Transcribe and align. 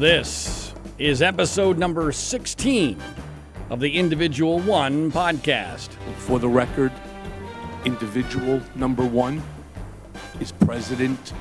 This 0.00 0.72
is 0.96 1.20
episode 1.20 1.76
number 1.76 2.10
16 2.10 2.98
of 3.68 3.80
the 3.80 3.98
Individual 3.98 4.58
One 4.60 5.12
podcast. 5.12 5.90
For 6.20 6.38
the 6.38 6.48
record, 6.48 6.90
individual 7.84 8.62
number 8.74 9.04
one 9.04 9.42
is 10.40 10.52
President 10.52 11.34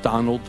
Donald 0.00 0.40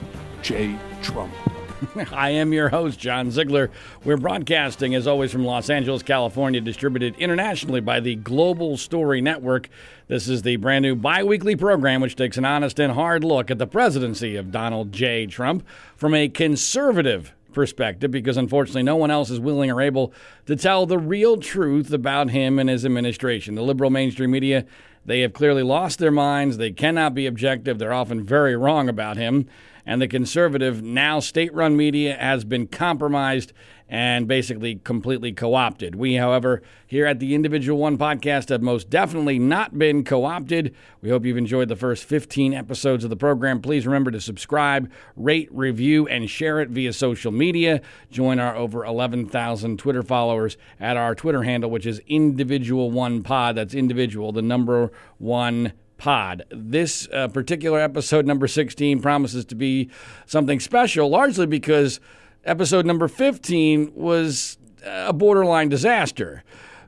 J. 0.41 0.79
Trump. 1.01 1.33
I 2.13 2.29
am 2.29 2.53
your 2.53 2.69
host, 2.69 3.01
John 3.01 3.31
Ziegler. 3.31 3.69
We're 4.05 4.15
broadcasting, 4.15 4.95
as 4.95 5.05
always, 5.05 5.33
from 5.33 5.43
Los 5.43 5.69
Angeles, 5.69 6.03
California, 6.03 6.61
distributed 6.61 7.17
internationally 7.17 7.81
by 7.81 7.99
the 7.99 8.15
Global 8.15 8.77
Story 8.77 9.19
Network. 9.19 9.67
This 10.07 10.29
is 10.29 10.43
the 10.43 10.55
brand 10.55 10.83
new 10.83 10.95
bi 10.95 11.21
weekly 11.21 11.57
program 11.57 11.99
which 11.99 12.15
takes 12.15 12.37
an 12.37 12.45
honest 12.45 12.79
and 12.79 12.93
hard 12.93 13.25
look 13.25 13.51
at 13.51 13.57
the 13.57 13.67
presidency 13.67 14.37
of 14.37 14.53
Donald 14.53 14.93
J. 14.93 15.25
Trump 15.25 15.65
from 15.97 16.13
a 16.13 16.29
conservative 16.29 17.33
perspective 17.57 18.11
because 18.11 18.37
unfortunately 18.37 18.83
no 18.83 18.95
one 18.95 19.09
else 19.09 19.31
is 19.31 19.39
willing 19.39 19.71
or 19.71 19.81
able 19.81 20.13
to 20.45 20.55
tell 20.55 20.85
the 20.85 20.99
real 20.99 21.37
truth 21.37 21.91
about 21.91 22.29
him 22.29 22.59
and 22.59 22.69
his 22.69 22.85
administration. 22.85 23.55
The 23.55 23.63
liberal 23.63 23.89
mainstream 23.89 24.29
media, 24.29 24.63
they 25.05 25.21
have 25.21 25.33
clearly 25.33 25.63
lost 25.63 25.97
their 25.97 26.11
minds. 26.11 26.57
They 26.57 26.71
cannot 26.71 27.15
be 27.15 27.25
objective. 27.25 27.79
They're 27.79 27.91
often 27.91 28.23
very 28.23 28.55
wrong 28.55 28.87
about 28.87 29.17
him 29.17 29.47
and 29.87 30.01
the 30.01 30.07
conservative, 30.07 30.83
now 30.83 31.21
state 31.21 31.53
run 31.53 31.77
media 31.77 32.17
has 32.19 32.43
been 32.43 32.67
compromised 32.67 33.53
and 33.89 34.27
basically 34.27 34.75
completely 34.75 35.31
co 35.31 35.53
opted. 35.53 35.95
We, 35.95 36.15
however, 36.15 36.61
here 36.85 37.05
at 37.05 37.19
the 37.19 37.33
Individual 37.33 37.79
One 37.79 37.97
podcast 37.97 38.49
have 38.49 38.61
most 38.61 38.89
definitely 38.89 39.39
not 39.39 39.77
been 39.77 40.03
co 40.03 40.25
opted. 40.25 40.75
We 41.01 41.09
hope 41.09 41.25
you've 41.25 41.37
enjoyed 41.37 41.69
the 41.69 41.75
first 41.75 42.03
15 42.03 42.53
episodes 42.53 43.03
of 43.03 43.09
the 43.09 43.15
program. 43.15 43.61
Please 43.61 43.85
remember 43.85 44.11
to 44.11 44.19
subscribe, 44.19 44.91
rate, 45.15 45.49
review, 45.51 46.07
and 46.07 46.29
share 46.29 46.59
it 46.59 46.69
via 46.69 46.93
social 46.93 47.31
media. 47.31 47.81
Join 48.11 48.39
our 48.39 48.55
over 48.55 48.83
11,000 48.85 49.79
Twitter 49.79 50.03
followers 50.03 50.57
at 50.79 50.97
our 50.97 51.15
Twitter 51.15 51.43
handle, 51.43 51.69
which 51.69 51.85
is 51.85 51.99
Individual 52.07 52.91
One 52.91 53.23
Pod. 53.23 53.55
That's 53.55 53.73
individual, 53.73 54.31
the 54.31 54.41
number 54.41 54.91
one 55.17 55.73
pod. 55.97 56.43
This 56.51 57.07
uh, 57.11 57.27
particular 57.27 57.79
episode, 57.79 58.25
number 58.25 58.47
16, 58.47 59.01
promises 59.01 59.45
to 59.45 59.55
be 59.55 59.89
something 60.25 60.59
special, 60.59 61.09
largely 61.09 61.45
because 61.45 61.99
episode 62.47 62.85
number 62.85 63.07
15 63.07 63.91
was 63.93 64.57
a 64.83 65.13
borderline 65.13 65.69
disaster. 65.69 66.43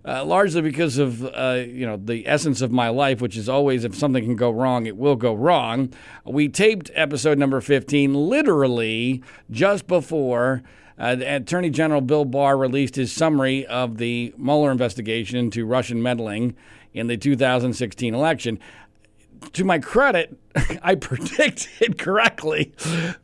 Uh, 0.06 0.24
largely 0.24 0.62
because 0.62 0.98
of 0.98 1.26
uh, 1.26 1.62
you 1.68 1.86
know 1.86 1.98
the 1.98 2.26
essence 2.26 2.62
of 2.62 2.72
my 2.72 2.88
life, 2.88 3.22
which 3.22 3.36
is 3.36 3.50
always 3.50 3.84
if 3.84 3.94
something 3.94 4.24
can 4.24 4.36
go 4.38 4.50
wrong, 4.50 4.86
it 4.86 4.96
will 4.96 5.18
go 5.18 5.34
wrong. 5.34 5.94
We 6.26 6.48
taped 6.48 6.90
episode 6.96 7.38
number 7.38 7.60
15 7.60 8.14
literally 8.14 9.22
just 9.52 9.88
before 9.88 10.64
uh, 10.98 11.18
Attorney 11.20 11.70
General 11.70 12.00
Bill 12.00 12.24
Barr 12.24 12.58
released 12.58 12.96
his 12.96 13.12
summary 13.12 13.66
of 13.66 13.98
the 13.98 14.34
Mueller 14.38 14.72
investigation 14.72 15.38
into 15.38 15.66
Russian 15.66 16.02
meddling 16.02 16.56
in 16.94 17.08
the 17.08 17.18
2016 17.18 18.16
election 18.16 18.58
to 19.54 19.64
my 19.64 19.80
credit, 19.80 20.38
I 20.82 20.96
predicted 20.96 21.98
correctly 21.98 22.74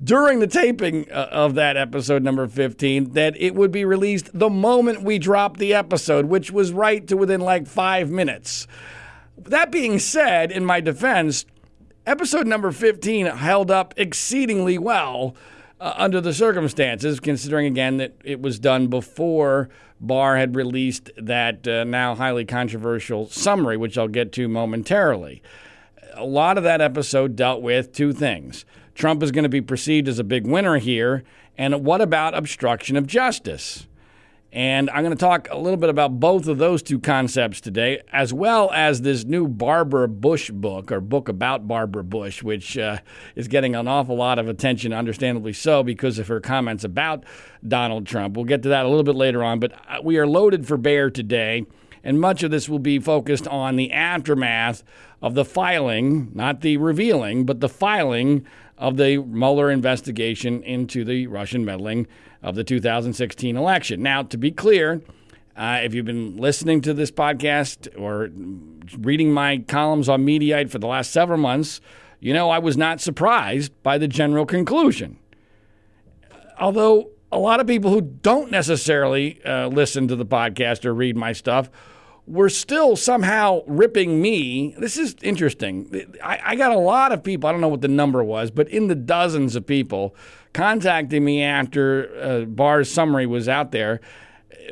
during 0.03 0.39
the 0.39 0.47
taping 0.47 1.11
uh, 1.11 1.29
of 1.31 1.55
that 1.55 1.77
episode 1.77 2.23
number 2.23 2.47
15 2.47 3.13
that 3.13 3.35
it 3.37 3.55
would 3.55 3.71
be 3.71 3.85
released 3.85 4.37
the 4.37 4.49
moment 4.49 5.03
we 5.03 5.19
dropped 5.19 5.59
the 5.59 5.73
episode, 5.73 6.25
which 6.25 6.51
was 6.51 6.71
right 6.71 7.05
to 7.07 7.17
within 7.17 7.41
like 7.41 7.67
five 7.67 8.09
minutes. 8.09 8.67
That 9.37 9.71
being 9.71 9.99
said, 9.99 10.51
in 10.51 10.65
my 10.65 10.81
defense, 10.81 11.45
episode 12.05 12.47
number 12.47 12.71
15 12.71 13.25
held 13.25 13.71
up 13.71 13.93
exceedingly 13.97 14.77
well 14.77 15.35
uh, 15.79 15.93
under 15.97 16.21
the 16.21 16.33
circumstances, 16.33 17.19
considering 17.19 17.65
again 17.65 17.97
that 17.97 18.15
it 18.23 18.41
was 18.41 18.59
done 18.59 18.87
before 18.87 19.69
Barr 19.99 20.37
had 20.37 20.55
released 20.55 21.09
that 21.17 21.67
uh, 21.67 21.83
now 21.83 22.15
highly 22.15 22.45
controversial 22.45 23.27
summary, 23.27 23.77
which 23.77 23.97
I'll 23.97 24.07
get 24.07 24.31
to 24.33 24.47
momentarily 24.47 25.41
a 26.15 26.25
lot 26.25 26.57
of 26.57 26.63
that 26.63 26.81
episode 26.81 27.35
dealt 27.35 27.61
with 27.61 27.91
two 27.91 28.13
things. 28.13 28.65
Trump 28.93 29.21
is 29.21 29.31
going 29.31 29.43
to 29.43 29.49
be 29.49 29.61
perceived 29.61 30.07
as 30.07 30.19
a 30.19 30.23
big 30.23 30.47
winner 30.47 30.77
here. 30.77 31.23
And 31.57 31.85
what 31.85 32.01
about 32.01 32.33
obstruction 32.33 32.95
of 32.95 33.07
justice? 33.07 33.87
And 34.51 34.89
I'm 34.91 35.03
going 35.03 35.15
to 35.15 35.19
talk 35.19 35.49
a 35.51 35.57
little 35.57 35.75
bit 35.75 35.89
about 35.89 36.21
both 36.21 36.47
of 36.47 36.59
those 36.59 36.81
two 36.81 36.97
concepts 36.97 37.59
today, 37.59 38.01
as 38.13 38.33
well 38.33 38.71
as 38.71 39.01
this 39.01 39.25
new 39.25 39.49
Barbara 39.49 40.07
Bush 40.07 40.49
book, 40.49 40.93
or 40.93 41.01
book 41.01 41.27
about 41.27 41.67
Barbara 41.67 42.05
Bush, 42.05 42.41
which 42.41 42.77
uh, 42.77 42.99
is 43.35 43.49
getting 43.49 43.75
an 43.75 43.89
awful 43.89 44.15
lot 44.15 44.39
of 44.39 44.47
attention, 44.47 44.93
understandably 44.93 45.51
so, 45.51 45.83
because 45.83 46.19
of 46.19 46.29
her 46.29 46.39
comments 46.39 46.85
about 46.85 47.25
Donald 47.67 48.07
Trump. 48.07 48.37
We'll 48.37 48.45
get 48.45 48.63
to 48.63 48.69
that 48.69 48.85
a 48.85 48.87
little 48.87 49.03
bit 49.03 49.15
later 49.15 49.43
on, 49.43 49.59
but 49.59 49.73
uh, 49.89 49.97
we 50.01 50.17
are 50.17 50.27
loaded 50.27 50.65
for 50.65 50.77
bear 50.77 51.09
today. 51.09 51.65
And 52.05 52.21
much 52.21 52.43
of 52.43 52.51
this 52.51 52.69
will 52.69 52.79
be 52.79 52.99
focused 52.99 53.47
on 53.47 53.75
the 53.75 53.91
aftermath 53.91 54.83
of 55.23 55.33
the 55.33 55.43
filing, 55.43 56.29
not 56.35 56.61
the 56.61 56.77
revealing, 56.77 57.45
but 57.45 57.61
the 57.61 57.67
filing 57.67 58.45
of 58.77 58.97
the 58.97 59.17
Mueller 59.17 59.71
investigation 59.71 60.61
into 60.61 61.03
the 61.03 61.25
Russian 61.25 61.65
meddling 61.65 62.05
of 62.43 62.53
the 62.53 62.63
2016 62.63 63.57
election. 63.57 64.03
Now, 64.03 64.21
to 64.21 64.37
be 64.37 64.51
clear, 64.51 65.01
uh, 65.57 65.79
if 65.81 65.95
you've 65.95 66.05
been 66.05 66.37
listening 66.37 66.79
to 66.81 66.93
this 66.93 67.09
podcast 67.09 67.87
or 67.99 68.29
reading 68.99 69.31
my 69.31 69.59
columns 69.67 70.07
on 70.07 70.23
Mediaite 70.23 70.69
for 70.69 70.77
the 70.77 70.87
last 70.87 71.11
several 71.11 71.39
months, 71.39 71.81
you 72.19 72.33
know 72.33 72.51
I 72.51 72.59
was 72.59 72.77
not 72.77 73.01
surprised 73.01 73.71
by 73.81 73.97
the 73.97 74.07
general 74.07 74.45
conclusion. 74.45 75.17
Although 76.59 77.09
a 77.31 77.39
lot 77.39 77.59
of 77.59 77.65
people 77.65 77.89
who 77.89 78.01
don't 78.01 78.51
necessarily 78.51 79.43
uh, 79.43 79.67
listen 79.67 80.07
to 80.07 80.15
the 80.15 80.25
podcast 80.25 80.85
or 80.85 80.93
read 80.93 81.17
my 81.17 81.33
stuff 81.33 81.71
were 82.27 82.49
still 82.49 82.95
somehow 82.95 83.61
ripping 83.67 84.21
me. 84.21 84.75
This 84.79 84.97
is 84.97 85.15
interesting. 85.21 86.07
I, 86.23 86.39
I, 86.43 86.55
got 86.55 86.71
a 86.71 86.79
lot 86.79 87.11
of 87.11 87.23
people, 87.23 87.47
I 87.47 87.51
don't 87.51 87.61
know 87.61 87.67
what 87.67 87.81
the 87.81 87.87
number 87.87 88.23
was, 88.23 88.49
but 88.49 88.67
in 88.69 88.87
the 88.87 88.95
dozens 88.95 89.55
of 89.55 89.67
people 89.67 90.15
contacting 90.53 91.23
me 91.23 91.43
after 91.43 92.09
uh, 92.19 92.45
Barr's 92.45 92.89
summary 92.89 93.27
was 93.27 93.47
out 93.47 93.71
there, 93.71 93.99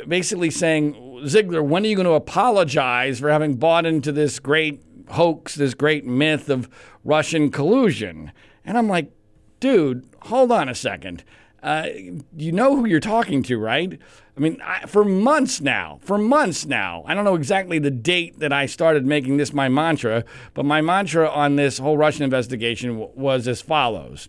basically 0.08 0.50
saying, 0.50 1.22
Ziegler, 1.28 1.62
when 1.62 1.84
are 1.84 1.88
you 1.88 1.96
going 1.96 2.08
to 2.08 2.14
apologize 2.14 3.20
for 3.20 3.30
having 3.30 3.56
bought 3.58 3.86
into 3.86 4.12
this 4.12 4.40
great 4.40 4.84
hoax, 5.10 5.56
this 5.56 5.76
great 5.76 6.06
myth 6.06 6.50
of 6.50 6.68
Russian 7.04 7.52
collusion? 7.52 8.32
And 8.66 8.78
I'm 8.78 8.88
like, 8.88 9.12
dude, 9.60 10.08
hold 10.24 10.52
on 10.52 10.70
a 10.70 10.76
second. 10.76 11.24
Uh, 11.64 11.88
you 12.36 12.52
know 12.52 12.76
who 12.76 12.86
you're 12.86 13.00
talking 13.00 13.42
to, 13.42 13.58
right? 13.58 13.98
I 14.36 14.40
mean, 14.40 14.60
I, 14.62 14.86
for 14.86 15.06
months 15.06 15.62
now, 15.62 16.00
for 16.02 16.18
months 16.18 16.66
now, 16.66 17.04
I 17.08 17.14
don't 17.14 17.24
know 17.24 17.36
exactly 17.36 17.80
the 17.80 17.90
date 17.90 18.40
that 18.40 18.52
I 18.52 18.66
started 18.66 19.06
making 19.06 19.38
this 19.38 19.54
my 19.54 19.70
mantra, 19.70 20.26
but 20.54 20.66
my 20.66 20.82
mantra 20.82 21.30
on 21.30 21.56
this 21.56 21.78
whole 21.78 21.98
Russian 21.98 22.24
investigation 22.24 23.00
w- 23.00 23.12
was 23.16 23.48
as 23.48 23.62
follows. 23.62 24.28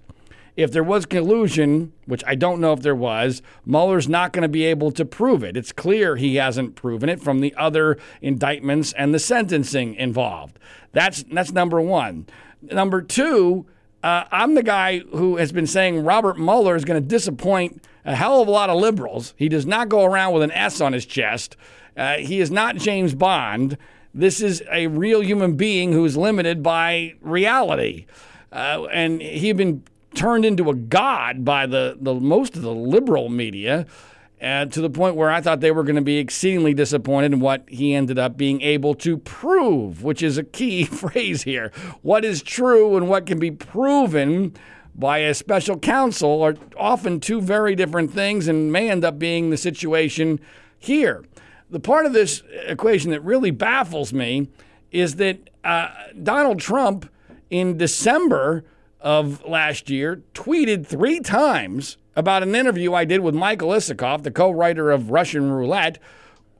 If 0.56 0.70
there 0.70 0.84
was 0.84 1.06
collusion, 1.06 1.92
which 2.06 2.22
I 2.24 2.36
don't 2.36 2.60
know 2.60 2.72
if 2.72 2.82
there 2.82 2.94
was, 2.94 3.42
Mueller's 3.66 4.08
not 4.08 4.32
going 4.32 4.42
to 4.42 4.48
be 4.48 4.64
able 4.66 4.92
to 4.92 5.04
prove 5.04 5.42
it. 5.42 5.56
It's 5.56 5.72
clear 5.72 6.14
he 6.14 6.36
hasn't 6.36 6.76
proven 6.76 7.08
it 7.08 7.20
from 7.20 7.40
the 7.40 7.52
other 7.56 7.98
indictments 8.22 8.92
and 8.92 9.12
the 9.12 9.18
sentencing 9.18 9.96
involved. 9.96 10.60
That's 10.92 11.24
that's 11.24 11.50
number 11.50 11.80
one. 11.80 12.26
Number 12.62 13.02
two, 13.02 13.66
uh, 14.04 14.28
I'm 14.30 14.54
the 14.54 14.62
guy 14.62 14.98
who 14.98 15.36
has 15.36 15.50
been 15.50 15.66
saying 15.66 16.04
Robert 16.04 16.38
Mueller 16.38 16.76
is 16.76 16.84
going 16.84 17.02
to 17.02 17.08
disappoint 17.08 17.82
a 18.04 18.14
hell 18.14 18.42
of 18.42 18.48
a 18.48 18.50
lot 18.50 18.68
of 18.68 18.76
liberals. 18.76 19.32
He 19.38 19.48
does 19.48 19.64
not 19.64 19.88
go 19.88 20.04
around 20.04 20.34
with 20.34 20.42
an 20.42 20.50
S 20.52 20.82
on 20.82 20.92
his 20.92 21.06
chest. 21.06 21.56
Uh, 21.96 22.18
he 22.18 22.38
is 22.38 22.50
not 22.50 22.76
James 22.76 23.14
Bond. 23.14 23.78
This 24.12 24.42
is 24.42 24.62
a 24.70 24.88
real 24.88 25.22
human 25.22 25.56
being 25.56 25.94
who 25.94 26.04
is 26.04 26.18
limited 26.18 26.62
by 26.62 27.14
reality. 27.22 28.04
Uh, 28.52 28.84
and 28.92 29.22
he 29.22 29.48
had 29.48 29.56
been 29.56 29.82
turned 30.14 30.44
into 30.44 30.68
a 30.68 30.74
god 30.74 31.42
by 31.42 31.64
the, 31.64 31.96
the 31.98 32.12
most 32.12 32.56
of 32.56 32.62
the 32.62 32.74
liberal 32.74 33.30
media 33.30 33.86
uh, 34.44 34.66
to 34.66 34.80
the 34.82 34.90
point 34.90 35.16
where 35.16 35.30
I 35.30 35.40
thought 35.40 35.60
they 35.60 35.70
were 35.70 35.84
going 35.84 35.96
to 35.96 36.02
be 36.02 36.18
exceedingly 36.18 36.74
disappointed 36.74 37.32
in 37.32 37.40
what 37.40 37.64
he 37.66 37.94
ended 37.94 38.18
up 38.18 38.36
being 38.36 38.60
able 38.60 38.94
to 38.96 39.16
prove, 39.16 40.02
which 40.02 40.22
is 40.22 40.36
a 40.36 40.44
key 40.44 40.84
phrase 40.84 41.44
here. 41.44 41.72
What 42.02 42.24
is 42.24 42.42
true 42.42 42.96
and 42.96 43.08
what 43.08 43.24
can 43.26 43.38
be 43.38 43.50
proven 43.50 44.54
by 44.94 45.18
a 45.18 45.34
special 45.34 45.78
counsel 45.78 46.42
are 46.42 46.56
often 46.76 47.20
two 47.20 47.40
very 47.40 47.74
different 47.74 48.12
things 48.12 48.46
and 48.46 48.70
may 48.70 48.90
end 48.90 49.04
up 49.04 49.18
being 49.18 49.48
the 49.48 49.56
situation 49.56 50.38
here. 50.78 51.24
The 51.70 51.80
part 51.80 52.04
of 52.04 52.12
this 52.12 52.42
equation 52.66 53.10
that 53.10 53.22
really 53.22 53.50
baffles 53.50 54.12
me 54.12 54.48
is 54.92 55.16
that 55.16 55.50
uh, 55.64 55.88
Donald 56.22 56.60
Trump 56.60 57.08
in 57.50 57.78
December 57.78 58.64
of 59.00 59.42
last 59.44 59.88
year 59.88 60.22
tweeted 60.34 60.86
three 60.86 61.20
times 61.20 61.96
about 62.16 62.42
an 62.42 62.54
interview 62.54 62.94
I 62.94 63.04
did 63.04 63.20
with 63.20 63.34
Michael 63.34 63.70
Isikoff, 63.70 64.22
the 64.22 64.30
co 64.30 64.50
writer 64.50 64.90
of 64.90 65.10
Russian 65.10 65.50
Roulette, 65.50 65.98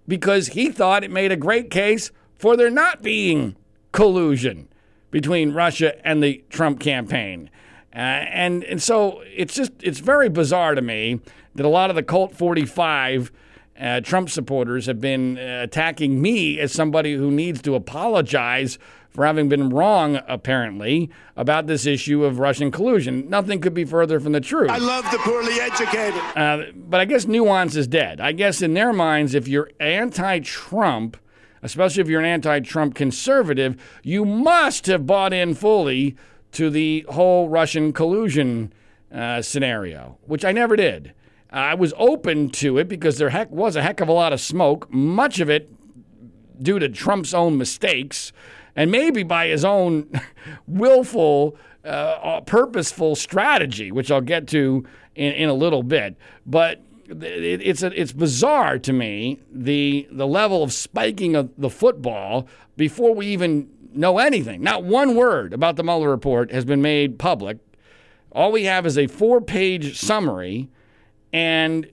because 0.07 0.49
he 0.49 0.71
thought 0.71 1.05
it 1.05 1.11
made 1.11 1.33
a 1.33 1.37
great 1.37 1.71
case 1.71 2.11
for 2.35 2.57
there 2.57 2.71
not 2.71 3.03
being 3.03 3.57
collusion 3.93 4.69
between 5.11 5.53
Russia 5.53 5.95
and 6.07 6.23
the 6.23 6.43
Trump 6.51 6.81
campaign. 6.81 7.49
Uh, 7.95 7.99
and 7.99 8.65
and 8.65 8.83
so 8.83 9.23
it's 9.35 9.55
just 9.55 9.71
it's 9.81 10.01
very 10.01 10.29
bizarre 10.29 10.75
to 10.75 10.83
me 10.83 11.21
that 11.55 11.65
a 11.65 11.69
lot 11.69 11.91
of 11.91 11.97
the 11.97 12.03
Colt 12.03 12.35
45 12.35 13.31
uh, 13.79 14.01
Trump 14.01 14.31
supporters 14.31 14.87
have 14.87 15.01
been 15.01 15.39
uh, 15.39 15.61
attacking 15.63 16.21
me 16.21 16.59
as 16.59 16.73
somebody 16.73 17.15
who 17.15 17.31
needs 17.31 17.63
to 17.63 17.75
apologize 17.75 18.79
for 19.15 19.25
having 19.25 19.49
been 19.49 19.71
wrong, 19.71 20.21
apparently, 20.27 21.09
about 21.37 21.69
this 21.69 21.87
issue 21.87 22.25
of 22.25 22.41
Russian 22.41 22.73
collusion. 22.73 23.31
Nothing 23.31 23.61
could 23.61 23.73
be 23.73 23.85
further 23.85 24.19
from 24.19 24.33
the 24.33 24.41
truth. 24.41 24.71
I 24.71 24.79
love 24.79 25.09
the 25.13 25.19
poorly 25.19 25.61
educated. 25.61 26.21
Uh, 26.37 26.65
but 26.75 27.01
I 27.01 27.05
guess 27.05 27.25
nuance 27.25 27.77
is 27.77 27.87
dead. 27.87 28.21
I 28.21 28.33
guess 28.33 28.61
in 28.61 28.75
their 28.75 28.93
minds, 28.93 29.37
if 29.37 29.47
you're 29.47 29.71
anti 29.79 30.41
Trump, 30.41 31.17
especially 31.63 32.01
if 32.01 32.09
you're 32.09 32.21
an 32.21 32.27
anti 32.27 32.59
Trump 32.59 32.97
conservative, 32.97 33.81
you 34.03 34.25
must 34.25 34.87
have 34.87 35.07
bought 35.07 35.33
in 35.33 35.55
fully 35.55 36.17
to 36.51 36.69
the 36.69 37.07
whole 37.09 37.49
Russian 37.49 37.93
collusion 37.93 38.73
uh, 39.13 39.43
scenario, 39.43 40.19
which 40.27 40.45
I 40.45 40.51
never 40.51 40.75
did. 40.75 41.15
I 41.51 41.75
was 41.75 41.95
open 41.97 42.51
to 42.51 42.79
it 42.79 42.89
because 42.89 43.19
there 43.19 43.31
heck 43.31 43.49
was 43.53 43.77
a 43.77 43.83
heck 43.83 44.01
of 44.01 44.09
a 44.09 44.13
lot 44.13 44.33
of 44.33 44.41
smoke, 44.41 44.93
much 44.93 45.39
of 45.39 45.49
it 45.49 45.71
due 46.61 46.81
to 46.81 46.89
Trump's 46.89 47.33
own 47.33 47.57
mistakes 47.57 48.33
and 48.77 48.91
maybe 48.91 49.23
by 49.23 49.49
his 49.49 49.65
own 49.65 50.11
willful, 50.67 51.57
uh, 51.85 51.89
uh, 51.89 52.41
purposeful 52.41 53.17
strategy, 53.17 53.93
which 53.93 54.11
I'll 54.11 54.21
get 54.21 54.47
to 54.49 54.85
in, 55.15 55.33
in 55.33 55.49
a 55.49 55.55
little 55.55 55.83
bit. 55.83 56.17
But 56.47 56.83
it, 57.09 57.61
it's 57.63 57.83
a, 57.83 58.01
it's 58.01 58.13
bizarre 58.13 58.79
to 58.79 58.93
me 58.93 59.39
the 59.53 60.09
the 60.11 60.27
level 60.27 60.63
of 60.63 60.73
spiking 60.73 61.37
of 61.37 61.51
the 61.59 61.71
football 61.71 62.49
before 62.77 63.15
we 63.15 63.27
even 63.27 63.69
know 63.93 64.19
anything. 64.19 64.63
Not 64.63 64.85
one 64.85 65.15
word 65.15 65.53
about 65.53 65.77
the 65.77 65.85
Mueller 65.85 66.11
report 66.11 66.51
has 66.51 66.65
been 66.65 66.83
made 66.83 67.19
public. 67.19 67.59
All 68.33 68.51
we 68.51 68.65
have 68.65 68.87
is 68.87 68.99
a 68.99 69.07
four 69.07 69.41
page 69.41 69.99
summary 69.99 70.69
and 71.33 71.91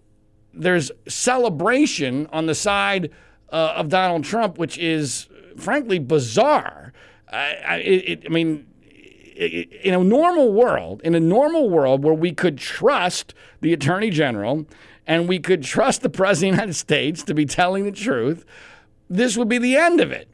there's 0.53 0.91
celebration 1.07 2.27
on 2.31 2.45
the 2.45 2.55
side 2.55 3.11
uh, 3.51 3.73
of 3.75 3.89
Donald 3.89 4.23
Trump, 4.23 4.57
which 4.57 4.77
is 4.77 5.27
frankly 5.57 5.99
bizarre. 5.99 6.93
I, 7.31 7.55
I, 7.67 7.75
it, 7.77 8.23
I 8.25 8.29
mean, 8.29 8.67
in 9.35 9.93
a 9.93 10.03
normal 10.03 10.51
world, 10.53 11.01
in 11.03 11.15
a 11.15 11.19
normal 11.19 11.69
world 11.69 12.03
where 12.03 12.13
we 12.13 12.31
could 12.31 12.57
trust 12.57 13.33
the 13.61 13.73
attorney 13.73 14.09
general 14.09 14.67
and 15.07 15.27
we 15.27 15.39
could 15.39 15.63
trust 15.63 16.01
the 16.01 16.09
president 16.09 16.53
of 16.53 16.57
the 16.57 16.61
United 16.61 16.73
States 16.75 17.23
to 17.23 17.33
be 17.33 17.45
telling 17.45 17.85
the 17.85 17.91
truth, 17.91 18.45
this 19.09 19.37
would 19.37 19.49
be 19.49 19.57
the 19.57 19.75
end 19.75 19.99
of 19.99 20.11
it. 20.11 20.27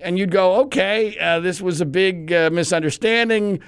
And 0.00 0.18
you'd 0.18 0.30
go, 0.30 0.56
okay, 0.62 1.18
uh, 1.18 1.40
this 1.40 1.60
was 1.60 1.80
a 1.80 1.86
big 1.86 2.32
uh, 2.32 2.50
misunderstanding. 2.50 3.60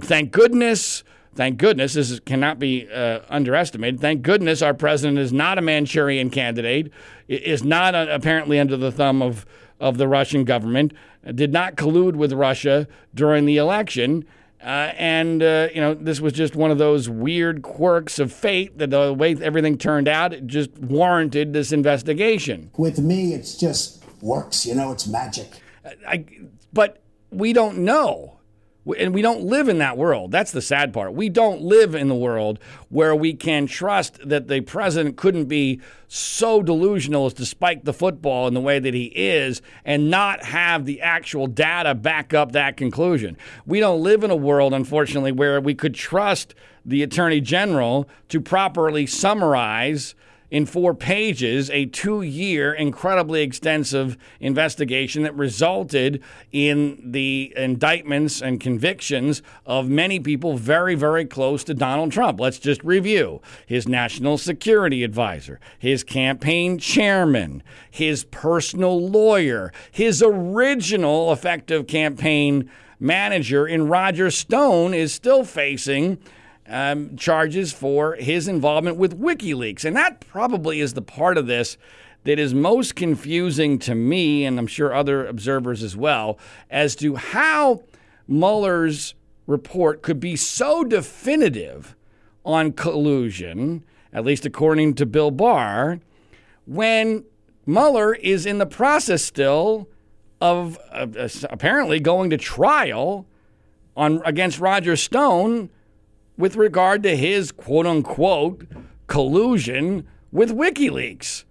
Thank 0.00 0.32
goodness. 0.32 1.04
Thank 1.34 1.58
goodness, 1.58 1.94
this 1.94 2.18
cannot 2.20 2.58
be 2.58 2.90
uh, 2.90 3.20
underestimated. 3.28 4.00
Thank 4.00 4.22
goodness 4.22 4.60
our 4.60 4.74
president 4.74 5.18
is 5.18 5.32
not 5.32 5.56
a 5.56 5.62
Manchurian 5.62 6.30
candidate, 6.30 6.90
is 7.28 7.62
not 7.62 7.94
uh, 7.94 8.06
apparently 8.10 8.58
under 8.58 8.76
the 8.76 8.90
thumb 8.90 9.22
of, 9.22 9.46
of 9.80 9.98
the 9.98 10.08
Russian 10.08 10.44
government, 10.44 10.92
did 11.34 11.52
not 11.52 11.76
collude 11.76 12.16
with 12.16 12.32
Russia 12.32 12.86
during 13.14 13.46
the 13.46 13.56
election. 13.56 14.24
Uh, 14.60 14.92
and, 14.96 15.42
uh, 15.42 15.68
you 15.72 15.80
know, 15.80 15.94
this 15.94 16.20
was 16.20 16.32
just 16.32 16.56
one 16.56 16.70
of 16.70 16.78
those 16.78 17.08
weird 17.08 17.62
quirks 17.62 18.18
of 18.18 18.32
fate 18.32 18.76
that 18.78 18.90
the 18.90 19.12
way 19.12 19.36
everything 19.40 19.78
turned 19.78 20.08
out, 20.08 20.32
it 20.32 20.46
just 20.46 20.76
warranted 20.78 21.52
this 21.52 21.70
investigation. 21.70 22.70
With 22.76 22.98
me, 22.98 23.34
it's 23.34 23.56
just 23.56 24.02
works, 24.20 24.66
you 24.66 24.74
know, 24.74 24.90
it's 24.90 25.06
magic. 25.06 25.60
I, 26.06 26.24
but 26.72 27.00
we 27.30 27.52
don't 27.52 27.78
know 27.78 28.37
and 28.96 29.14
we 29.14 29.22
don't 29.22 29.42
live 29.42 29.68
in 29.68 29.78
that 29.78 29.96
world. 29.96 30.30
That's 30.30 30.52
the 30.52 30.62
sad 30.62 30.92
part. 30.92 31.14
We 31.14 31.28
don't 31.28 31.60
live 31.60 31.94
in 31.94 32.08
the 32.08 32.14
world 32.14 32.58
where 32.88 33.14
we 33.14 33.34
can 33.34 33.66
trust 33.66 34.18
that 34.26 34.48
the 34.48 34.60
president 34.60 35.16
couldn't 35.16 35.46
be 35.46 35.80
so 36.06 36.62
delusional 36.62 37.26
as 37.26 37.34
to 37.34 37.44
spike 37.44 37.84
the 37.84 37.92
football 37.92 38.48
in 38.48 38.54
the 38.54 38.60
way 38.60 38.78
that 38.78 38.94
he 38.94 39.06
is 39.14 39.60
and 39.84 40.10
not 40.10 40.44
have 40.44 40.86
the 40.86 41.00
actual 41.02 41.46
data 41.46 41.94
back 41.94 42.32
up 42.32 42.52
that 42.52 42.76
conclusion. 42.76 43.36
We 43.66 43.80
don't 43.80 44.02
live 44.02 44.24
in 44.24 44.30
a 44.30 44.36
world, 44.36 44.72
unfortunately, 44.72 45.32
where 45.32 45.60
we 45.60 45.74
could 45.74 45.94
trust 45.94 46.54
the 46.84 47.02
attorney 47.02 47.40
general 47.40 48.08
to 48.30 48.40
properly 48.40 49.06
summarize 49.06 50.14
in 50.50 50.64
four 50.66 50.94
pages 50.94 51.70
a 51.70 51.86
two 51.86 52.22
year, 52.22 52.72
incredibly 52.72 53.42
extensive 53.42 54.16
investigation 54.40 55.22
that 55.22 55.36
resulted 55.36 56.22
in 56.52 57.00
the 57.04 57.52
indictments 57.56 58.40
and 58.40 58.60
convictions 58.60 59.42
of 59.66 59.88
many 59.88 60.18
people 60.18 60.56
very, 60.56 60.94
very 60.94 61.24
close 61.24 61.64
to 61.64 61.74
Donald 61.74 62.12
Trump. 62.12 62.40
Let's 62.40 62.58
just 62.58 62.82
review 62.82 63.40
his 63.66 63.86
national 63.86 64.38
security 64.38 65.04
advisor, 65.04 65.60
his 65.78 66.02
campaign 66.02 66.78
chairman, 66.78 67.62
his 67.90 68.24
personal 68.24 69.08
lawyer, 69.08 69.72
his 69.90 70.22
original 70.22 71.32
effective 71.32 71.86
campaign 71.86 72.70
manager 73.00 73.66
in 73.66 73.88
Roger 73.88 74.30
Stone 74.30 74.94
is 74.94 75.12
still 75.12 75.44
facing 75.44 76.18
um, 76.68 77.16
charges 77.16 77.72
for 77.72 78.14
his 78.14 78.46
involvement 78.46 78.96
with 78.96 79.18
WikiLeaks. 79.18 79.84
And 79.84 79.96
that 79.96 80.20
probably 80.20 80.80
is 80.80 80.94
the 80.94 81.02
part 81.02 81.38
of 81.38 81.46
this 81.46 81.76
that 82.24 82.38
is 82.38 82.52
most 82.52 82.94
confusing 82.94 83.78
to 83.78 83.94
me, 83.94 84.44
and 84.44 84.58
I'm 84.58 84.66
sure 84.66 84.92
other 84.92 85.26
observers 85.26 85.82
as 85.82 85.96
well, 85.96 86.38
as 86.68 86.94
to 86.96 87.16
how 87.16 87.82
Mueller's 88.26 89.14
report 89.46 90.02
could 90.02 90.20
be 90.20 90.36
so 90.36 90.84
definitive 90.84 91.96
on 92.44 92.72
collusion, 92.72 93.84
at 94.12 94.24
least 94.24 94.44
according 94.44 94.94
to 94.94 95.06
Bill 95.06 95.30
Barr, 95.30 96.00
when 96.66 97.24
Mueller 97.64 98.14
is 98.14 98.44
in 98.44 98.58
the 98.58 98.66
process 98.66 99.22
still 99.22 99.88
of 100.40 100.78
uh, 100.92 101.06
apparently 101.50 101.98
going 101.98 102.30
to 102.30 102.36
trial 102.36 103.26
on 103.96 104.22
against 104.24 104.60
Roger 104.60 104.96
Stone 104.96 105.70
with 106.38 106.56
regard 106.56 107.02
to 107.02 107.16
his 107.16 107.52
quote 107.52 107.86
unquote 107.86 108.64
collusion 109.08 110.06
with 110.32 110.50
WikiLeaks. 110.50 111.44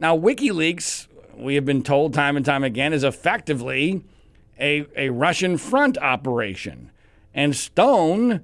Now, 0.00 0.16
WikiLeaks, 0.16 1.06
we 1.36 1.54
have 1.54 1.64
been 1.64 1.82
told 1.82 2.14
time 2.14 2.36
and 2.36 2.44
time 2.44 2.64
again, 2.64 2.92
is 2.92 3.04
effectively 3.04 4.02
a, 4.58 4.86
a 4.96 5.10
Russian 5.10 5.58
front 5.58 5.98
operation. 5.98 6.90
And 7.32 7.54
Stone, 7.54 8.42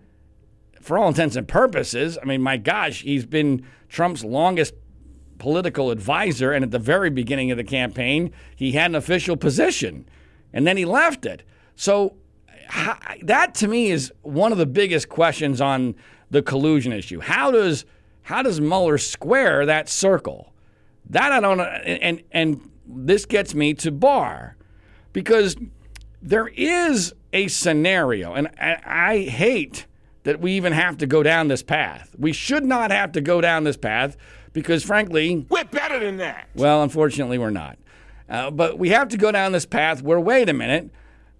for 0.80 0.98
all 0.98 1.08
intents 1.08 1.36
and 1.36 1.48
purposes, 1.48 2.18
I 2.20 2.26
mean, 2.26 2.42
my 2.42 2.56
gosh, 2.56 3.02
he's 3.02 3.26
been 3.26 3.64
Trump's 3.88 4.24
longest 4.24 4.74
political 5.38 5.90
advisor. 5.90 6.52
And 6.52 6.64
at 6.64 6.70
the 6.70 6.78
very 6.78 7.10
beginning 7.10 7.50
of 7.50 7.56
the 7.56 7.64
campaign, 7.64 8.32
he 8.54 8.72
had 8.72 8.90
an 8.90 8.94
official 8.96 9.36
position. 9.36 10.06
And 10.52 10.66
then 10.66 10.76
he 10.76 10.84
left 10.84 11.24
it. 11.24 11.42
So 11.76 12.16
how, 12.70 12.98
that 13.22 13.54
to 13.56 13.68
me 13.68 13.90
is 13.90 14.12
one 14.22 14.52
of 14.52 14.58
the 14.58 14.66
biggest 14.66 15.08
questions 15.08 15.60
on 15.60 15.94
the 16.30 16.40
collusion 16.42 16.92
issue. 16.92 17.20
How 17.20 17.50
does 17.50 17.84
how 18.22 18.42
does 18.42 18.60
Mueller 18.60 18.98
square 18.98 19.66
that 19.66 19.88
circle? 19.88 20.52
That 21.08 21.32
I 21.32 21.40
don't. 21.40 21.60
And 21.60 22.22
and 22.30 22.70
this 22.86 23.26
gets 23.26 23.54
me 23.54 23.74
to 23.74 23.90
Barr 23.90 24.56
because 25.12 25.56
there 26.22 26.48
is 26.48 27.12
a 27.32 27.48
scenario, 27.48 28.34
and 28.34 28.48
I, 28.60 28.78
I 28.84 29.18
hate 29.18 29.86
that 30.22 30.40
we 30.40 30.52
even 30.52 30.72
have 30.72 30.98
to 30.98 31.06
go 31.06 31.22
down 31.22 31.48
this 31.48 31.62
path. 31.62 32.14
We 32.18 32.32
should 32.32 32.64
not 32.64 32.90
have 32.90 33.12
to 33.12 33.20
go 33.20 33.40
down 33.40 33.64
this 33.64 33.76
path 33.76 34.16
because, 34.52 34.84
frankly, 34.84 35.46
we're 35.48 35.64
better 35.64 35.98
than 35.98 36.18
that. 36.18 36.48
Well, 36.54 36.82
unfortunately, 36.82 37.38
we're 37.38 37.50
not. 37.50 37.78
Uh, 38.28 38.50
but 38.50 38.78
we 38.78 38.90
have 38.90 39.08
to 39.08 39.16
go 39.16 39.32
down 39.32 39.52
this 39.52 39.66
path 39.66 40.02
where, 40.02 40.20
wait 40.20 40.48
a 40.48 40.52
minute, 40.52 40.90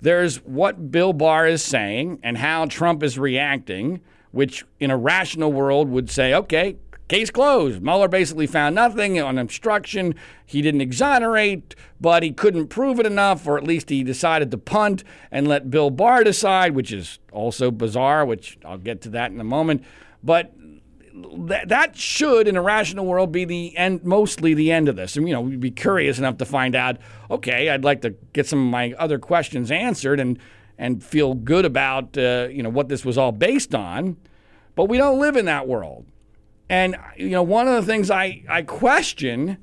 there's 0.01 0.37
what 0.45 0.91
Bill 0.91 1.13
Barr 1.13 1.47
is 1.47 1.63
saying 1.63 2.21
and 2.23 2.39
how 2.39 2.67
Trump 2.67 3.03
is 3.03 3.19
reacting, 3.19 4.01
which 4.33 4.65
in 4.79 4.91
a 4.91 4.97
rational 4.97 5.53
world 5.53 5.89
would 5.89 6.11
say, 6.11 6.33
okay, 6.35 6.77
case 7.09 7.31
closed. 7.31 7.83
Mueller 7.83 8.09
basically 8.09 8.47
found 8.47 8.75
nothing 8.75 9.21
on 9.21 9.37
obstruction. 9.37 10.15
He 10.47 10.63
didn't 10.63 10.81
exonerate, 10.81 11.75
but 12.01 12.23
he 12.23 12.31
couldn't 12.31 12.69
prove 12.69 13.01
it 13.01 13.07
enough, 13.07 13.47
or 13.47 13.59
at 13.59 13.65
least 13.65 13.91
he 13.91 14.05
decided 14.05 14.51
to 14.53 14.59
punt 14.59 15.03
and 15.31 15.49
let 15.49 15.71
Bill 15.71 15.91
Barr 15.91 16.23
decide, 16.23 16.75
which 16.75 16.93
is 16.93 17.19
also 17.33 17.73
bizarre, 17.73 18.25
which 18.25 18.59
I'll 18.65 18.79
get 18.79 19.01
to 19.03 19.11
that 19.11 19.33
in 19.33 19.41
a 19.41 19.45
moment. 19.45 19.83
But 20.23 20.53
that, 21.49 21.69
that 21.69 21.97
should, 21.97 22.49
in 22.49 22.57
a 22.57 22.63
rational 22.63 23.07
world, 23.07 23.33
be 23.33 23.45
the 23.45 23.77
end, 23.77 24.05
mostly 24.05 24.55
the 24.55 24.71
end 24.73 24.89
of 24.89 24.97
this. 24.97 25.17
And, 25.17 25.29
you 25.29 25.35
know, 25.35 25.41
we'd 25.41 25.61
be 25.61 25.71
curious 25.71 26.19
enough 26.19 26.39
to 26.39 26.45
find 26.45 26.75
out, 26.75 26.99
okay, 27.31 27.69
I'd 27.69 27.85
like 27.85 28.03
to 28.03 28.11
get 28.33 28.47
some 28.47 28.59
of 28.59 28.71
my 28.71 28.93
other 28.99 29.19
questions 29.19 29.71
answered 29.71 30.21
and, 30.21 30.39
and 30.79 31.03
feel 31.03 31.35
good 31.35 31.65
about, 31.65 32.17
uh, 32.17 32.49
you 32.51 32.63
know, 32.63 32.71
what 32.71 32.89
this 32.89 33.05
was 33.05 33.19
all 33.19 33.33
based 33.33 33.75
on. 33.75 34.17
But 34.75 34.87
we 34.87 34.99
don't 34.99 35.19
live 35.19 35.37
in 35.37 35.45
that 35.47 35.67
world. 35.67 36.07
And, 36.69 36.97
you 37.17 37.31
know, 37.31 37.43
one 37.43 37.67
of 37.67 37.75
the 37.75 37.91
things 37.91 38.11
I, 38.11 38.45
I 38.49 38.63
question 38.63 39.59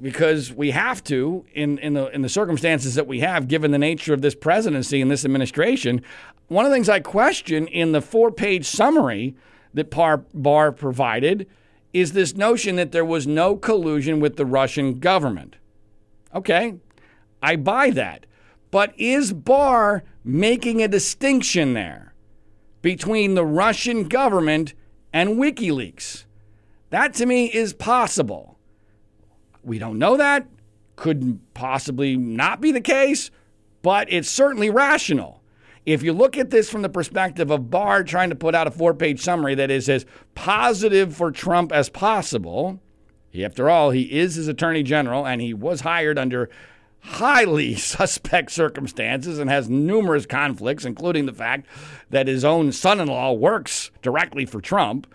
because 0.00 0.52
we 0.52 0.72
have 0.72 1.02
to 1.04 1.46
in, 1.54 1.78
in 1.78 1.94
the 1.94 2.08
in 2.14 2.22
the 2.22 2.28
circumstances 2.28 2.94
that 2.96 3.06
we 3.06 3.20
have, 3.20 3.48
given 3.48 3.70
the 3.70 3.78
nature 3.78 4.12
of 4.12 4.20
this 4.20 4.34
presidency 4.34 5.00
and 5.00 5.10
this 5.10 5.24
administration. 5.24 6.02
One 6.48 6.64
of 6.64 6.70
the 6.70 6.76
things 6.76 6.88
I 6.88 7.00
question 7.00 7.66
in 7.66 7.92
the 7.92 8.00
four-page 8.00 8.66
summary 8.66 9.34
that 9.76 9.90
Barr 10.34 10.72
provided 10.72 11.46
is 11.92 12.12
this 12.12 12.34
notion 12.34 12.76
that 12.76 12.92
there 12.92 13.04
was 13.04 13.26
no 13.26 13.56
collusion 13.56 14.20
with 14.20 14.36
the 14.36 14.44
Russian 14.44 14.98
government. 14.98 15.56
Okay, 16.34 16.76
I 17.42 17.56
buy 17.56 17.90
that. 17.90 18.26
But 18.70 18.92
is 18.98 19.32
Barr 19.32 20.02
making 20.24 20.82
a 20.82 20.88
distinction 20.88 21.74
there 21.74 22.14
between 22.82 23.34
the 23.34 23.44
Russian 23.44 24.08
government 24.08 24.74
and 25.12 25.38
WikiLeaks? 25.38 26.24
That 26.90 27.14
to 27.14 27.26
me 27.26 27.46
is 27.46 27.72
possible. 27.72 28.58
We 29.62 29.78
don't 29.78 29.98
know 29.98 30.16
that. 30.16 30.46
Could 30.96 31.40
possibly 31.54 32.16
not 32.16 32.60
be 32.60 32.72
the 32.72 32.80
case, 32.80 33.30
but 33.82 34.10
it's 34.10 34.30
certainly 34.30 34.70
rational. 34.70 35.42
If 35.86 36.02
you 36.02 36.12
look 36.12 36.36
at 36.36 36.50
this 36.50 36.68
from 36.68 36.82
the 36.82 36.88
perspective 36.88 37.50
of 37.50 37.70
Barr 37.70 38.02
trying 38.02 38.30
to 38.30 38.36
put 38.36 38.56
out 38.56 38.66
a 38.66 38.72
four 38.72 38.92
page 38.92 39.20
summary 39.20 39.54
that 39.54 39.70
is 39.70 39.88
as 39.88 40.04
positive 40.34 41.14
for 41.14 41.30
Trump 41.30 41.72
as 41.72 41.88
possible, 41.88 42.80
he, 43.30 43.44
after 43.44 43.70
all, 43.70 43.90
he 43.90 44.18
is 44.18 44.34
his 44.34 44.48
attorney 44.48 44.82
general 44.82 45.24
and 45.24 45.40
he 45.40 45.54
was 45.54 45.82
hired 45.82 46.18
under 46.18 46.50
highly 47.00 47.74
suspect 47.76 48.50
circumstances 48.50 49.38
and 49.38 49.48
has 49.48 49.70
numerous 49.70 50.26
conflicts, 50.26 50.84
including 50.84 51.26
the 51.26 51.32
fact 51.32 51.66
that 52.10 52.26
his 52.26 52.44
own 52.44 52.72
son 52.72 52.98
in 52.98 53.06
law 53.06 53.32
works 53.32 53.92
directly 54.02 54.44
for 54.44 54.60
Trump. 54.60 55.06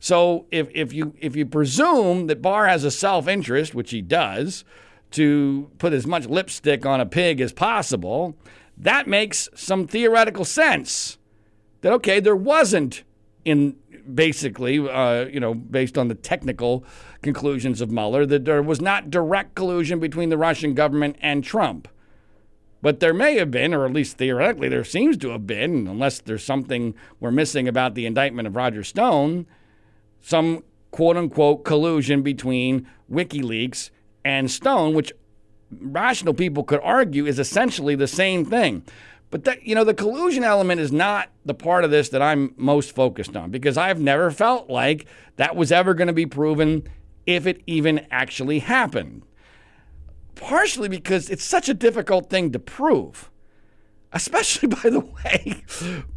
So 0.00 0.46
if, 0.50 0.68
if 0.74 0.92
you 0.92 1.14
if 1.20 1.36
you 1.36 1.46
presume 1.46 2.26
that 2.26 2.42
Barr 2.42 2.66
has 2.66 2.84
a 2.84 2.90
self 2.90 3.28
interest, 3.28 3.74
which 3.74 3.92
he 3.92 4.02
does, 4.02 4.64
to 5.12 5.70
put 5.78 5.92
as 5.92 6.06
much 6.06 6.26
lipstick 6.26 6.84
on 6.84 7.00
a 7.00 7.06
pig 7.06 7.40
as 7.40 7.52
possible, 7.52 8.36
that 8.76 9.06
makes 9.06 9.48
some 9.54 9.86
theoretical 9.86 10.44
sense. 10.44 11.18
That 11.80 11.92
okay, 11.94 12.20
there 12.20 12.36
wasn't 12.36 13.04
in 13.44 13.76
basically, 14.12 14.78
uh, 14.78 15.26
you 15.26 15.40
know, 15.40 15.54
based 15.54 15.96
on 15.96 16.08
the 16.08 16.14
technical 16.14 16.84
conclusions 17.22 17.80
of 17.80 17.90
Mueller, 17.90 18.26
that 18.26 18.44
there 18.44 18.62
was 18.62 18.80
not 18.80 19.10
direct 19.10 19.54
collusion 19.54 19.98
between 19.98 20.28
the 20.28 20.38
Russian 20.38 20.74
government 20.74 21.16
and 21.20 21.42
Trump. 21.42 21.88
But 22.82 23.00
there 23.00 23.14
may 23.14 23.36
have 23.38 23.50
been, 23.50 23.74
or 23.74 23.84
at 23.84 23.92
least 23.92 24.18
theoretically, 24.18 24.68
there 24.68 24.84
seems 24.84 25.16
to 25.18 25.30
have 25.30 25.46
been, 25.46 25.86
unless 25.88 26.20
there's 26.20 26.44
something 26.44 26.94
we're 27.18 27.30
missing 27.30 27.66
about 27.66 27.94
the 27.94 28.06
indictment 28.06 28.46
of 28.46 28.54
Roger 28.54 28.84
Stone, 28.84 29.46
some 30.20 30.62
quote 30.90 31.16
unquote 31.16 31.64
collusion 31.64 32.22
between 32.22 32.86
WikiLeaks 33.10 33.90
and 34.24 34.50
Stone, 34.50 34.94
which 34.94 35.12
rational 35.70 36.34
people 36.34 36.64
could 36.64 36.80
argue 36.82 37.26
is 37.26 37.38
essentially 37.38 37.94
the 37.94 38.06
same 38.06 38.44
thing. 38.44 38.84
But 39.30 39.44
that, 39.44 39.64
you 39.64 39.74
know, 39.74 39.84
the 39.84 39.94
collusion 39.94 40.44
element 40.44 40.80
is 40.80 40.92
not 40.92 41.30
the 41.44 41.54
part 41.54 41.84
of 41.84 41.90
this 41.90 42.08
that 42.10 42.22
I'm 42.22 42.54
most 42.56 42.94
focused 42.94 43.36
on 43.36 43.50
because 43.50 43.76
I've 43.76 44.00
never 44.00 44.30
felt 44.30 44.70
like 44.70 45.06
that 45.36 45.56
was 45.56 45.72
ever 45.72 45.94
going 45.94 46.06
to 46.06 46.12
be 46.12 46.26
proven 46.26 46.88
if 47.26 47.46
it 47.46 47.62
even 47.66 48.06
actually 48.10 48.60
happened. 48.60 49.22
Partially 50.36 50.88
because 50.88 51.28
it's 51.28 51.44
such 51.44 51.68
a 51.68 51.74
difficult 51.74 52.30
thing 52.30 52.52
to 52.52 52.58
prove. 52.58 53.30
Especially, 54.12 54.68
by 54.82 54.90
the 54.90 55.00
way, 55.00 55.64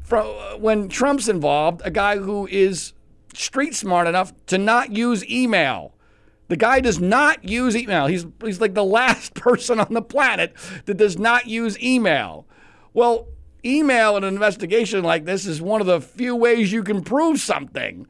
from 0.03 0.27
uh, 0.27 0.57
when 0.57 0.87
Trump's 0.87 1.27
involved, 1.27 1.81
a 1.83 1.91
guy 1.91 2.17
who 2.17 2.47
is 2.47 2.93
street 3.33 3.75
smart 3.75 4.07
enough 4.07 4.33
to 4.47 4.57
not 4.57 4.91
use 4.91 5.27
email. 5.29 5.93
The 6.49 6.57
guy 6.57 6.81
does 6.81 6.99
not 6.99 7.43
use 7.43 7.75
email. 7.75 8.07
He's, 8.07 8.25
he's 8.43 8.59
like 8.59 8.73
the 8.73 8.83
last 8.99 9.33
person 9.33 9.79
on 9.79 9.93
the 9.93 10.01
planet 10.01 10.53
that 10.85 10.97
does 10.97 11.17
not 11.17 11.47
use 11.47 11.81
email. 11.81 12.45
Well, 12.93 13.27
email 13.63 14.17
in 14.17 14.23
an 14.23 14.33
investigation 14.33 15.03
like 15.03 15.25
this 15.25 15.45
is 15.45 15.61
one 15.61 15.81
of 15.81 15.87
the 15.87 16.01
few 16.01 16.35
ways 16.35 16.71
you 16.71 16.83
can 16.83 17.01
prove 17.01 17.39
something. 17.39 18.07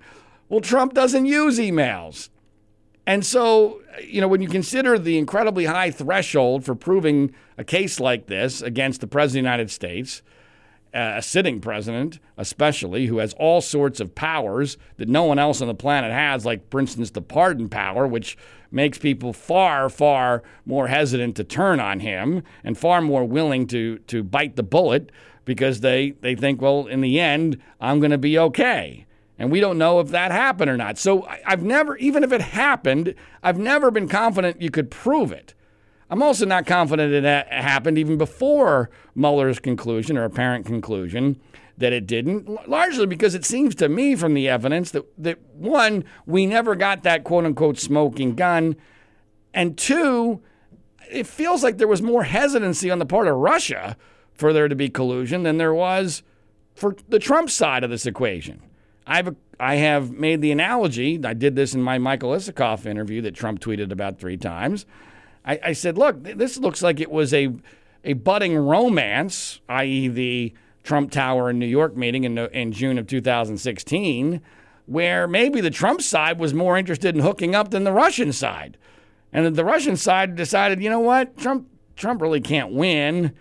Well, 0.48 0.62
Trump 0.62 0.94
doesn't 0.94 1.26
use 1.26 1.60
emails. 1.60 2.30
And 3.06 3.26
so, 3.26 3.82
you 4.04 4.22
know, 4.22 4.28
when 4.28 4.42
you 4.42 4.48
consider 4.48 5.00
the 5.00 5.18
incredibly 5.18 5.66
high 5.66 5.92
threshold 5.92 6.64
for 6.64 6.76
proving 6.76 7.34
a 7.58 7.64
case 7.64 8.00
like 8.00 8.28
this 8.28 8.62
against 8.62 9.02
the 9.02 9.08
President 9.08 9.40
of 9.40 9.50
the 9.50 9.52
United 9.52 9.72
States, 9.72 10.22
a 10.94 11.22
sitting 11.22 11.60
president, 11.62 12.20
especially, 12.38 13.08
who 13.08 13.20
has 13.20 13.34
all 13.34 13.62
sorts 13.62 14.00
of 14.00 14.16
powers 14.16 14.78
that 14.98 15.08
no 15.08 15.24
one 15.24 15.40
else 15.40 15.62
on 15.62 15.68
the 15.68 15.76
planet 15.76 16.12
has, 16.12 16.46
like, 16.46 16.70
for 16.70 16.80
instance, 16.80 17.12
the 17.12 17.22
pardon 17.22 17.70
power, 17.70 18.08
which 18.08 18.38
makes 18.72 18.98
people 18.98 19.34
far, 19.34 19.90
far 19.90 20.44
more 20.66 20.88
hesitant 20.88 21.36
to 21.36 21.44
turn 21.44 21.80
on 21.80 22.00
him 22.00 22.44
and 22.64 22.78
far 22.78 23.02
more 23.02 23.26
willing 23.26 23.68
to, 23.68 23.98
to 24.00 24.24
bite 24.24 24.56
the 24.56 24.64
bullet 24.64 25.12
because 25.46 25.82
they, 25.82 26.12
they 26.22 26.36
think, 26.36 26.62
well, 26.62 26.86
in 26.88 27.02
the 27.02 27.20
end, 27.20 27.60
I'm 27.82 28.00
going 28.00 28.12
to 28.12 28.18
be 28.18 28.38
okay. 28.38 29.06
And 29.40 29.52
we 29.52 29.60
don't 29.60 29.78
know 29.78 30.00
if 30.00 30.10
that 30.10 30.32
happened 30.32 30.70
or 30.70 30.78
not. 30.78 30.98
So 30.98 31.26
I've 31.46 31.64
never, 31.64 31.96
even 31.98 32.24
if 32.24 32.32
it 32.34 32.42
happened, 32.42 33.16
I've 33.42 33.58
never 33.58 33.90
been 33.90 34.08
confident 34.08 34.62
you 34.62 34.70
could 34.70 34.92
prove 34.92 35.32
it. 35.32 35.54
I'm 36.10 36.24
also 36.24 36.46
not 36.46 36.66
confident 36.66 37.12
that 37.24 37.48
it 37.48 37.54
happened 37.54 37.98
even 37.98 38.18
before 38.18 38.90
Mueller's 39.16 39.60
conclusion 39.60 40.18
or 40.18 40.24
apparent 40.24 40.66
conclusion 40.66 41.40
that 41.78 41.94
it 41.94 42.08
didn't, 42.08 42.68
largely 42.68 43.06
because 43.06 43.36
it 43.36 43.46
seems 43.46 43.74
to 43.76 43.88
me 43.88 44.16
from 44.16 44.34
the 44.34 44.50
evidence 44.50 44.92
that, 44.92 45.06
that 45.18 45.40
one, 45.54 46.04
we 46.26 46.46
never 46.46 46.76
got 46.76 47.04
that 47.04 47.24
quote 47.24 47.46
unquote 47.46 47.78
smoking 47.78 48.36
gun. 48.36 48.76
And 49.54 49.78
two, 49.78 50.42
it 51.10 51.26
feels 51.26 51.64
like 51.64 51.78
there 51.78 51.88
was 51.88 52.02
more 52.02 52.24
hesitancy 52.24 52.92
on 52.92 53.00
the 53.00 53.06
part 53.06 53.28
of 53.28 53.38
Russia 53.38 53.96
for 54.34 54.52
there 54.52 54.68
to 54.68 54.76
be 54.76 54.90
collusion 54.90 55.44
than 55.44 55.58
there 55.58 55.74
was 55.74 56.24
for 56.74 56.96
the 57.08 57.20
Trump 57.20 57.50
side 57.50 57.84
of 57.84 57.90
this 57.90 58.06
equation. 58.06 58.62
I've 59.08 59.36
I 59.60 59.76
have 59.76 60.12
made 60.12 60.42
the 60.42 60.52
analogy. 60.52 61.20
I 61.24 61.34
did 61.34 61.56
this 61.56 61.74
in 61.74 61.82
my 61.82 61.98
Michael 61.98 62.32
Isikoff 62.32 62.86
interview 62.86 63.22
that 63.24 63.36
Trump 63.36 63.60
tweeted 63.60 63.92
about 63.92 64.18
three 64.18 64.38
times. 64.38 64.86
I, 65.50 65.60
I 65.64 65.74
said, 65.74 65.98
look, 65.98 66.24
this 66.24 66.60
looks 66.60 66.84
like 66.84 67.00
it 67.00 67.10
was 67.10 67.34
a 67.34 67.52
a 68.04 68.14
budding 68.14 68.56
romance, 68.56 69.60
i.e., 69.68 70.08
the 70.08 70.54
Trump 70.84 71.12
Tower 71.12 71.50
in 71.50 71.60
New 71.60 71.66
York 71.66 71.98
meeting 71.98 72.24
in, 72.24 72.38
uh, 72.38 72.48
in 72.54 72.72
June 72.72 72.98
of 72.98 73.08
2016, 73.08 74.42
where 74.86 75.28
maybe 75.28 75.60
the 75.60 75.70
Trump 75.70 76.02
side 76.02 76.40
was 76.40 76.54
more 76.54 76.78
interested 76.78 77.16
in 77.16 77.22
hooking 77.22 77.56
up 77.56 77.72
than 77.72 77.84
the 77.84 77.92
Russian 77.92 78.32
side. 78.32 78.78
And 79.34 79.56
the 79.56 79.66
Russian 79.66 79.98
side 79.98 80.36
decided, 80.36 80.82
you 80.82 80.90
know 80.90 81.00
what, 81.00 81.36
Trump 81.38 81.68
Trump 81.96 82.22
really 82.22 82.42
can't 82.42 82.72
win. 82.72 83.34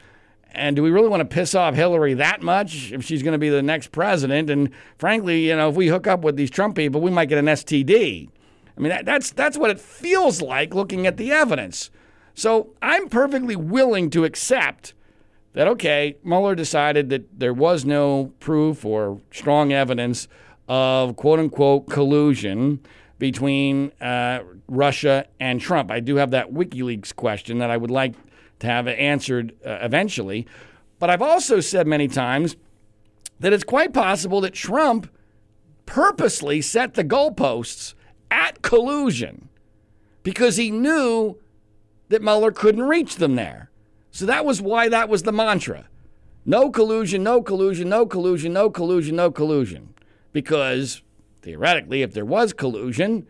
And 0.53 0.75
do 0.77 0.83
we 0.83 0.91
really 0.91 1.09
want 1.09 1.21
to 1.21 1.35
piss 1.35 1.55
off 1.55 1.75
Hillary 1.75 2.15
that 2.15 2.43
much 2.43 2.91
if 2.91 3.05
she's 3.05 3.23
going 3.23 3.33
to 3.33 3.38
be 3.38 3.50
the 3.50 3.62
next 3.62 3.93
president? 3.93 4.50
And 4.50 4.71
frankly, 4.97 5.47
you 5.49 5.55
know, 5.55 5.69
if 5.69 5.77
we 5.77 5.88
hook 5.88 6.07
up 6.07 6.23
with 6.23 6.37
these 6.37 6.50
Trump 6.50 6.75
people, 6.75 7.03
we 7.03 7.11
might 7.11 7.29
get 7.29 7.38
an 7.38 7.47
STD. 7.47 8.29
I 8.77 8.81
mean, 8.81 8.88
that, 8.88 9.05
that's 9.05 9.31
that's 9.31 9.59
what 9.59 9.71
it 9.71 9.79
feels 9.79 10.43
like 10.43 10.75
looking 10.75 11.07
at 11.07 11.17
the 11.17 11.33
evidence. 11.33 11.91
So 12.38 12.68
I'm 12.80 13.09
perfectly 13.09 13.57
willing 13.57 14.11
to 14.11 14.23
accept 14.23 14.95
that, 15.54 15.66
okay, 15.66 16.18
Mueller 16.23 16.54
decided 16.54 17.11
that 17.11 17.40
there 17.40 17.52
was 17.52 17.85
no 17.85 18.33
proof 18.38 18.85
or 18.85 19.21
strong 19.33 19.73
evidence 19.73 20.28
of 20.68 21.16
quote 21.16 21.40
unquote 21.40 21.88
collusion 21.88 22.78
between 23.18 23.90
uh, 24.00 24.45
Russia 24.68 25.26
and 25.40 25.61
Trump. 25.61 25.90
I 25.90 25.99
do 25.99 26.14
have 26.14 26.30
that 26.30 26.52
WikiLeaks 26.52 27.12
question 27.16 27.59
that 27.59 27.71
I 27.71 27.76
would 27.76 27.90
like 27.90 28.14
to 28.61 28.68
have 28.68 28.87
answered 28.87 29.57
uh, 29.66 29.78
eventually. 29.80 30.47
But 31.00 31.11
I've 31.11 31.23
also 31.23 31.59
said 31.59 31.88
many 31.88 32.07
times 32.07 32.54
that 33.40 33.52
it's 33.52 33.64
quite 33.64 33.92
possible 33.92 34.40
that 34.42 34.54
Trump 34.54 35.11
purposely 35.87 36.62
set 36.62 36.95
the 36.95 37.02
goalposts 37.02 37.95
at 38.30 38.62
collusion 38.62 39.49
because 40.23 40.57
he 40.57 40.71
knew 40.71 41.37
that 42.09 42.23
Mueller 42.23 42.53
couldn't 42.53 42.83
reach 42.83 43.17
them 43.17 43.37
there. 43.37 43.71
So 44.11 44.27
that 44.27 44.45
was 44.45 44.61
why 44.61 44.88
that 44.88 45.09
was 45.09 45.23
the 45.23 45.33
mantra. 45.33 45.88
No 46.45 46.71
collusion, 46.71 47.23
no 47.23 47.43
collusion, 47.43 47.88
no 47.88 48.07
collusion, 48.07 48.53
no 48.53 48.71
collusion, 48.71 49.17
no 49.17 49.31
collusion. 49.31 49.95
Because 50.33 51.03
theoretically, 51.43 52.03
if 52.03 52.15
there 52.15 52.25
was 52.25 52.53
collusion, 52.53 53.27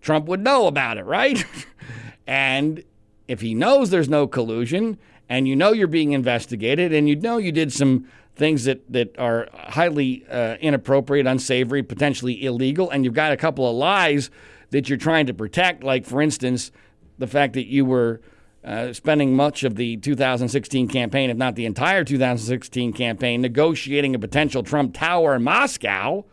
Trump 0.00 0.26
would 0.26 0.40
know 0.40 0.66
about 0.66 0.98
it, 0.98 1.04
right? 1.04 1.44
and 2.26 2.82
if 3.28 3.40
he 3.40 3.54
knows 3.54 3.90
there's 3.90 4.08
no 4.08 4.26
collusion 4.26 4.98
and 5.28 5.46
you 5.46 5.54
know 5.54 5.72
you're 5.72 5.86
being 5.86 6.12
investigated 6.12 6.92
and 6.92 7.08
you 7.08 7.16
know 7.16 7.36
you 7.36 7.52
did 7.52 7.72
some 7.72 8.08
things 8.34 8.64
that, 8.64 8.90
that 8.90 9.18
are 9.18 9.48
highly 9.52 10.24
uh, 10.30 10.56
inappropriate, 10.60 11.26
unsavory, 11.26 11.82
potentially 11.82 12.44
illegal, 12.44 12.88
and 12.90 13.04
you've 13.04 13.14
got 13.14 13.32
a 13.32 13.36
couple 13.36 13.68
of 13.68 13.76
lies 13.76 14.30
that 14.70 14.88
you're 14.88 14.98
trying 14.98 15.26
to 15.26 15.34
protect, 15.34 15.82
like, 15.82 16.06
for 16.06 16.22
instance, 16.22 16.70
the 17.18 17.26
fact 17.26 17.54
that 17.54 17.66
you 17.66 17.84
were 17.84 18.20
uh, 18.64 18.92
spending 18.92 19.34
much 19.34 19.64
of 19.64 19.76
the 19.76 19.96
2016 19.98 20.88
campaign, 20.88 21.30
if 21.30 21.36
not 21.36 21.54
the 21.54 21.66
entire 21.66 22.04
2016 22.04 22.92
campaign, 22.92 23.40
negotiating 23.40 24.14
a 24.14 24.18
potential 24.18 24.62
Trump 24.62 24.94
Tower 24.94 25.34
in 25.34 25.42
Moscow, 25.42 26.24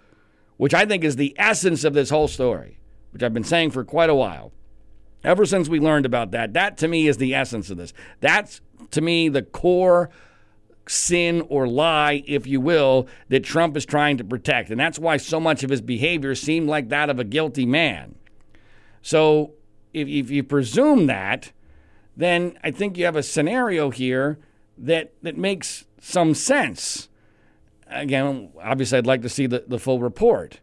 which 0.57 0.73
I 0.73 0.85
think 0.85 1.03
is 1.03 1.15
the 1.15 1.35
essence 1.37 1.83
of 1.83 1.93
this 1.93 2.09
whole 2.09 2.27
story, 2.27 2.79
which 3.11 3.23
I've 3.23 3.33
been 3.33 3.43
saying 3.43 3.71
for 3.71 3.83
quite 3.83 4.09
a 4.09 4.15
while. 4.15 4.51
Ever 5.23 5.45
since 5.45 5.67
we 5.67 5.79
learned 5.79 6.05
about 6.05 6.31
that, 6.31 6.53
that 6.53 6.77
to 6.77 6.87
me 6.87 7.07
is 7.07 7.17
the 7.17 7.33
essence 7.33 7.69
of 7.69 7.77
this. 7.77 7.93
That's 8.19 8.61
to 8.91 9.01
me 9.01 9.29
the 9.29 9.41
core 9.41 10.09
sin 10.87 11.41
or 11.49 11.67
lie, 11.67 12.23
if 12.27 12.45
you 12.45 12.61
will, 12.61 13.07
that 13.29 13.43
Trump 13.43 13.75
is 13.75 13.85
trying 13.85 14.17
to 14.17 14.23
protect. 14.23 14.69
And 14.69 14.79
that's 14.79 14.99
why 14.99 15.17
so 15.17 15.39
much 15.39 15.63
of 15.63 15.69
his 15.69 15.81
behavior 15.81 16.35
seemed 16.35 16.67
like 16.67 16.89
that 16.89 17.09
of 17.09 17.19
a 17.19 17.23
guilty 17.23 17.65
man. 17.65 18.15
So 19.01 19.53
if, 19.95 20.07
if 20.07 20.29
you 20.29 20.43
presume 20.43 21.07
that, 21.07 21.51
then 22.17 22.57
I 22.63 22.71
think 22.71 22.97
you 22.97 23.05
have 23.05 23.15
a 23.15 23.23
scenario 23.23 23.89
here 23.89 24.37
that, 24.77 25.13
that 25.21 25.37
makes 25.37 25.85
some 25.99 26.33
sense. 26.33 27.09
Again, 27.87 28.49
obviously, 28.61 28.97
I'd 28.97 29.07
like 29.07 29.21
to 29.21 29.29
see 29.29 29.47
the, 29.47 29.63
the 29.67 29.79
full 29.79 29.99
report. 29.99 30.59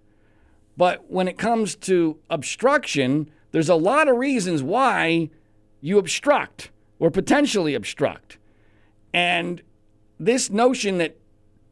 But 0.76 1.10
when 1.10 1.28
it 1.28 1.38
comes 1.38 1.74
to 1.76 2.18
obstruction, 2.28 3.30
there's 3.52 3.68
a 3.68 3.74
lot 3.74 4.08
of 4.08 4.16
reasons 4.16 4.62
why 4.62 5.30
you 5.80 5.98
obstruct 5.98 6.70
or 6.98 7.10
potentially 7.10 7.74
obstruct. 7.74 8.38
And 9.12 9.62
this 10.18 10.50
notion 10.50 10.98
that 10.98 11.16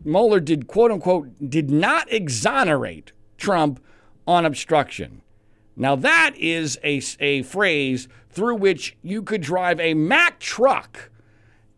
Mueller 0.04 0.40
did, 0.40 0.66
quote 0.66 0.90
unquote, 0.90 1.50
did 1.50 1.70
not 1.70 2.10
exonerate 2.12 3.12
Trump 3.38 3.82
on 4.26 4.44
obstruction. 4.44 5.22
Now, 5.80 5.96
that 5.96 6.34
is 6.36 6.78
a, 6.84 7.00
a 7.20 7.40
phrase 7.42 8.06
through 8.28 8.56
which 8.56 8.98
you 9.00 9.22
could 9.22 9.40
drive 9.40 9.80
a 9.80 9.94
Mack 9.94 10.38
truck 10.38 11.10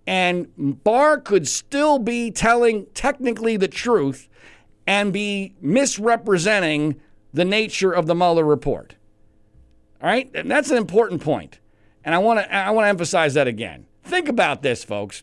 and 0.08 0.48
Barr 0.82 1.20
could 1.20 1.46
still 1.46 2.00
be 2.00 2.32
telling 2.32 2.86
technically 2.94 3.56
the 3.56 3.68
truth 3.68 4.28
and 4.88 5.12
be 5.12 5.54
misrepresenting 5.60 7.00
the 7.32 7.44
nature 7.44 7.92
of 7.92 8.06
the 8.06 8.14
Mueller 8.16 8.44
report. 8.44 8.96
All 10.02 10.08
right? 10.08 10.28
And 10.34 10.50
that's 10.50 10.72
an 10.72 10.78
important 10.78 11.22
point. 11.22 11.60
And 12.04 12.12
I 12.12 12.18
want 12.18 12.40
to 12.40 12.52
I 12.52 12.70
want 12.72 12.86
to 12.86 12.88
emphasize 12.88 13.34
that 13.34 13.46
again. 13.46 13.86
Think 14.02 14.28
about 14.28 14.62
this, 14.62 14.82
folks. 14.82 15.22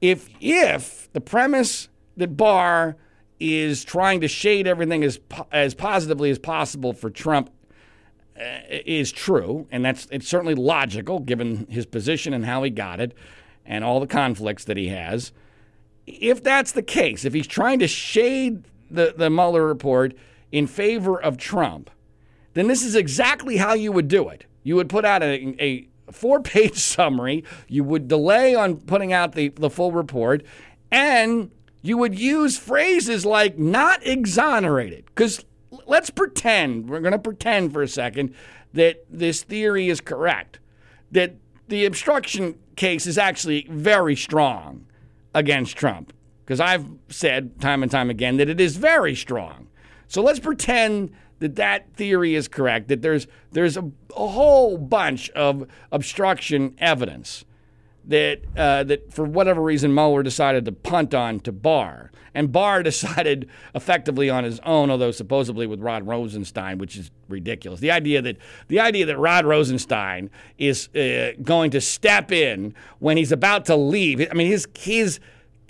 If 0.00 0.28
if 0.40 1.08
the 1.12 1.20
premise 1.20 1.88
that 2.16 2.36
Barr 2.36 2.96
is 3.38 3.84
trying 3.84 4.20
to 4.22 4.28
shade 4.28 4.66
everything 4.66 5.04
as 5.04 5.20
as 5.52 5.76
positively 5.76 6.30
as 6.30 6.40
possible 6.40 6.92
for 6.92 7.08
Trump 7.08 7.48
Uh, 8.34 8.60
is 8.86 9.12
true, 9.12 9.66
and 9.70 9.84
that's 9.84 10.08
it's 10.10 10.26
certainly 10.26 10.54
logical 10.54 11.18
given 11.18 11.66
his 11.68 11.84
position 11.84 12.32
and 12.32 12.46
how 12.46 12.62
he 12.62 12.70
got 12.70 12.98
it 12.98 13.12
and 13.66 13.84
all 13.84 14.00
the 14.00 14.06
conflicts 14.06 14.64
that 14.64 14.78
he 14.78 14.88
has. 14.88 15.32
If 16.06 16.42
that's 16.42 16.72
the 16.72 16.82
case, 16.82 17.26
if 17.26 17.34
he's 17.34 17.46
trying 17.46 17.78
to 17.80 17.86
shade 17.86 18.64
the, 18.90 19.14
the 19.14 19.28
Mueller 19.28 19.66
report 19.66 20.14
in 20.50 20.66
favor 20.66 21.20
of 21.20 21.36
Trump, 21.36 21.90
then 22.54 22.68
this 22.68 22.82
is 22.82 22.94
exactly 22.94 23.58
how 23.58 23.74
you 23.74 23.92
would 23.92 24.08
do 24.08 24.30
it. 24.30 24.46
You 24.62 24.76
would 24.76 24.88
put 24.88 25.04
out 25.04 25.22
a, 25.22 25.54
a 25.62 25.88
four 26.10 26.40
page 26.40 26.76
summary, 26.78 27.44
you 27.68 27.84
would 27.84 28.08
delay 28.08 28.54
on 28.54 28.76
putting 28.76 29.12
out 29.12 29.32
the, 29.32 29.48
the 29.50 29.68
full 29.68 29.92
report, 29.92 30.42
and 30.90 31.50
you 31.82 31.98
would 31.98 32.18
use 32.18 32.56
phrases 32.58 33.26
like 33.26 33.58
not 33.58 34.06
exonerated. 34.06 35.04
Because 35.06 35.44
let's 35.92 36.08
pretend, 36.08 36.88
we're 36.88 37.00
going 37.00 37.12
to 37.12 37.18
pretend 37.18 37.70
for 37.70 37.82
a 37.82 37.86
second 37.86 38.34
that 38.72 39.04
this 39.10 39.42
theory 39.42 39.90
is 39.90 40.00
correct, 40.00 40.58
that 41.10 41.34
the 41.68 41.84
obstruction 41.84 42.58
case 42.76 43.06
is 43.06 43.18
actually 43.18 43.66
very 43.68 44.16
strong 44.16 44.86
against 45.34 45.76
Trump. 45.76 46.14
Because 46.44 46.60
I've 46.60 46.86
said 47.08 47.60
time 47.60 47.82
and 47.82 47.92
time 47.92 48.08
again 48.08 48.38
that 48.38 48.48
it 48.48 48.58
is 48.58 48.78
very 48.78 49.14
strong. 49.14 49.68
So 50.08 50.22
let's 50.22 50.40
pretend 50.40 51.12
that 51.40 51.56
that 51.56 51.92
theory 51.94 52.36
is 52.36 52.48
correct, 52.48 52.88
that 52.88 53.02
there's, 53.02 53.26
there's 53.50 53.76
a, 53.76 53.90
a 54.16 54.28
whole 54.28 54.78
bunch 54.78 55.28
of 55.30 55.66
obstruction 55.90 56.74
evidence 56.78 57.44
that, 58.06 58.40
uh, 58.56 58.84
that 58.84 59.12
for 59.12 59.26
whatever 59.26 59.60
reason 59.60 59.94
Mueller 59.94 60.22
decided 60.22 60.64
to 60.64 60.72
punt 60.72 61.12
on 61.12 61.40
to 61.40 61.52
Barr. 61.52 62.10
And 62.34 62.52
Barr 62.52 62.82
decided 62.92 63.48
effectively 63.74 64.30
on 64.30 64.44
his 64.44 64.60
own, 64.60 64.90
although 64.90 65.10
supposedly 65.10 65.66
with 65.66 65.80
Rod 65.80 66.06
Rosenstein, 66.06 66.78
which 66.78 66.96
is 66.96 67.10
ridiculous. 67.28 67.80
The 67.80 67.90
idea 67.90 68.22
that 68.22 68.36
the 68.68 68.80
idea 68.80 69.06
that 69.06 69.18
Rod 69.18 69.44
Rosenstein 69.44 70.30
is 70.58 70.88
uh, 70.94 71.32
going 71.42 71.70
to 71.72 71.80
step 71.80 72.32
in 72.32 72.74
when 72.98 73.16
he's 73.16 73.32
about 73.32 73.64
to 73.66 73.76
leave. 73.76 74.26
I 74.30 74.34
mean, 74.34 74.48
his 74.48 74.66
his 74.78 75.20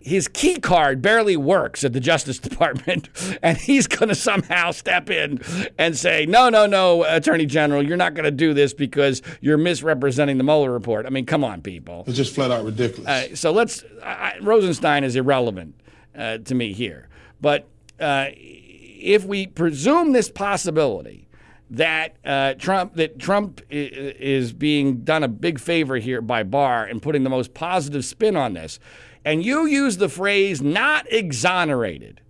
his 0.05 0.29
key 0.29 0.59
card 0.59 1.01
barely 1.01 1.37
works 1.37 1.85
at 1.85 1.93
the 1.93 2.01
Justice 2.01 2.39
Department, 2.41 3.09
and 3.43 3.57
he's 3.57 3.87
going 3.87 4.09
to 4.09 4.15
somehow 4.15 4.71
step 4.73 5.11
in 5.11 5.41
and 5.79 5.97
say, 5.97 6.27
"No, 6.27 6.49
no, 6.49 6.67
no, 6.67 7.05
Attorney 7.05 7.47
General, 7.47 7.83
you're 7.83 7.97
not 7.97 8.15
going 8.15 8.25
to 8.25 8.31
do 8.31 8.55
this 8.55 8.75
because 8.75 9.23
you're 9.41 9.59
misrepresenting 9.59 10.39
the 10.39 10.45
Mueller 10.45 10.73
report." 10.73 11.07
I 11.07 11.11
mean, 11.11 11.27
come 11.27 11.45
on, 11.45 11.63
people. 11.63 12.05
It's 12.07 12.17
just 12.17 12.35
flat 12.35 12.51
out 12.51 12.65
ridiculous. 12.65 13.09
Uh, 13.09 13.37
so 13.37 13.53
let's. 13.53 13.85
I, 14.03 14.35
Rosenstein 14.43 15.05
is 15.05 15.17
irrelevant 15.17 15.77
uh, 16.17 16.39
to 16.39 16.55
me 16.55 16.73
here, 16.73 17.09
but 17.41 17.67
uh, 18.01 18.27
if 18.35 19.25
we 19.25 19.47
presume 19.47 20.13
this 20.13 20.31
possibility 20.31 21.29
that 21.71 22.17
uh, 22.25 22.55
Trump 22.55 22.95
that 22.97 23.19
Trump 23.19 23.63
is 23.71 24.53
being 24.53 24.99
done 24.99 25.23
a 25.23 25.29
big 25.29 25.59
favor 25.59 25.97
here 25.97 26.21
by 26.21 26.43
Barr 26.43 26.85
and 26.85 27.01
putting 27.01 27.25
the 27.25 27.31
most 27.31 27.55
positive 27.55 28.05
spin 28.05 28.37
on 28.37 28.53
this 28.53 28.79
and 29.25 29.45
you 29.45 29.67
use 29.67 29.99
the 29.99 30.09
phrase 30.09 30.61
not 30.61 31.11
exonerated, 31.13 32.21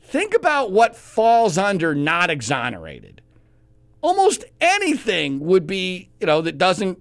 think 0.00 0.34
about 0.34 0.70
what 0.70 0.96
falls 0.96 1.56
under 1.56 1.94
not 1.94 2.30
exonerated. 2.30 3.22
Almost 4.02 4.44
anything 4.60 5.40
would 5.40 5.66
be, 5.66 6.10
you 6.20 6.26
know, 6.26 6.42
that 6.42 6.58
doesn't 6.58 7.00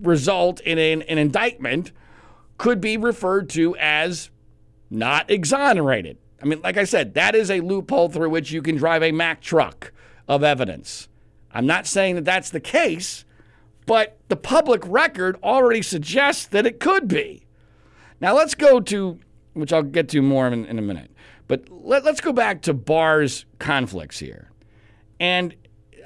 result 0.00 0.60
in 0.60 0.78
an, 0.78 1.02
an 1.02 1.18
indictment 1.18 1.92
could 2.58 2.80
be 2.80 2.96
referred 2.96 3.48
to 3.50 3.76
as 3.76 4.30
not 4.90 5.30
exonerated. 5.30 6.18
I 6.42 6.46
mean, 6.46 6.60
like 6.62 6.76
I 6.76 6.84
said, 6.84 7.14
that 7.14 7.34
is 7.34 7.50
a 7.50 7.60
loophole 7.60 8.08
through 8.08 8.30
which 8.30 8.50
you 8.50 8.62
can 8.62 8.76
drive 8.76 9.02
a 9.02 9.12
Mack 9.12 9.40
truck 9.40 9.92
of 10.26 10.42
evidence. 10.42 11.08
I'm 11.52 11.66
not 11.66 11.86
saying 11.86 12.16
that 12.16 12.24
that's 12.24 12.50
the 12.50 12.60
case, 12.60 13.24
but 13.86 14.18
the 14.28 14.36
public 14.36 14.82
record 14.86 15.36
already 15.42 15.82
suggests 15.82 16.46
that 16.46 16.66
it 16.66 16.80
could 16.80 17.08
be. 17.08 17.46
Now 18.20 18.34
let's 18.34 18.54
go 18.54 18.80
to, 18.80 19.18
which 19.54 19.72
I'll 19.72 19.82
get 19.82 20.08
to 20.10 20.22
more 20.22 20.46
in, 20.46 20.64
in 20.66 20.78
a 20.78 20.82
minute, 20.82 21.10
but 21.48 21.68
let, 21.70 22.04
let's 22.04 22.20
go 22.20 22.32
back 22.32 22.62
to 22.62 22.74
Barr's 22.74 23.44
conflicts 23.58 24.18
here. 24.18 24.50
And 25.18 25.54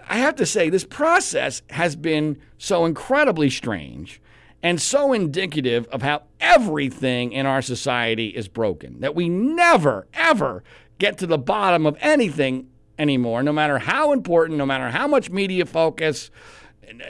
I 0.08 0.18
have 0.18 0.34
to 0.36 0.46
say, 0.46 0.68
this 0.68 0.84
process 0.84 1.62
has 1.70 1.96
been 1.96 2.38
so 2.58 2.84
incredibly 2.84 3.50
strange 3.50 4.20
and 4.64 4.80
so 4.80 5.12
indicative 5.12 5.86
of 5.92 6.00
how 6.00 6.22
everything 6.40 7.32
in 7.32 7.44
our 7.44 7.60
society 7.60 8.28
is 8.28 8.48
broken 8.48 8.98
that 9.00 9.14
we 9.14 9.28
never, 9.28 10.08
ever 10.14 10.64
get 10.98 11.18
to 11.18 11.26
the 11.26 11.36
bottom 11.36 11.84
of 11.84 11.98
anything 12.00 12.66
anymore, 12.98 13.42
no 13.42 13.52
matter 13.52 13.78
how 13.78 14.10
important, 14.12 14.56
no 14.56 14.64
matter 14.64 14.88
how 14.88 15.06
much 15.06 15.28
media 15.28 15.66
focus. 15.66 16.30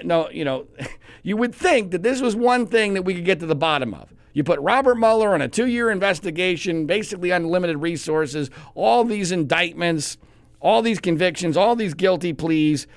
No, 0.03 0.29
you 0.31 0.45
know, 0.45 0.67
you 1.23 1.37
would 1.37 1.55
think 1.55 1.93
that 1.93 2.03
this 2.03 2.21
was 2.21 2.35
one 2.35 2.67
thing 2.67 2.95
that 2.95 3.03
we 3.03 3.15
could 3.15 3.25
get 3.25 3.39
to 3.41 3.47
the 3.47 3.55
bottom 3.55 3.95
of. 3.95 4.13
You 4.33 4.43
put 4.43 4.59
Robert 4.59 4.97
Mueller 4.97 5.33
on 5.33 5.41
a 5.41 5.49
two 5.49 5.69
year 5.69 5.93
investigation, 5.93 6.87
basically 6.87 7.31
unlimited 7.31 7.79
resources, 7.79 8.51
all 8.75 9.05
these 9.05 9.31
indictments, 9.31 10.19
all 10.61 10.83
these 10.83 10.99
convictions, 10.99 11.57
all 11.57 11.77
these 11.77 11.95
guilty 11.95 12.33
pleas, 12.33 12.89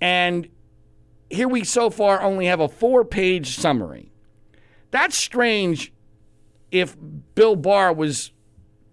and 0.00 0.48
here 1.30 1.48
we 1.48 1.64
so 1.64 1.90
far 1.90 2.22
only 2.22 2.46
have 2.46 2.60
a 2.60 2.68
four 2.68 3.04
page 3.04 3.56
summary. 3.56 4.10
That's 4.90 5.16
strange 5.16 5.92
if 6.70 6.96
Bill 7.34 7.56
Barr 7.56 7.92
was 7.92 8.32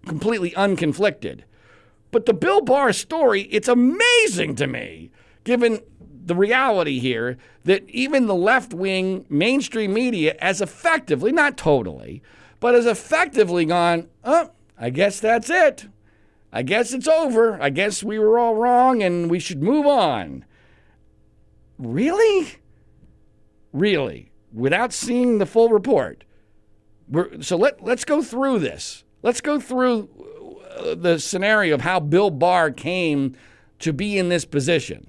completely 0.06 0.50
unconflicted. 0.52 1.42
But 2.10 2.26
the 2.26 2.34
Bill 2.34 2.60
Barr 2.60 2.92
story, 2.92 3.42
it's 3.42 3.68
amazing 3.68 4.56
to 4.56 4.66
me, 4.66 5.10
given 5.44 5.80
the 6.24 6.34
reality 6.34 6.98
here 6.98 7.38
that 7.64 7.88
even 7.88 8.26
the 8.26 8.34
left 8.34 8.74
wing 8.74 9.24
mainstream 9.28 9.94
media 9.94 10.36
has 10.40 10.60
effectively, 10.60 11.32
not 11.32 11.56
totally, 11.56 12.22
but 12.60 12.74
has 12.74 12.86
effectively 12.86 13.64
gone, 13.64 14.08
oh, 14.24 14.50
I 14.78 14.90
guess 14.90 15.20
that's 15.20 15.50
it. 15.50 15.88
I 16.52 16.62
guess 16.62 16.92
it's 16.92 17.08
over. 17.08 17.60
I 17.62 17.70
guess 17.70 18.02
we 18.02 18.18
were 18.18 18.38
all 18.38 18.56
wrong 18.56 19.02
and 19.02 19.30
we 19.30 19.38
should 19.38 19.62
move 19.62 19.86
on. 19.86 20.44
Really? 21.78 22.56
Really? 23.72 24.30
Without 24.52 24.92
seeing 24.92 25.38
the 25.38 25.46
full 25.46 25.70
report. 25.70 26.24
We're, 27.08 27.42
so 27.42 27.56
let, 27.56 27.82
let's 27.82 28.04
go 28.04 28.22
through 28.22 28.60
this. 28.60 29.04
Let's 29.22 29.40
go 29.40 29.60
through 29.60 30.08
uh, 30.76 30.94
the 30.94 31.18
scenario 31.18 31.74
of 31.74 31.82
how 31.82 32.00
Bill 32.00 32.30
Barr 32.30 32.70
came 32.70 33.36
to 33.80 33.92
be 33.92 34.18
in 34.18 34.28
this 34.28 34.44
position. 34.44 35.08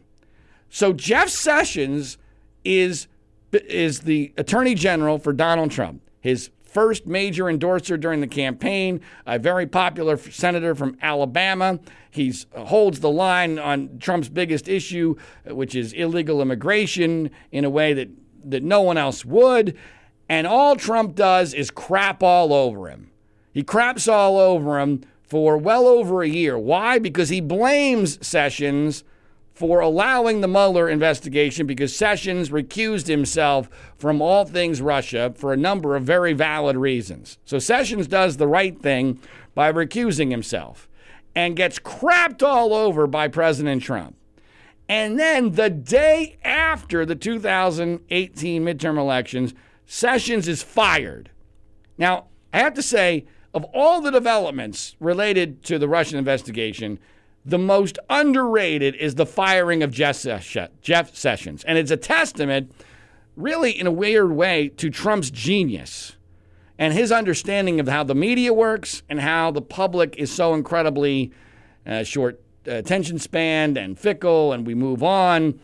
So 0.70 0.94
Jeff 0.94 1.30
Sessions 1.30 2.18
is 2.64 3.08
is 3.52 4.00
the 4.00 4.34
attorney 4.36 4.74
general 4.74 5.20
for 5.20 5.32
Donald 5.32 5.70
Trump. 5.70 6.02
His 6.22 6.50
first 6.74 7.06
major 7.06 7.48
endorser 7.50 7.98
during 7.98 8.20
the 8.20 8.28
campaign, 8.28 9.00
a 9.28 9.38
very 9.38 9.68
popular 9.68 10.18
senator 10.18 10.74
from 10.74 10.98
Alabama. 11.02 11.80
He 12.10 12.34
uh, 12.56 12.66
holds 12.66 13.00
the 13.00 13.12
line 13.12 13.60
on 13.60 14.00
Trump's 14.00 14.30
biggest 14.30 14.68
issue, 14.68 15.16
uh, 15.50 15.56
which 15.56 15.76
is 15.76 15.94
illegal 15.94 16.42
immigration, 16.42 17.30
in 17.52 17.64
a 17.64 17.70
way 17.70 17.94
that, 17.94 18.10
that 18.46 18.64
no 18.64 18.82
one 18.82 18.98
else 18.98 19.24
would. 19.24 19.78
And 20.28 20.48
all 20.48 20.76
Trump 20.76 21.16
does 21.16 21.54
is 21.54 21.70
crap 21.70 22.24
all 22.24 22.54
over 22.54 22.90
him. 22.90 23.12
He 23.54 23.64
craps 23.64 24.08
all 24.08 24.40
over 24.40 24.80
him 24.80 25.04
for 25.22 25.58
well 25.58 25.86
over 25.88 26.24
a 26.24 26.28
year. 26.28 26.58
Why? 26.58 26.98
Because 26.98 27.30
he 27.30 27.40
blames 27.40 28.26
Sessions 28.26 29.04
for 29.54 29.80
allowing 29.80 30.42
the 30.42 30.48
Mueller 30.48 30.90
investigation 30.90 31.68
because 31.68 31.96
Sessions 31.96 32.50
recused 32.50 33.08
himself 33.08 33.70
from 33.96 34.22
all 34.22 34.46
things 34.46 34.82
Russia 34.82 35.32
for 35.36 35.54
a 35.54 35.58
number 35.58 35.96
of 35.96 36.04
very 36.04 36.34
valid 36.34 36.76
reasons. 36.76 37.38
So 37.46 37.60
Sessions 37.60 38.08
does 38.08 38.38
the 38.38 38.48
right 38.48 38.80
thing 38.82 39.20
by 39.54 39.72
recusing 39.72 40.32
himself 40.32 40.90
and 41.36 41.56
gets 41.56 41.80
crapped 41.80 42.42
all 42.42 42.74
over 42.74 43.06
by 43.06 43.28
President 43.28 43.84
Trump. 43.84 44.16
And 44.90 45.20
then 45.20 45.52
the 45.52 45.70
day 45.70 46.38
after 46.44 47.06
the 47.06 47.16
2018 47.16 48.66
midterm 48.66 48.98
elections, 48.98 49.54
Sessions 49.86 50.48
is 50.48 50.64
fired. 50.64 51.30
Now, 51.98 52.26
I 52.52 52.60
have 52.60 52.74
to 52.74 52.82
say, 52.82 53.26
of 53.54 53.64
all 53.66 54.02
the 54.02 54.12
developments 54.12 54.96
related 55.00 55.64
to 55.66 55.78
the 55.78 55.88
Russian 55.88 56.18
investigation, 56.18 57.00
the 57.46 57.58
most 57.58 58.00
underrated 58.10 58.96
is 58.96 59.16
the 59.16 59.26
firing 59.26 59.84
of 59.84 59.92
Jeff 59.92 60.16
Sessions. 60.16 61.64
And 61.66 61.78
it's 61.78 61.92
a 61.92 61.98
testament, 61.98 62.72
really, 63.36 63.78
in 63.78 63.88
a 63.88 63.92
weird 63.92 64.32
way, 64.32 64.70
to 64.70 64.90
Trump's 64.90 65.30
genius 65.30 66.16
and 66.78 66.94
his 66.94 67.12
understanding 67.12 67.80
of 67.80 67.88
how 67.88 68.04
the 68.04 68.16
media 68.16 68.54
works 68.54 69.04
and 69.10 69.20
how 69.20 69.52
the 69.52 69.62
public 69.62 70.16
is 70.18 70.32
so 70.32 70.54
incredibly 70.54 71.32
uh, 71.86 72.04
short 72.04 72.42
attention 72.66 73.20
span 73.20 73.78
and 73.78 74.00
fickle, 74.00 74.54
and 74.54 74.66
we 74.66 74.74
move 74.74 75.04
on. 75.04 75.60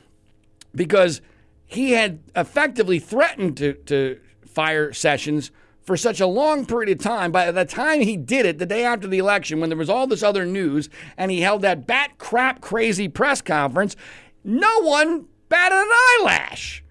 Because 0.75 1.21
he 1.65 1.91
had 1.91 2.19
effectively 2.35 2.99
threatened 2.99 3.57
to, 3.57 3.73
to 3.73 4.19
fire 4.45 4.91
Sessions 4.93 5.51
for 5.89 5.97
such 5.97 6.19
a 6.19 6.27
long 6.27 6.67
period 6.67 6.95
of 6.95 7.03
time. 7.03 7.31
By 7.31 7.49
the 7.49 7.65
time 7.65 8.01
he 8.01 8.15
did 8.15 8.45
it, 8.45 8.59
the 8.59 8.67
day 8.67 8.85
after 8.85 9.07
the 9.07 9.17
election, 9.17 9.59
when 9.59 9.71
there 9.71 9.77
was 9.77 9.89
all 9.89 10.05
this 10.05 10.21
other 10.21 10.45
news, 10.45 10.87
and 11.17 11.31
he 11.31 11.41
held 11.41 11.63
that 11.63 11.87
bat 11.87 12.19
crap 12.19 12.61
crazy 12.61 13.07
press 13.07 13.41
conference, 13.41 13.95
no 14.43 14.81
one 14.81 15.25
batted 15.49 15.79
an 15.79 15.89
eyelash. 15.91 16.83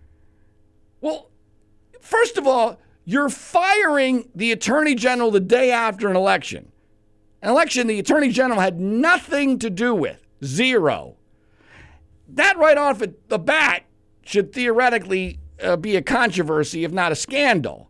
Well, 1.01 1.31
first 2.01 2.39
of 2.39 2.49
all, 2.49 2.81
you're 3.05 3.29
firing 3.29 4.31
the 4.35 4.51
attorney 4.51 4.97
general 4.97 5.31
the 5.31 5.39
day 5.39 5.71
after 5.71 6.09
an 6.09 6.17
election. 6.17 6.73
An 7.41 7.51
election 7.51 7.87
the 7.87 8.01
attorney 8.01 8.33
general 8.33 8.59
had 8.59 8.81
nothing 8.81 9.61
to 9.61 9.71
do 9.71 9.95
with. 9.95 10.27
Zero. 10.45 11.15
That 12.31 12.59
right 12.59 12.77
off 12.77 12.99
the 12.99 13.39
bat 13.39 13.85
should 14.25 14.53
theoretically 14.53 15.39
uh, 15.63 15.77
be 15.77 15.95
a 15.95 16.03
controversy, 16.03 16.83
if 16.83 16.91
not 16.91 17.13
a 17.13 17.15
scandal 17.15 17.89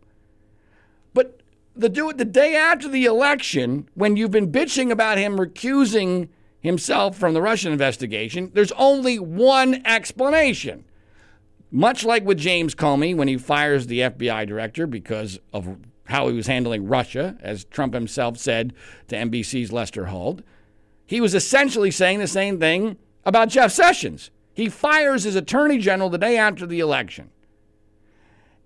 the 1.79 1.89
do 1.89 2.11
the 2.11 2.25
day 2.25 2.55
after 2.55 2.89
the 2.89 3.05
election, 3.05 3.87
when 3.93 4.17
you've 4.17 4.31
been 4.31 4.51
bitching 4.51 4.91
about 4.91 5.17
him 5.17 5.37
recusing 5.37 6.27
himself 6.59 7.17
from 7.17 7.33
the 7.33 7.41
Russian 7.41 7.71
investigation, 7.71 8.51
there's 8.53 8.73
only 8.73 9.17
one 9.17 9.81
explanation. 9.85 10.83
Much 11.71 12.03
like 12.03 12.25
with 12.25 12.37
James 12.37 12.75
Comey 12.75 13.15
when 13.15 13.27
he 13.27 13.37
fires 13.37 13.87
the 13.87 14.01
FBI 14.01 14.45
director 14.47 14.87
because 14.87 15.39
of 15.53 15.77
how 16.05 16.27
he 16.27 16.35
was 16.35 16.47
handling 16.47 16.87
Russia, 16.87 17.37
as 17.41 17.63
Trump 17.63 17.93
himself 17.93 18.37
said 18.37 18.73
to 19.07 19.15
NBC's 19.15 19.71
Lester 19.71 20.07
Holt, 20.07 20.41
he 21.05 21.21
was 21.21 21.33
essentially 21.33 21.91
saying 21.91 22.19
the 22.19 22.27
same 22.27 22.59
thing 22.59 22.97
about 23.23 23.49
Jeff 23.49 23.71
Sessions. 23.71 24.31
He 24.53 24.67
fires 24.67 25.23
his 25.23 25.35
attorney 25.35 25.77
general 25.77 26.09
the 26.09 26.17
day 26.17 26.37
after 26.37 26.65
the 26.65 26.79
election. 26.79 27.29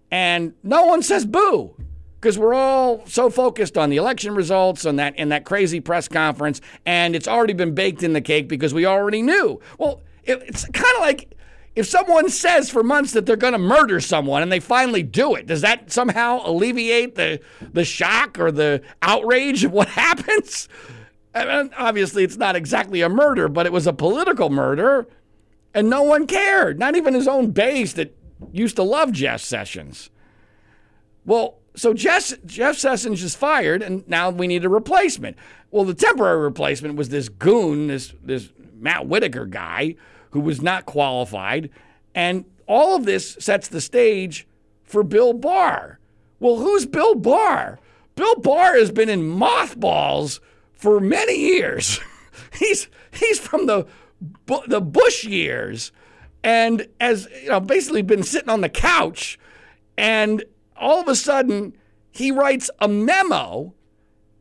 And 0.10 0.54
no 0.63 0.86
one 0.86 1.04
says 1.04 1.26
boo 1.26 1.76
because 2.23 2.39
we're 2.39 2.53
all 2.53 3.05
so 3.05 3.29
focused 3.29 3.77
on 3.77 3.89
the 3.89 3.97
election 3.97 4.33
results 4.33 4.86
and 4.86 4.97
that 4.97 5.13
in 5.19 5.27
that 5.27 5.43
crazy 5.43 5.81
press 5.81 6.07
conference, 6.07 6.62
and 6.86 7.17
it's 7.17 7.27
already 7.27 7.51
been 7.51 7.75
baked 7.75 8.01
in 8.01 8.13
the 8.13 8.21
cake 8.21 8.47
because 8.47 8.73
we 8.73 8.86
already 8.86 9.21
knew. 9.21 9.59
Well, 9.77 10.01
it, 10.23 10.41
it's 10.43 10.63
kind 10.69 10.95
of 10.95 11.01
like 11.01 11.36
if 11.75 11.86
someone 11.86 12.29
says 12.29 12.69
for 12.69 12.81
months 12.81 13.12
that 13.12 13.25
they're 13.25 13.36
going 13.36 13.51
to 13.51 13.59
murder 13.59 13.99
someone 13.99 14.41
and 14.41 14.49
they 14.49 14.62
finally 14.62 15.03
do 15.03 15.36
it, 15.36 15.47
does 15.47 15.59
that 15.62 15.91
somehow 15.91 16.39
alleviate 16.45 17.15
the 17.15 17.41
the 17.73 17.83
shock 17.83 18.39
or 18.39 18.53
the 18.53 18.81
outrage 19.01 19.65
of 19.65 19.73
what 19.73 19.88
happens? 19.89 20.69
Obviously, 21.36 22.23
it's 22.23 22.38
not 22.38 22.55
exactly 22.55 23.01
a 23.01 23.09
murder, 23.09 23.49
but 23.49 23.65
it 23.65 23.73
was 23.73 23.86
a 23.86 23.91
political 23.91 24.49
murder, 24.49 25.07
and 25.73 25.89
no 25.89 26.03
one 26.03 26.25
cared. 26.25 26.79
Not 26.79 26.95
even 26.95 27.15
his 27.15 27.27
own 27.27 27.51
base 27.51 27.91
that 27.93 28.15
used 28.53 28.77
to 28.77 28.83
love 28.83 29.12
Jeff 29.12 29.41
Sessions. 29.41 30.09
Well, 31.25 31.57
so 31.75 31.93
Jeff, 31.93 32.33
Jeff 32.45 32.77
Sessions 32.77 33.23
is 33.23 33.36
fired, 33.36 33.81
and 33.81 34.07
now 34.07 34.29
we 34.29 34.47
need 34.47 34.65
a 34.65 34.69
replacement. 34.69 35.38
Well, 35.71 35.86
the 35.86 35.93
temporary 35.93 36.39
replacement 36.39 36.95
was 36.95 37.09
this 37.09 37.29
goon, 37.29 37.88
this 37.88 38.13
this 38.23 38.49
Matt 38.75 39.07
Whitaker 39.07 39.45
guy 39.45 39.95
who 40.31 40.39
was 40.39 40.62
not 40.62 40.86
qualified, 40.86 41.69
and 42.13 42.45
all 42.67 42.95
of 42.95 43.05
this 43.05 43.38
sets 43.39 43.67
the 43.67 43.81
stage 43.81 44.47
for 44.83 45.03
Bill 45.03 45.33
Barr. 45.33 45.99
Well, 46.39 46.57
who's 46.57 46.86
Bill 46.86 47.15
Barr? 47.15 47.79
Bill 48.15 48.36
Barr 48.36 48.77
has 48.77 48.91
been 48.91 49.09
in 49.09 49.27
mothballs 49.27 50.39
for 50.73 50.99
many 50.99 51.38
years. 51.38 51.99
he's 52.59 52.88
he's 53.12 53.39
from 53.39 53.65
the 53.65 53.88
the 54.67 54.81
Bush 54.81 55.23
years, 55.23 55.91
and 56.43 56.88
has 57.01 57.27
you 57.41 57.49
know 57.49 57.59
basically 57.59 58.03
been 58.03 58.23
sitting 58.23 58.49
on 58.49 58.62
the 58.62 58.69
couch 58.69 59.39
and 59.97 60.43
all 60.75 61.01
of 61.01 61.07
a 61.07 61.15
sudden, 61.15 61.75
he 62.12 62.31
writes 62.31 62.69
a 62.79 62.88
memo 62.88 63.73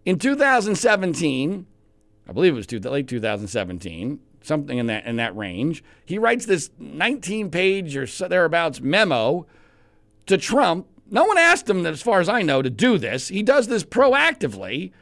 in 0.05 0.19
2017. 0.19 1.67
I 2.29 2.33
believe 2.33 2.53
it 2.53 2.57
was 2.57 2.85
late 2.85 3.09
2017, 3.09 4.21
something 4.43 4.79
in 4.79 4.87
that 4.87 5.07
in 5.07 5.17
that 5.17 5.37
range. 5.37 5.83
He 6.05 6.19
writes 6.19 6.47
this 6.47 6.71
19-page 6.81 7.97
or 7.97 8.07
so 8.07 8.29
thereabouts 8.29 8.81
memo 8.81 9.47
to 10.27 10.39
Trump. 10.39 10.87
No 11.11 11.25
one 11.25 11.39
asked 11.39 11.69
him, 11.69 11.85
as 11.85 12.03
far 12.03 12.21
as 12.21 12.29
I 12.29 12.43
know, 12.43 12.63
to 12.63 12.71
do 12.71 12.97
this. 12.97 13.29
He 13.29 13.43
does 13.43 13.69
this 13.69 13.85
proactively, 13.85 14.93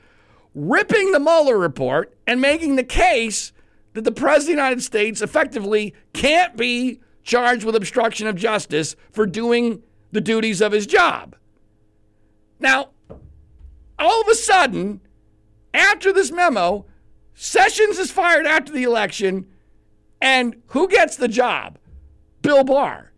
ripping 0.55 1.13
the 1.13 1.21
Mueller 1.21 1.57
report 1.57 2.15
and 2.27 2.41
making 2.41 2.77
the 2.77 2.85
case 2.85 3.53
that 3.93 4.03
the 4.03 4.13
President 4.13 4.41
of 4.41 4.47
the 4.47 4.63
United 4.63 4.83
States 4.83 5.21
effectively 5.21 5.95
can't 6.13 6.57
be 6.57 7.01
charged 7.23 7.65
with 7.65 7.77
obstruction 7.77 8.27
of 8.27 8.37
justice 8.37 8.97
for 9.13 9.27
doing 9.27 9.83
the 10.13 10.21
duties 10.21 10.61
of 10.61 10.73
his 10.73 10.87
job. 10.87 11.37
Now, 12.59 12.91
all 13.99 14.21
of 14.21 14.29
a 14.29 14.35
sudden, 14.35 15.01
after 15.73 16.13
this 16.13 16.31
memo, 16.31 16.87
Sessions 17.43 17.99
is 17.99 18.11
fired 18.11 18.45
after 18.45 18.71
the 18.71 18.83
election, 18.83 19.47
and 20.21 20.61
who 20.67 20.87
gets 20.87 21.17
the 21.17 21.27
job? 21.27 21.79
Bill 22.43 22.65
Barr. 22.65 23.13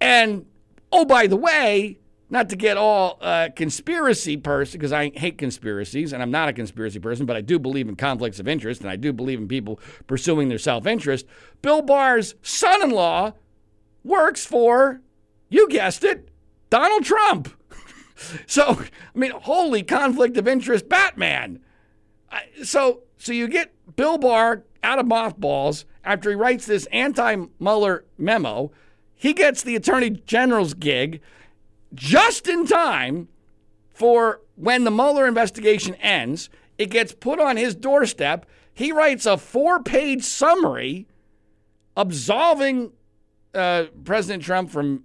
And 0.00 0.46
oh, 0.90 1.04
by 1.04 1.26
the 1.26 1.36
way, 1.36 1.98
not 2.30 2.48
to 2.48 2.56
get 2.56 2.78
all 2.78 3.18
uh, 3.20 3.50
conspiracy 3.54 4.38
person, 4.38 4.78
because 4.78 4.94
I 4.94 5.10
hate 5.10 5.36
conspiracies 5.36 6.14
and 6.14 6.22
I'm 6.22 6.30
not 6.30 6.48
a 6.48 6.54
conspiracy 6.54 6.98
person, 6.98 7.26
but 7.26 7.36
I 7.36 7.42
do 7.42 7.58
believe 7.58 7.90
in 7.90 7.96
conflicts 7.96 8.40
of 8.40 8.48
interest 8.48 8.80
and 8.80 8.88
I 8.88 8.96
do 8.96 9.12
believe 9.12 9.38
in 9.38 9.48
people 9.48 9.78
pursuing 10.06 10.48
their 10.48 10.56
self 10.56 10.86
interest. 10.86 11.26
Bill 11.60 11.82
Barr's 11.82 12.36
son 12.40 12.82
in 12.82 12.88
law 12.88 13.34
works 14.02 14.46
for 14.46 15.02
you 15.50 15.68
guessed 15.68 16.04
it, 16.04 16.30
Donald 16.70 17.04
Trump. 17.04 17.52
so, 18.46 18.80
I 19.14 19.18
mean, 19.18 19.32
holy 19.32 19.82
conflict 19.82 20.36
of 20.38 20.48
interest, 20.48 20.88
Batman. 20.88 21.60
So, 22.62 23.02
so 23.18 23.32
you 23.32 23.48
get 23.48 23.74
Bill 23.96 24.16
Barr 24.16 24.64
out 24.82 24.98
of 24.98 25.06
mothballs 25.06 25.84
after 26.04 26.30
he 26.30 26.36
writes 26.36 26.64
this 26.64 26.86
anti-Mueller 26.86 28.04
memo. 28.16 28.70
He 29.14 29.34
gets 29.34 29.62
the 29.62 29.76
Attorney 29.76 30.10
General's 30.10 30.74
gig 30.74 31.20
just 31.92 32.48
in 32.48 32.66
time 32.66 33.28
for 33.92 34.40
when 34.54 34.84
the 34.84 34.90
Mueller 34.90 35.26
investigation 35.26 35.94
ends. 35.96 36.48
It 36.78 36.90
gets 36.90 37.12
put 37.12 37.38
on 37.38 37.56
his 37.56 37.74
doorstep. 37.74 38.46
He 38.72 38.92
writes 38.92 39.26
a 39.26 39.36
four-page 39.36 40.22
summary 40.22 41.06
absolving 41.96 42.92
uh, 43.52 43.84
President 44.04 44.42
Trump 44.42 44.70
from 44.70 45.04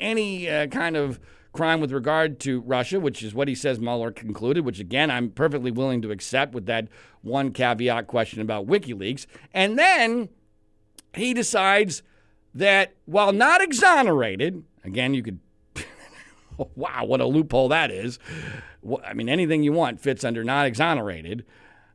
any 0.00 0.48
uh, 0.48 0.66
kind 0.68 0.96
of 0.96 1.20
crime 1.52 1.80
with 1.80 1.92
regard 1.92 2.40
to 2.40 2.60
Russia, 2.62 2.98
which 2.98 3.22
is 3.22 3.34
what 3.34 3.48
he 3.48 3.54
says 3.54 3.78
Mueller 3.78 4.10
concluded, 4.10 4.64
which 4.64 4.80
again, 4.80 5.10
I'm 5.10 5.30
perfectly 5.30 5.70
willing 5.70 6.02
to 6.02 6.10
accept 6.10 6.54
with 6.54 6.66
that 6.66 6.88
one 7.20 7.52
caveat 7.52 8.06
question 8.06 8.40
about 8.40 8.66
WikiLeaks. 8.66 9.26
And 9.52 9.78
then 9.78 10.30
he 11.14 11.34
decides 11.34 12.02
that 12.54 12.94
while 13.04 13.32
not 13.32 13.62
exonerated, 13.62 14.64
again, 14.84 15.14
you 15.14 15.22
could 15.22 15.38
wow, 16.74 17.04
what 17.04 17.20
a 17.20 17.26
loophole 17.26 17.68
that 17.68 17.90
is. 17.90 18.18
I 19.04 19.14
mean, 19.14 19.28
anything 19.28 19.62
you 19.62 19.72
want 19.72 20.00
fits 20.00 20.24
under 20.24 20.42
not 20.42 20.66
exonerated, 20.66 21.44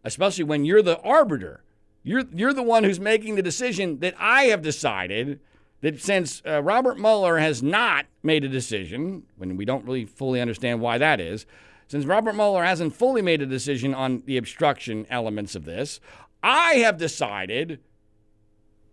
especially 0.03 0.45
when 0.45 0.65
you're 0.65 0.81
the 0.81 0.99
arbiter. 1.01 1.63
You're, 2.03 2.23
you're 2.33 2.53
the 2.53 2.63
one 2.63 2.85
who's 2.85 3.01
making 3.01 3.35
the 3.35 3.41
decision 3.41 3.99
that 3.99 4.15
I 4.17 4.43
have 4.43 4.61
decided 4.61 5.41
that 5.81 6.01
since 6.01 6.41
uh, 6.45 6.61
Robert 6.63 6.97
Mueller 6.97 7.37
has 7.37 7.61
not 7.61 8.05
made 8.23 8.43
a 8.43 8.49
decision, 8.49 9.23
when 9.37 9.57
we 9.57 9.65
don't 9.65 9.85
really 9.85 10.05
fully 10.05 10.41
understand 10.41 10.81
why 10.81 10.97
that 10.97 11.19
is, 11.19 11.45
since 11.87 12.05
Robert 12.05 12.33
Mueller 12.33 12.63
hasn't 12.63 12.95
fully 12.95 13.21
made 13.21 13.41
a 13.41 13.45
decision 13.45 13.93
on 13.93 14.23
the 14.25 14.37
obstruction 14.37 15.05
elements 15.09 15.55
of 15.55 15.65
this, 15.65 15.99
I 16.43 16.75
have 16.75 16.97
decided, 16.97 17.79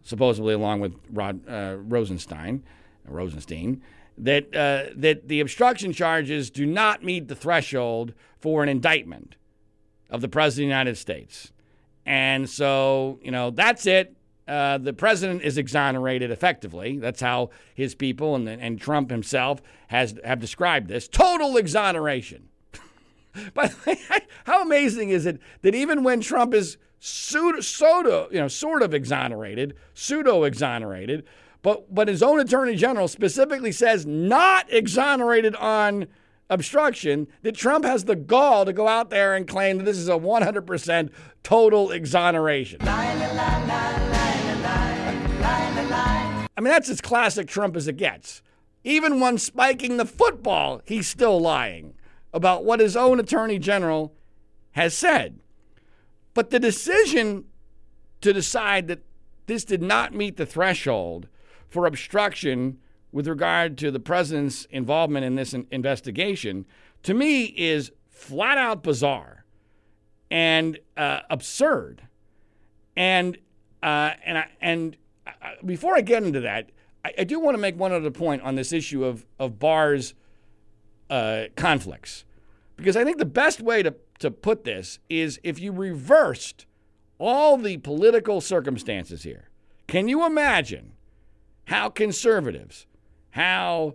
supposedly 0.03 0.55
along 0.55 0.81
with 0.81 0.95
Rod 1.11 1.47
uh, 1.49 1.77
Rosenstein, 1.79 2.63
Rosenstein, 3.07 3.83
that 4.17 4.55
uh, 4.55 4.93
that 4.97 5.29
the 5.29 5.41
obstruction 5.41 5.93
charges 5.93 6.51
do 6.51 6.67
not 6.67 7.03
meet 7.03 7.29
the 7.29 7.35
threshold 7.35 8.15
for 8.39 8.63
an 8.63 8.69
indictment 8.69 9.37
of 10.09 10.21
the 10.21 10.29
president 10.29 10.67
of 10.67 10.69
the 10.69 10.75
United 10.75 10.97
States, 10.97 11.53
and 12.07 12.49
so 12.49 13.19
you 13.23 13.33
know 13.33 13.51
that's 13.51 13.87
it. 13.87 14.15
Uh, 14.47 14.77
the 14.77 14.93
president 14.93 15.43
is 15.43 15.57
exonerated 15.57 16.31
effectively. 16.31 16.99
That's 16.99 17.21
how 17.21 17.51
his 17.75 17.95
people 17.95 18.35
and, 18.35 18.47
and 18.49 18.79
Trump 18.79 19.11
himself 19.11 19.63
has 19.89 20.15
have 20.23 20.39
described 20.39 20.89
this 20.89 21.09
total 21.09 21.57
exoneration. 21.57 22.51
but 23.55 23.75
how 24.45 24.63
amazing 24.63 25.11
is 25.11 25.25
it 25.25 25.41
that 25.63 25.75
even 25.75 26.05
when 26.05 26.21
Trump 26.21 26.53
is 26.53 26.77
pseudo, 27.01 28.29
you 28.31 28.39
know, 28.39 28.49
sort 28.49 28.83
of 28.83 28.93
exonerated, 28.93 29.75
pseudo 29.95 30.45
exonerated, 30.45 31.25
but 31.63 31.95
but 31.95 32.09
his 32.09 32.23
own 32.23 32.39
attorney 32.39 32.77
general 32.77 33.09
specifically 33.09 33.73
says 33.73 34.05
not 34.05 34.71
exonerated 34.71 35.57
on 35.57 36.07
obstruction, 36.51 37.27
that 37.43 37.55
Trump 37.57 37.85
has 37.85 38.05
the 38.05 38.17
gall 38.17 38.67
to 38.67 38.73
go 38.73 38.87
out 38.87 39.09
there 39.09 39.35
and 39.35 39.49
claim 39.49 39.79
that 39.79 39.85
this 39.85 39.97
is 39.97 40.09
a 40.09 40.13
100% 40.13 41.11
total 41.43 41.91
exoneration. 41.91 42.79
I 46.57 46.61
mean, 46.61 46.73
that's 46.73 46.89
as 46.89 47.01
classic 47.01 47.49
Trump 47.49 47.77
as 47.77 47.89
it 47.89 47.97
gets. 47.97 48.43
Even 48.85 49.19
when 49.19 49.39
spiking 49.39 49.97
the 49.97 50.05
football, 50.05 50.83
he's 50.85 51.09
still 51.09 51.41
lying 51.41 51.95
about 52.33 52.65
what 52.65 52.81
his 52.81 52.97
own 52.97 53.19
attorney 53.19 53.59
general 53.59 54.15
has 54.73 54.95
said. 54.97 55.41
But 56.35 56.51
the 56.51 56.61
decision 56.61 57.45
to 58.21 58.33
decide 58.33 58.89
that 58.89 59.05
this 59.47 59.65
did 59.65 59.83
not 59.83 60.15
meet 60.15 60.37
the 60.37 60.47
threshold 60.47 61.29
for 61.69 61.87
obstruction 61.87 62.79
with 63.13 63.29
regard 63.29 63.79
to 63.79 63.91
the 63.91 64.01
president's 64.01 64.65
involvement 64.71 65.25
in 65.25 65.37
this 65.37 65.55
investigation, 65.55 66.67
to 67.05 67.15
me, 67.15 67.45
is 67.45 67.93
flat 68.09 68.59
out 68.59 68.83
bizarre 68.83 69.45
and 70.31 70.79
uh, 70.97 71.21
absurd. 71.31 72.03
And 72.97 73.39
uh, 73.83 74.13
and 74.25 74.39
I, 74.39 74.47
and 74.61 74.97
I, 75.27 75.55
before 75.65 75.97
I 75.97 76.01
get 76.01 76.23
into 76.23 76.41
that, 76.41 76.71
I, 77.05 77.13
I 77.19 77.25
do 77.25 77.41
want 77.41 77.55
to 77.55 77.61
make 77.61 77.79
one 77.79 77.93
other 77.93 78.11
point 78.11 78.43
on 78.43 78.55
this 78.55 78.73
issue 78.73 79.05
of 79.05 79.27
of 79.39 79.59
Barr's 79.59 80.15
uh, 81.11 81.45
conflicts. 81.57 82.25
Because 82.77 82.97
I 82.97 83.05
think 83.05 83.19
the 83.19 83.25
best 83.25 83.61
way 83.61 83.83
to, 83.83 83.95
to 84.19 84.31
put 84.31 84.65
this 84.65 84.99
is 85.09 85.39
if 85.45 85.61
you 85.61 85.73
reversed 85.73 86.67
all 87.19 87.57
the 87.57 87.77
political 87.79 88.41
circumstances 88.41 89.23
here. 89.23 89.49
Can 89.87 90.09
you 90.09 90.27
imagine 90.27 90.93
how 91.67 91.89
conservatives, 91.89 92.87
how 93.31 93.95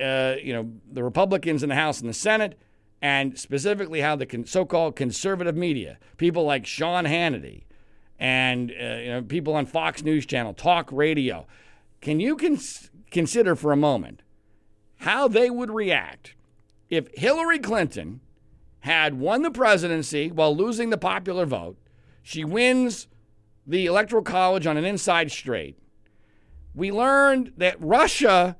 uh, 0.00 0.34
you 0.42 0.52
know 0.52 0.72
the 0.90 1.04
Republicans 1.04 1.62
in 1.62 1.68
the 1.68 1.74
House 1.74 2.00
and 2.00 2.08
the 2.08 2.14
Senate, 2.14 2.58
and 3.02 3.38
specifically 3.38 4.00
how 4.00 4.16
the 4.16 4.44
so-called 4.46 4.96
conservative 4.96 5.56
media, 5.56 5.98
people 6.16 6.44
like 6.44 6.66
Sean 6.66 7.04
Hannity, 7.04 7.64
and 8.18 8.70
uh, 8.70 8.84
you 8.84 9.08
know 9.10 9.22
people 9.22 9.54
on 9.54 9.66
Fox 9.66 10.02
News 10.02 10.26
Channel, 10.26 10.54
talk 10.54 10.90
radio, 10.92 11.46
can 12.00 12.20
you 12.20 12.36
cons- 12.36 12.90
consider 13.10 13.54
for 13.54 13.72
a 13.72 13.76
moment 13.76 14.22
how 14.98 15.28
they 15.28 15.50
would 15.50 15.70
react 15.70 16.34
if 16.88 17.08
Hillary 17.14 17.58
Clinton 17.58 18.20
had 18.80 19.18
won 19.18 19.42
the 19.42 19.50
presidency 19.50 20.30
while 20.30 20.54
losing 20.54 20.90
the 20.90 20.98
popular 20.98 21.46
vote, 21.46 21.76
she 22.22 22.44
wins 22.44 23.08
the 23.66 23.86
Electoral 23.86 24.22
College 24.22 24.66
on 24.66 24.76
an 24.76 24.84
inside 24.84 25.30
straight. 25.32 25.78
We 26.74 26.92
learned 26.92 27.52
that 27.56 27.80
Russia 27.80 28.56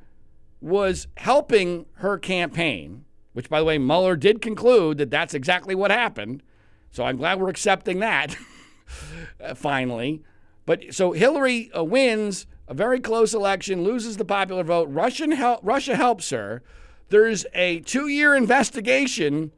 was 0.60 1.08
helping 1.18 1.84
her 1.96 2.16
campaign, 2.18 3.04
which, 3.34 3.50
by 3.50 3.58
the 3.58 3.66
way, 3.66 3.76
Mueller 3.76 4.16
did 4.16 4.40
conclude 4.40 4.98
that 4.98 5.10
that's 5.10 5.34
exactly 5.34 5.74
what 5.74 5.90
happened. 5.90 6.42
So 6.90 7.04
I'm 7.04 7.18
glad 7.18 7.38
we're 7.38 7.50
accepting 7.50 7.98
that 7.98 8.36
finally. 9.55 10.23
But 10.66 10.94
so 10.94 11.12
Hillary 11.12 11.70
uh, 11.73 11.85
wins 11.85 12.47
a 12.66 12.75
very 12.75 13.01
close 13.01 13.35
election, 13.35 13.85
loses 13.85 14.16
the 14.16 14.25
popular 14.25 14.64
vote. 14.64 14.88
Russian 14.90 15.33
hel- 15.33 15.61
Russia 15.62 15.97
helps 15.97 16.31
her 16.31 16.62
there's 17.09 17.47
a 17.55 17.81
two 17.81 18.09
year 18.09 18.35
investigation 18.35 19.53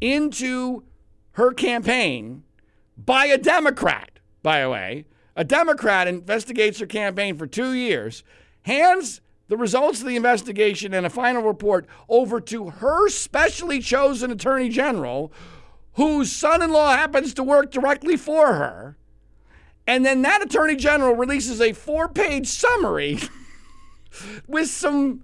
into 0.00 0.84
her 1.32 1.52
campaign 1.52 2.42
by 2.96 3.26
a 3.26 3.38
Democrat, 3.38 4.18
by 4.42 4.60
the 4.62 4.70
way. 4.70 5.04
A 5.34 5.44
Democrat 5.44 6.06
investigates 6.08 6.78
her 6.78 6.86
campaign 6.86 7.36
for 7.36 7.46
two 7.46 7.72
years, 7.72 8.22
hands 8.62 9.20
the 9.48 9.56
results 9.56 10.00
of 10.00 10.06
the 10.06 10.16
investigation 10.16 10.94
and 10.94 11.04
a 11.04 11.10
final 11.10 11.42
report 11.42 11.86
over 12.08 12.40
to 12.40 12.70
her 12.70 13.08
specially 13.08 13.80
chosen 13.80 14.30
attorney 14.30 14.68
general, 14.68 15.32
whose 15.94 16.32
son 16.32 16.62
in 16.62 16.70
law 16.70 16.96
happens 16.96 17.34
to 17.34 17.42
work 17.42 17.70
directly 17.70 18.16
for 18.16 18.54
her. 18.54 18.96
And 19.86 20.06
then 20.06 20.22
that 20.22 20.42
attorney 20.42 20.76
general 20.76 21.14
releases 21.14 21.60
a 21.60 21.72
four 21.72 22.08
page 22.08 22.46
summary 22.46 23.18
with 24.46 24.68
some 24.68 25.22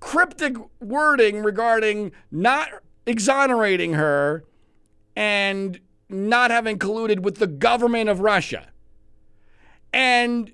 cryptic 0.00 0.56
wording 0.80 1.42
regarding 1.42 2.12
not 2.30 2.68
exonerating 3.06 3.92
her 3.94 4.44
and 5.14 5.78
not 6.08 6.50
having 6.50 6.78
colluded 6.78 7.20
with 7.20 7.36
the 7.36 7.46
government 7.46 8.08
of 8.08 8.20
Russia. 8.20 8.68
And 9.92 10.52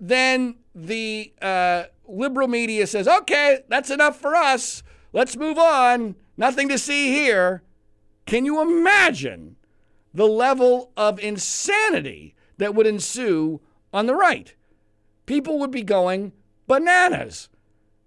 then 0.00 0.56
the 0.74 1.32
uh, 1.42 1.84
liberal 2.08 2.48
media 2.48 2.86
says, 2.86 3.06
okay, 3.06 3.60
that's 3.68 3.90
enough 3.90 4.18
for 4.18 4.34
us. 4.34 4.82
Let's 5.12 5.36
move 5.36 5.58
on. 5.58 6.16
Nothing 6.36 6.68
to 6.68 6.78
see 6.78 7.12
here. 7.12 7.62
Can 8.26 8.44
you 8.44 8.60
imagine 8.60 9.56
the 10.12 10.26
level 10.26 10.92
of 10.96 11.18
insanity 11.18 12.34
that 12.58 12.74
would 12.74 12.86
ensue 12.86 13.60
on 13.92 14.06
the 14.06 14.14
right? 14.14 14.54
People 15.26 15.58
would 15.58 15.70
be 15.70 15.82
going 15.82 16.32
bananas. 16.66 17.48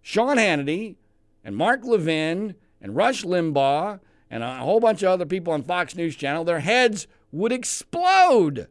Sean 0.02 0.38
Hannity 0.38 0.96
and 1.44 1.56
Mark 1.56 1.84
Levin 1.84 2.56
and 2.82 2.96
Rush 2.96 3.24
Limbaugh 3.24 4.00
and 4.30 4.44
a 4.44 4.58
whole 4.58 4.80
bunch 4.80 5.02
of 5.04 5.10
other 5.10 5.26
people 5.26 5.54
on 5.54 5.64
Fox 5.64 5.96
News 5.96 6.16
Channel, 6.16 6.44
their 6.44 6.60
heads 6.60 7.08
would 7.32 7.52
explode 7.52 8.68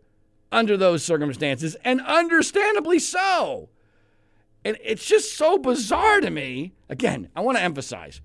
under 0.51 0.77
those 0.77 1.05
circumstances, 1.05 1.77
and 1.85 2.01
understandably 2.01 2.99
so. 2.99 3.69
And 4.65 4.79
it's 4.83 5.05
just 5.05 5.37
so 5.37 5.59
bizarre 5.59 6.21
to 6.21 6.31
me. 6.31 6.73
Again, 6.89 7.29
I 7.37 7.41
want 7.41 7.59
to 7.59 7.63
emphasize 7.63 8.21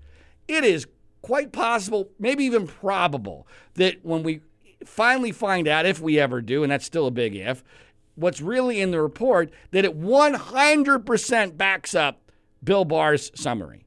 it 0.48 0.64
is 0.64 0.86
quite 1.24 1.52
possible, 1.52 2.10
maybe 2.18 2.44
even 2.44 2.66
probable, 2.66 3.48
that 3.76 4.04
when 4.04 4.22
we 4.22 4.42
finally 4.84 5.32
find 5.32 5.66
out, 5.66 5.86
if 5.86 5.98
we 5.98 6.20
ever 6.20 6.42
do, 6.42 6.62
and 6.62 6.70
that's 6.70 6.84
still 6.84 7.06
a 7.06 7.10
big 7.10 7.34
if, 7.34 7.64
what's 8.14 8.42
really 8.42 8.78
in 8.78 8.90
the 8.90 9.00
report, 9.00 9.50
that 9.70 9.86
it 9.86 9.98
100% 9.98 11.56
backs 11.56 11.94
up 11.94 12.30
Bill 12.62 12.84
Barr's 12.84 13.32
summary. 13.34 13.86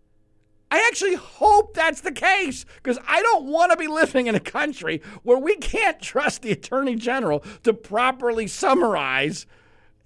I 0.71 0.83
actually 0.87 1.13
hope 1.13 1.75
that's 1.75 2.01
the 2.01 2.11
case 2.11 2.65
because 2.77 2.97
I 3.07 3.21
don't 3.21 3.45
want 3.45 3.71
to 3.71 3.77
be 3.77 3.87
living 3.87 4.25
in 4.25 4.33
a 4.33 4.39
country 4.39 5.03
where 5.21 5.37
we 5.37 5.57
can't 5.57 6.01
trust 6.01 6.41
the 6.41 6.51
Attorney 6.51 6.95
General 6.95 7.43
to 7.61 7.71
properly 7.71 8.47
summarize 8.47 9.45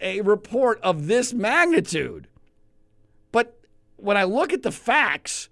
a 0.02 0.20
report 0.20 0.82
of 0.82 1.08
this 1.08 1.32
magnitude. 1.32 2.28
But 3.32 3.58
when 3.96 4.18
I 4.18 4.26
look 4.26 4.52
at 4.52 4.64
the 4.64 4.72
facts, 4.72 5.48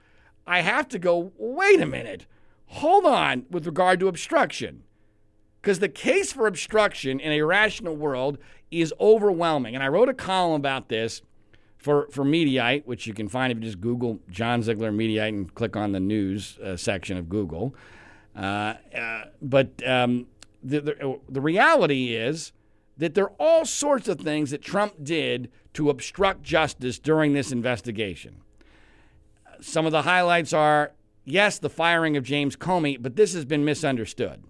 I 0.49 0.61
have 0.61 0.89
to 0.89 0.99
go, 0.99 1.31
wait 1.37 1.79
a 1.79 1.85
minute, 1.85 2.25
hold 2.65 3.05
on 3.05 3.45
with 3.51 3.67
regard 3.67 3.99
to 3.99 4.07
obstruction. 4.07 4.81
Because 5.61 5.77
the 5.77 5.87
case 5.87 6.33
for 6.33 6.47
obstruction 6.47 7.19
in 7.19 7.31
a 7.31 7.43
rational 7.43 7.95
world 7.95 8.39
is 8.71 8.91
overwhelming. 8.99 9.75
And 9.75 9.83
I 9.83 9.89
wrote 9.89 10.09
a 10.09 10.13
column 10.13 10.55
about 10.55 10.89
this 10.89 11.21
for, 11.77 12.07
for 12.09 12.25
Mediaite, 12.25 12.87
which 12.87 13.05
you 13.05 13.13
can 13.13 13.29
find 13.29 13.51
if 13.51 13.59
you 13.59 13.63
just 13.63 13.79
Google 13.79 14.19
John 14.29 14.63
Ziegler 14.63 14.91
Mediaite 14.91 15.29
and 15.29 15.53
click 15.53 15.75
on 15.75 15.91
the 15.91 15.99
news 15.99 16.57
uh, 16.57 16.75
section 16.75 17.17
of 17.17 17.29
Google. 17.29 17.75
Uh, 18.35 18.73
uh, 18.97 19.25
but 19.43 19.69
um, 19.85 20.25
the, 20.63 20.81
the, 20.81 21.19
the 21.29 21.41
reality 21.41 22.15
is 22.15 22.53
that 22.97 23.13
there 23.13 23.25
are 23.25 23.35
all 23.39 23.65
sorts 23.65 24.07
of 24.07 24.19
things 24.19 24.49
that 24.49 24.63
Trump 24.63 25.03
did 25.03 25.51
to 25.73 25.91
obstruct 25.91 26.41
justice 26.41 26.97
during 26.97 27.33
this 27.33 27.51
investigation. 27.51 28.41
Some 29.61 29.85
of 29.85 29.91
the 29.91 30.03
highlights 30.03 30.53
are 30.53 30.93
yes, 31.25 31.59
the 31.59 31.69
firing 31.69 32.17
of 32.17 32.23
James 32.23 32.55
Comey, 32.55 32.97
but 32.99 33.15
this 33.15 33.33
has 33.33 33.45
been 33.45 33.63
misunderstood. 33.63 34.43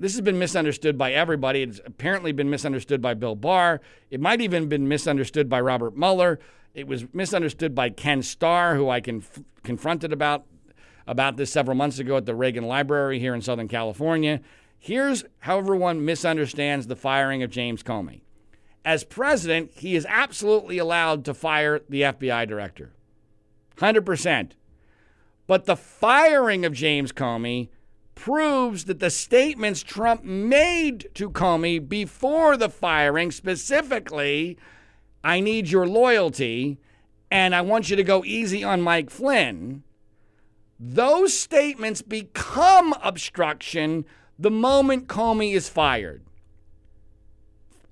This 0.00 0.14
has 0.14 0.20
been 0.20 0.38
misunderstood 0.38 0.98
by 0.98 1.12
everybody. 1.12 1.62
It's 1.62 1.80
apparently 1.84 2.32
been 2.32 2.50
misunderstood 2.50 3.00
by 3.00 3.14
Bill 3.14 3.36
Barr. 3.36 3.80
It 4.10 4.20
might 4.20 4.40
even 4.40 4.68
been 4.68 4.88
misunderstood 4.88 5.48
by 5.48 5.60
Robert 5.60 5.96
Mueller. 5.96 6.40
It 6.74 6.88
was 6.88 7.04
misunderstood 7.12 7.74
by 7.74 7.90
Ken 7.90 8.22
Starr, 8.22 8.74
who 8.74 8.88
I 8.88 9.00
conf- 9.00 9.42
confronted 9.62 10.12
about 10.12 10.46
about 11.06 11.36
this 11.36 11.52
several 11.52 11.76
months 11.76 11.98
ago 11.98 12.16
at 12.16 12.26
the 12.26 12.34
Reagan 12.34 12.64
Library 12.64 13.18
here 13.18 13.34
in 13.34 13.42
Southern 13.42 13.68
California. 13.68 14.40
Here's 14.78 15.24
how 15.40 15.58
everyone 15.58 16.04
misunderstands 16.04 16.86
the 16.86 16.96
firing 16.96 17.42
of 17.42 17.50
James 17.50 17.82
Comey. 17.82 18.22
As 18.84 19.04
president, 19.04 19.72
he 19.74 19.94
is 19.94 20.06
absolutely 20.08 20.78
allowed 20.78 21.24
to 21.24 21.34
fire 21.34 21.80
the 21.88 22.02
FBI 22.02 22.48
director. 22.48 22.92
100%. 23.78 24.52
But 25.46 25.66
the 25.66 25.76
firing 25.76 26.64
of 26.64 26.72
James 26.72 27.12
Comey 27.12 27.68
proves 28.14 28.84
that 28.84 29.00
the 29.00 29.10
statements 29.10 29.82
Trump 29.82 30.24
made 30.24 31.08
to 31.14 31.30
Comey 31.30 31.86
before 31.86 32.56
the 32.56 32.68
firing, 32.68 33.30
specifically, 33.30 34.56
I 35.24 35.40
need 35.40 35.68
your 35.68 35.86
loyalty 35.86 36.78
and 37.32 37.54
I 37.54 37.62
want 37.62 37.88
you 37.88 37.96
to 37.96 38.04
go 38.04 38.22
easy 38.26 38.62
on 38.62 38.82
Mike 38.82 39.08
Flynn, 39.08 39.84
those 40.78 41.38
statements 41.38 42.02
become 42.02 42.94
obstruction 43.02 44.04
the 44.38 44.50
moment 44.50 45.08
Comey 45.08 45.54
is 45.54 45.66
fired. 45.66 46.22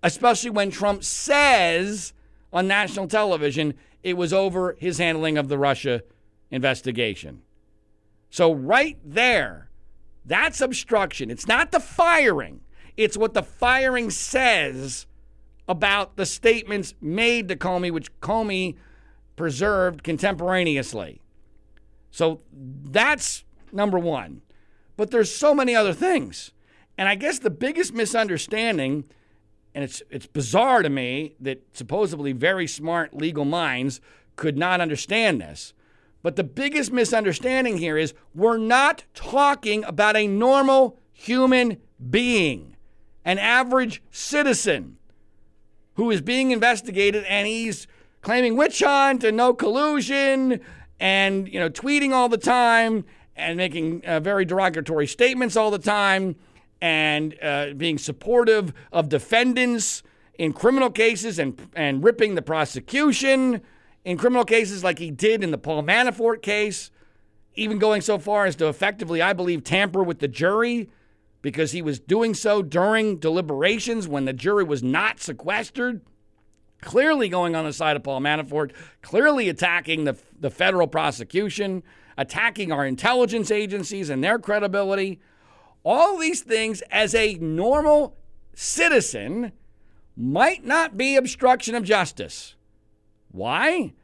Especially 0.02 0.50
when 0.50 0.70
Trump 0.70 1.04
says 1.04 2.12
on 2.52 2.68
national 2.68 3.08
television 3.08 3.72
it 4.02 4.16
was 4.16 4.32
over 4.32 4.76
his 4.78 4.98
handling 4.98 5.38
of 5.38 5.48
the 5.48 5.58
Russia 5.58 6.02
investigation. 6.50 7.42
So, 8.30 8.52
right 8.52 8.98
there, 9.04 9.70
that's 10.24 10.60
obstruction. 10.60 11.30
It's 11.30 11.48
not 11.48 11.72
the 11.72 11.80
firing, 11.80 12.60
it's 12.96 13.16
what 13.16 13.34
the 13.34 13.42
firing 13.42 14.10
says 14.10 15.06
about 15.68 16.16
the 16.16 16.26
statements 16.26 16.94
made 17.00 17.48
to 17.48 17.56
Comey, 17.56 17.92
which 17.92 18.12
Comey 18.20 18.74
preserved 19.36 20.02
contemporaneously. 20.02 21.22
So 22.10 22.40
that's 22.52 23.44
number 23.72 23.98
one. 23.98 24.42
But 24.96 25.12
there's 25.12 25.32
so 25.32 25.54
many 25.54 25.74
other 25.74 25.92
things. 25.92 26.50
And 26.98 27.08
I 27.08 27.14
guess 27.14 27.38
the 27.38 27.50
biggest 27.50 27.94
misunderstanding, 27.94 29.04
and 29.74 29.84
it's 29.84 30.02
it's 30.10 30.26
bizarre 30.26 30.82
to 30.82 30.88
me 30.88 31.36
that 31.40 31.62
supposedly 31.72 32.32
very 32.32 32.66
smart 32.66 33.14
legal 33.14 33.44
minds 33.44 34.00
could 34.36 34.58
not 34.58 34.80
understand 34.80 35.40
this. 35.40 35.74
But 36.22 36.36
the 36.36 36.44
biggest 36.44 36.92
misunderstanding 36.92 37.78
here 37.78 37.96
is 37.96 38.14
we're 38.34 38.58
not 38.58 39.04
talking 39.14 39.84
about 39.84 40.16
a 40.16 40.26
normal 40.26 40.98
human 41.12 41.78
being, 42.10 42.76
an 43.24 43.38
average 43.38 44.02
citizen 44.10 44.98
who 45.94 46.10
is 46.10 46.20
being 46.20 46.50
investigated 46.50 47.24
and 47.24 47.46
he's 47.46 47.86
claiming 48.22 48.56
witch 48.56 48.80
hunt 48.80 49.24
and 49.24 49.36
no 49.36 49.54
collusion 49.54 50.60
and 50.98 51.48
you 51.48 51.58
know 51.58 51.70
tweeting 51.70 52.12
all 52.12 52.28
the 52.28 52.38
time 52.38 53.04
and 53.36 53.56
making 53.56 54.04
uh, 54.04 54.20
very 54.20 54.44
derogatory 54.44 55.06
statements 55.06 55.56
all 55.56 55.70
the 55.70 55.78
time 55.78 56.36
and 56.80 57.36
uh, 57.42 57.74
being 57.76 57.98
supportive 57.98 58.72
of 58.92 59.08
defendants 59.08 60.02
in 60.34 60.52
criminal 60.52 60.90
cases 60.90 61.38
and 61.38 61.60
and 61.74 62.02
ripping 62.02 62.34
the 62.34 62.42
prosecution 62.42 63.60
in 64.04 64.16
criminal 64.16 64.44
cases 64.44 64.82
like 64.82 64.98
he 64.98 65.10
did 65.10 65.44
in 65.44 65.50
the 65.50 65.58
Paul 65.58 65.82
Manafort 65.82 66.42
case, 66.42 66.90
even 67.54 67.78
going 67.78 68.00
so 68.00 68.18
far 68.18 68.46
as 68.46 68.56
to 68.56 68.68
effectively, 68.68 69.20
I 69.20 69.32
believe, 69.32 69.64
tamper 69.64 70.02
with 70.02 70.20
the 70.20 70.28
jury 70.28 70.88
because 71.42 71.72
he 71.72 71.82
was 71.82 71.98
doing 71.98 72.34
so 72.34 72.62
during 72.62 73.16
deliberations 73.16 74.06
when 74.06 74.24
the 74.24 74.32
jury 74.32 74.64
was 74.64 74.82
not 74.82 75.20
sequestered. 75.20 76.02
Clearly 76.80 77.28
going 77.28 77.54
on 77.54 77.66
the 77.66 77.74
side 77.74 77.96
of 77.96 78.02
Paul 78.02 78.20
Manafort, 78.20 78.72
clearly 79.02 79.50
attacking 79.50 80.04
the, 80.04 80.16
the 80.38 80.50
federal 80.50 80.86
prosecution, 80.86 81.82
attacking 82.16 82.72
our 82.72 82.86
intelligence 82.86 83.50
agencies 83.50 84.08
and 84.08 84.24
their 84.24 84.38
credibility. 84.38 85.20
All 85.84 86.18
these 86.18 86.42
things, 86.42 86.82
as 86.90 87.14
a 87.14 87.34
normal 87.34 88.16
citizen, 88.54 89.52
might 90.16 90.64
not 90.64 90.96
be 90.96 91.16
obstruction 91.16 91.74
of 91.74 91.84
justice. 91.84 92.54
Why? 93.30 93.94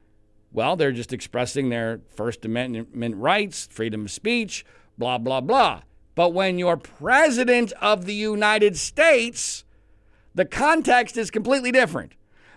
Well, 0.52 0.76
they're 0.76 0.92
just 0.92 1.12
expressing 1.12 1.68
their 1.68 2.00
First 2.08 2.44
Amendment 2.44 3.16
rights, 3.16 3.68
freedom 3.70 4.06
of 4.06 4.10
speech, 4.10 4.64
blah, 4.96 5.18
blah, 5.18 5.40
blah. 5.42 5.82
But 6.14 6.32
when 6.32 6.58
you're 6.58 6.78
president 6.78 7.72
of 7.82 8.06
the 8.06 8.14
United 8.14 8.78
States, 8.78 9.64
the 10.34 10.46
context 10.46 11.18
is 11.18 11.30
completely 11.30 11.72
different 11.72 12.12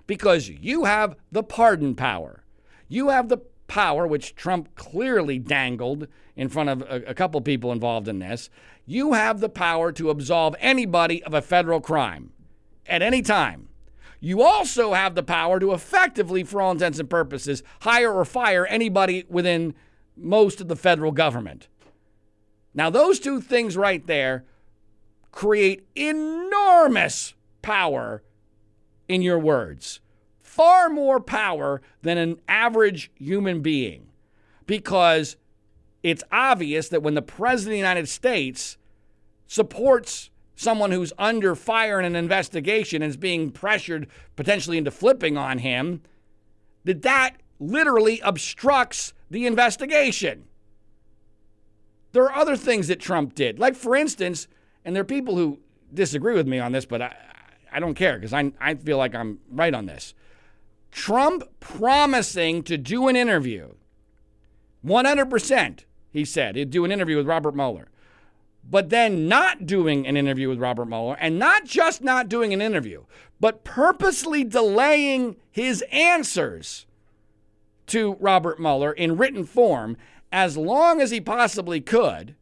because 0.08 0.48
you 0.48 0.86
have 0.86 1.18
the 1.32 1.44
pardon 1.44 1.96
power. 1.96 2.46
You 2.88 3.10
have 3.10 3.28
the 3.28 3.40
power, 3.68 4.08
which 4.08 4.34
Trump 4.36 4.74
clearly 4.76 5.38
dangled 5.40 6.08
in 6.40 6.48
front 6.48 6.70
of 6.70 6.82
a, 6.84 7.04
a 7.08 7.14
couple 7.14 7.42
people 7.42 7.70
involved 7.70 8.08
in 8.08 8.20
this. 8.20 8.50
You 8.86 9.12
have 9.12 9.42
the 9.42 9.50
power 9.50 9.92
to 9.92 10.10
absolve 10.10 10.56
anybody 10.62 11.22
of 11.24 11.34
a 11.34 11.42
federal 11.42 11.82
crime 11.82 12.32
at 12.88 13.02
any 13.02 13.22
time. 13.22 13.68
You 14.22 14.42
also 14.42 14.94
have 14.94 15.16
the 15.16 15.24
power 15.24 15.60
to 15.60 15.74
effectively, 15.74 16.46
for 16.46 16.62
all 16.62 16.72
intents 16.72 16.98
and 16.98 17.10
purposes, 17.10 17.62
hire 17.82 18.14
or 18.14 18.24
fire 18.24 18.66
anybody 18.66 19.26
within 19.28 19.76
most 20.16 20.62
of 20.62 20.70
the 20.70 20.78
federal 20.78 21.12
government. 21.12 21.68
Now, 22.74 22.90
those 22.90 23.20
two 23.20 23.42
things 23.42 23.76
right 23.76 24.06
there 24.08 24.46
create 25.34 25.90
enormous 25.94 27.34
power 27.62 28.24
in 29.10 29.22
your 29.22 29.40
words, 29.40 30.00
far 30.42 30.88
more 30.88 31.20
power 31.20 31.82
than 32.02 32.18
an 32.18 32.40
average 32.48 33.12
human 33.16 33.62
being, 33.62 34.08
because 34.66 35.36
it's 36.04 36.24
obvious 36.32 36.90
that 36.90 37.04
when 37.04 37.14
the 37.14 37.22
President 37.22 37.70
of 37.70 37.74
the 37.74 37.78
United 37.78 38.10
States 38.10 38.78
supports 39.48 40.30
someone 40.56 40.92
who's 40.92 41.14
under 41.18 41.56
fire 41.56 42.00
in 42.00 42.06
an 42.06 42.16
investigation 42.16 43.02
and 43.02 43.10
is 43.10 43.18
being 43.18 43.52
pressured 43.52 44.08
potentially 44.36 44.78
into 44.78 44.92
flipping 44.92 45.38
on 45.38 45.60
him, 45.60 46.02
that 46.84 47.02
that 47.02 47.36
literally 47.60 48.20
obstructs 48.22 49.14
the 49.30 49.46
investigation. 49.46 50.46
There 52.12 52.24
are 52.24 52.36
other 52.36 52.56
things 52.56 52.88
that 52.88 53.00
Trump 53.00 53.36
did. 53.36 53.60
Like, 53.60 53.76
for 53.76 53.96
instance, 53.96 54.48
and 54.84 54.96
there 54.96 55.02
are 55.02 55.06
people 55.06 55.36
who 55.36 55.60
disagree 55.94 56.34
with 56.34 56.48
me 56.48 56.60
on 56.60 56.72
this, 56.72 56.86
but 56.86 57.02
I, 57.02 57.16
I 57.72 57.80
don't 57.80 57.94
care 57.94 58.16
because 58.16 58.34
I, 58.34 58.52
I 58.60 58.76
feel 58.76 58.98
like 58.98 59.14
I'm 59.14 59.40
right 59.52 59.74
on 59.74 59.86
this. 59.86 60.14
Trump 60.92 61.44
promising 61.60 62.64
to 62.64 62.78
do 62.78 63.08
an 63.08 63.16
interview, 63.16 63.74
100%, 64.86 65.80
he 66.12 66.26
said, 66.26 66.56
he'd 66.56 66.72
do 66.72 66.86
an 66.86 66.92
interview 66.92 67.18
with 67.18 67.28
Robert 67.28 67.56
Mueller 67.56 67.90
but 68.70 68.90
then 68.90 69.28
not 69.28 69.66
doing 69.66 70.06
an 70.06 70.16
interview 70.16 70.50
with 70.50 70.60
Robert 70.60 70.86
Mueller, 70.86 71.18
and 71.20 71.40
not 71.40 71.66
just 71.66 72.04
not 72.04 72.30
doing 72.30 72.54
an 72.54 72.62
interview, 72.62 73.04
but 73.40 73.64
purposely 73.64 74.44
delaying 74.44 75.36
his 75.50 75.84
answers 75.92 76.86
to 77.88 78.16
Robert 78.20 78.60
Mueller 78.60 78.92
in 78.92 79.18
written 79.18 79.44
form 79.44 79.98
as 80.32 80.56
long 80.56 81.02
as 81.02 81.10
he 81.10 81.20
possibly 81.20 81.82
could, 81.82 82.36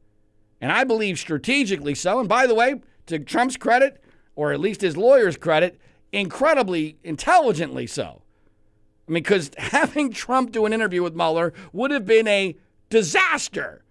and 0.59 0.71
I 0.71 0.83
believe 0.83 1.17
strategically 1.17 1.95
so. 1.95 2.19
And 2.19 2.27
by 2.27 2.45
the 2.45 2.55
way, 2.55 2.81
to 3.05 3.19
Trump's 3.19 3.55
credit, 3.55 4.03
or 4.35 4.51
at 4.51 4.59
least 4.59 4.81
his 4.81 4.97
lawyer's 4.97 5.37
credit, 5.37 5.79
incredibly 6.11 6.97
intelligently 7.03 7.87
so. 7.87 8.21
I 9.07 9.11
mean, 9.11 9.23
because 9.23 9.51
having 9.57 10.11
Trump 10.11 10.51
do 10.51 10.65
an 10.65 10.73
interview 10.73 11.03
with 11.03 11.15
Mueller 11.15 11.53
would 11.71 11.91
have 11.91 12.05
been 12.05 12.27
a 12.27 12.57
disaster 12.89 13.83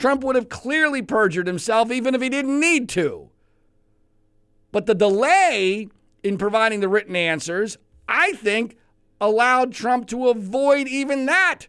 Trump 0.00 0.24
would 0.24 0.34
have 0.34 0.48
clearly 0.48 1.02
perjured 1.02 1.46
himself 1.46 1.92
even 1.92 2.14
if 2.14 2.22
he 2.22 2.30
didn't 2.30 2.58
need 2.58 2.88
to. 2.88 3.28
But 4.72 4.86
the 4.86 4.94
delay 4.94 5.88
in 6.22 6.38
providing 6.38 6.80
the 6.80 6.88
written 6.88 7.14
answers, 7.14 7.76
I 8.08 8.32
think, 8.32 8.76
allowed 9.20 9.72
Trump 9.72 10.08
to 10.08 10.28
avoid 10.28 10.88
even 10.88 11.26
that 11.26 11.66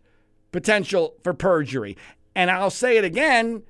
potential 0.51 1.15
for 1.23 1.33
perjury. 1.33 1.97
And 2.33 2.49
I'll 2.49 2.69
say 2.69 2.97
it 2.97 3.03
again. 3.03 3.63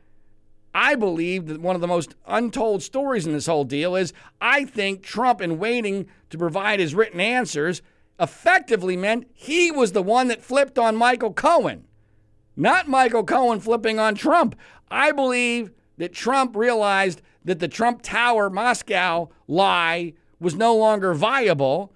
I 0.74 0.96
believe 0.96 1.48
that 1.48 1.60
one 1.60 1.76
of 1.76 1.82
the 1.82 1.88
most 1.88 2.16
untold 2.28 2.84
stories 2.84 3.26
in 3.26 3.34
this 3.34 3.48
whole 3.48 3.66
deal 3.66 3.96
is 3.96 4.14
I 4.40 4.66
think 4.66 5.02
Trump, 5.02 5.42
in 5.42 5.58
waiting 5.58 6.08
to 6.30 6.38
provide 6.38 6.80
his 6.80 6.96
written 6.96 7.20
answers, 7.20 7.82
effectively 8.20 8.96
meant 8.96 9.30
he 9.34 9.72
was 9.72 9.92
the 9.92 10.04
one 10.04 10.28
that 10.28 10.44
flipped 10.44 10.78
on 10.78 10.96
Michael 10.96 11.34
Cohen 11.34 11.88
not 12.56 12.88
Michael 12.88 13.24
Cohen 13.24 13.60
flipping 13.60 14.00
on 14.00 14.16
Trump. 14.16 14.56
I 14.90 15.12
believe 15.12 15.72
that 15.98 16.14
Trump 16.14 16.56
realized 16.56 17.22
that 17.44 17.60
the 17.60 17.68
Trump 17.68 18.02
Tower 18.02 18.50
Moscow 18.50 19.30
lie 19.48 20.14
was 20.40 20.56
no 20.56 20.76
longer 20.76 21.14
viable 21.14 21.94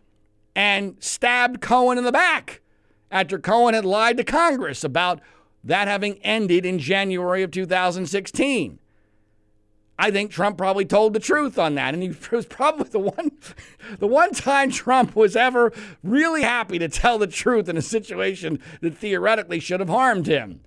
and 0.56 0.96
stabbed 1.00 1.62
Cohen 1.62 1.98
in 1.98 2.04
the 2.04 2.12
back 2.12 2.62
after 3.12 3.38
Cohen 3.38 3.74
had 3.74 3.86
lied 3.86 4.18
to 4.18 4.24
Congress 4.24 4.84
about 4.84 5.20
that 5.64 5.88
having 5.88 6.18
ended 6.20 6.66
in 6.66 6.80
January 6.80 7.44
of 7.44 7.52
2016. 7.52 8.80
I 9.98 10.12
think 10.12 10.32
Trump 10.32 10.58
probably 10.58 10.86
told 10.86 11.14
the 11.14 11.20
truth 11.20 11.58
on 11.58 11.76
that, 11.76 11.94
and 11.94 12.04
he 12.04 12.14
was 12.32 12.46
probably 12.46 12.90
the 12.90 13.00
one, 13.00 13.32
the 14.00 14.08
one 14.08 14.32
time 14.34 14.72
Trump 14.72 15.16
was 15.16 15.36
ever 15.36 15.72
really 16.04 16.42
happy 16.42 16.80
to 16.80 16.90
tell 16.90 17.18
the 17.18 17.28
truth 17.28 17.70
in 17.70 17.78
a 17.78 17.82
situation 17.82 18.60
that 18.82 18.98
theoretically 18.98 19.60
should 19.60 19.80
have 19.80 19.90
harmed 19.90 20.28
him, 20.28 20.62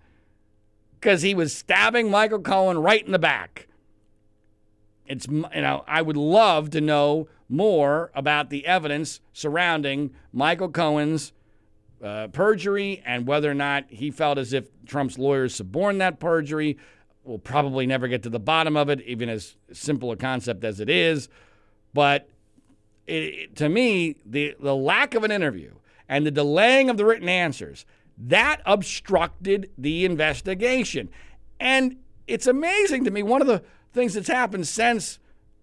because 0.95 1.23
he 1.23 1.35
was 1.35 1.55
stabbing 1.55 2.11
Michael 2.11 2.41
Cohen 2.41 2.79
right 2.79 3.05
in 3.05 3.13
the 3.13 3.19
back. 3.19 3.69
It's 5.07 5.27
you 5.27 5.49
know 5.55 5.85
I 5.87 6.03
would 6.03 6.17
love 6.17 6.71
to 6.71 6.81
know 6.81 7.29
more 7.49 8.11
about 8.15 8.51
the 8.51 8.67
evidence 8.67 9.21
surrounding 9.33 10.11
Michael 10.33 10.69
Cohen's 10.69 11.33
uh, 12.03 12.29
perjury 12.29 13.03
and 13.05 13.27
whether 13.27 13.51
or 13.51 13.55
not 13.55 13.85
he 13.89 14.11
felt 14.11 14.39
as 14.39 14.53
if 14.53 14.69
Trump's 14.87 15.19
lawyers 15.19 15.55
suborned 15.55 16.01
that 16.01 16.21
perjury. 16.21 16.79
We'll 17.29 17.39
probably 17.39 17.85
never 17.87 18.09
get 18.09 18.23
to 18.23 18.31
the 18.31 18.41
bottom 18.41 18.75
of 18.75 18.89
it, 18.89 19.03
even 19.03 19.29
as 19.29 19.55
simple 19.71 20.11
a 20.11 20.17
concept 20.17 20.65
as 20.65 20.81
it 20.81 20.89
is. 20.89 21.29
But 21.93 22.27
it, 23.07 23.55
to 23.57 23.69
me, 23.69 24.17
the, 24.25 24.57
the 24.59 24.75
lack 24.75 25.15
of 25.15 25.25
an 25.25 25.31
interview 25.31 25.75
and 26.09 26.25
the 26.25 26.31
delaying 26.31 26.89
of 26.89 26.97
the 26.97 27.05
written 27.05 27.29
answers, 27.29 27.85
that 28.17 28.63
obstructed 28.65 29.71
the 29.77 30.07
investigation. 30.07 31.11
And 31.61 31.97
it's 32.27 32.47
amazing 32.47 33.05
to 33.05 33.11
me, 33.11 33.23
one 33.23 33.43
of 33.43 33.47
the 33.47 33.63
things 33.93 34.15
that's 34.15 34.29
happened 34.29 34.67
since 34.67 35.19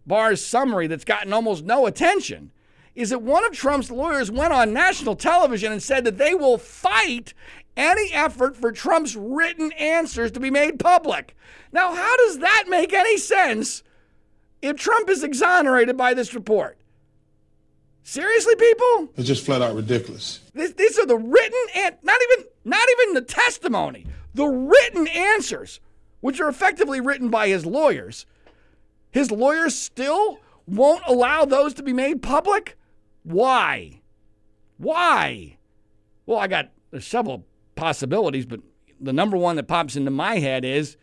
Barr's 0.05 0.45
summary 0.45 0.86
that's 0.86 1.03
gotten 1.03 1.34
almost 1.34 1.66
no 1.66 1.88
attention 1.88 2.51
is 2.93 3.09
that 3.09 3.24
one 3.24 3.43
of 3.43 3.53
Trump's 3.53 3.89
lawyers 3.89 4.30
went 4.30 4.53
on 4.53 4.72
national 4.72 5.16
television 5.16 5.72
and 5.72 5.82
said 5.82 6.03
that 6.03 6.20
they 6.20 6.36
will 6.36 6.59
fight 6.59 7.34
any 7.78 8.11
effort 8.13 8.55
for 8.55 8.71
Trump's 8.71 9.15
written 9.15 9.71
answers 9.73 10.32
to 10.32 10.39
be 10.39 10.49
made 10.49 10.80
public. 10.80 11.36
Now, 11.71 11.93
how 11.93 12.17
does 12.17 12.39
that 12.39 12.65
make 12.67 12.93
any 12.93 13.17
sense 13.17 13.84
if 14.61 14.78
Trump 14.78 15.09
is 15.09 15.23
exonerated 15.23 15.97
by 15.97 16.13
this 16.13 16.34
report? 16.34 16.78
Seriously, 18.03 18.55
people? 18.55 19.09
It's 19.17 19.28
just 19.28 19.45
flat 19.45 19.61
out 19.61 19.76
ridiculous. 19.76 20.39
This, 20.53 20.73
these 20.73 20.99
are 20.99 21.07
the 21.07 21.17
written 21.17 21.59
and 21.76 21.95
not 22.03 22.19
even 22.32 22.45
not 22.63 22.88
even 22.99 23.15
the 23.15 23.21
testimony, 23.21 24.05
the 24.34 24.45
written 24.45 25.07
answers, 25.07 25.80
which 26.21 26.39
are 26.39 26.47
effectively 26.47 27.01
written 27.01 27.30
by 27.30 27.47
his 27.47 27.65
lawyers. 27.65 28.26
His 29.11 29.32
lawyers 29.32 29.76
still 29.76 30.39
won't 30.67 31.03
allow 31.07 31.45
those 31.45 31.73
to 31.76 31.84
be 31.84 31.93
made 31.93 32.21
public? 32.21 32.78
Why? 33.23 34.01
Why? 34.78 35.57
Well, 36.26 36.38
I 36.38 36.47
got 36.47 36.69
several 36.99 37.45
possibilities, 37.76 38.45
but 38.45 38.61
the 38.99 39.13
number 39.13 39.38
one 39.38 39.55
that 39.57 39.67
pops 39.67 39.95
into 39.95 40.11
my 40.11 40.38
head 40.39 40.63
is 40.65 40.97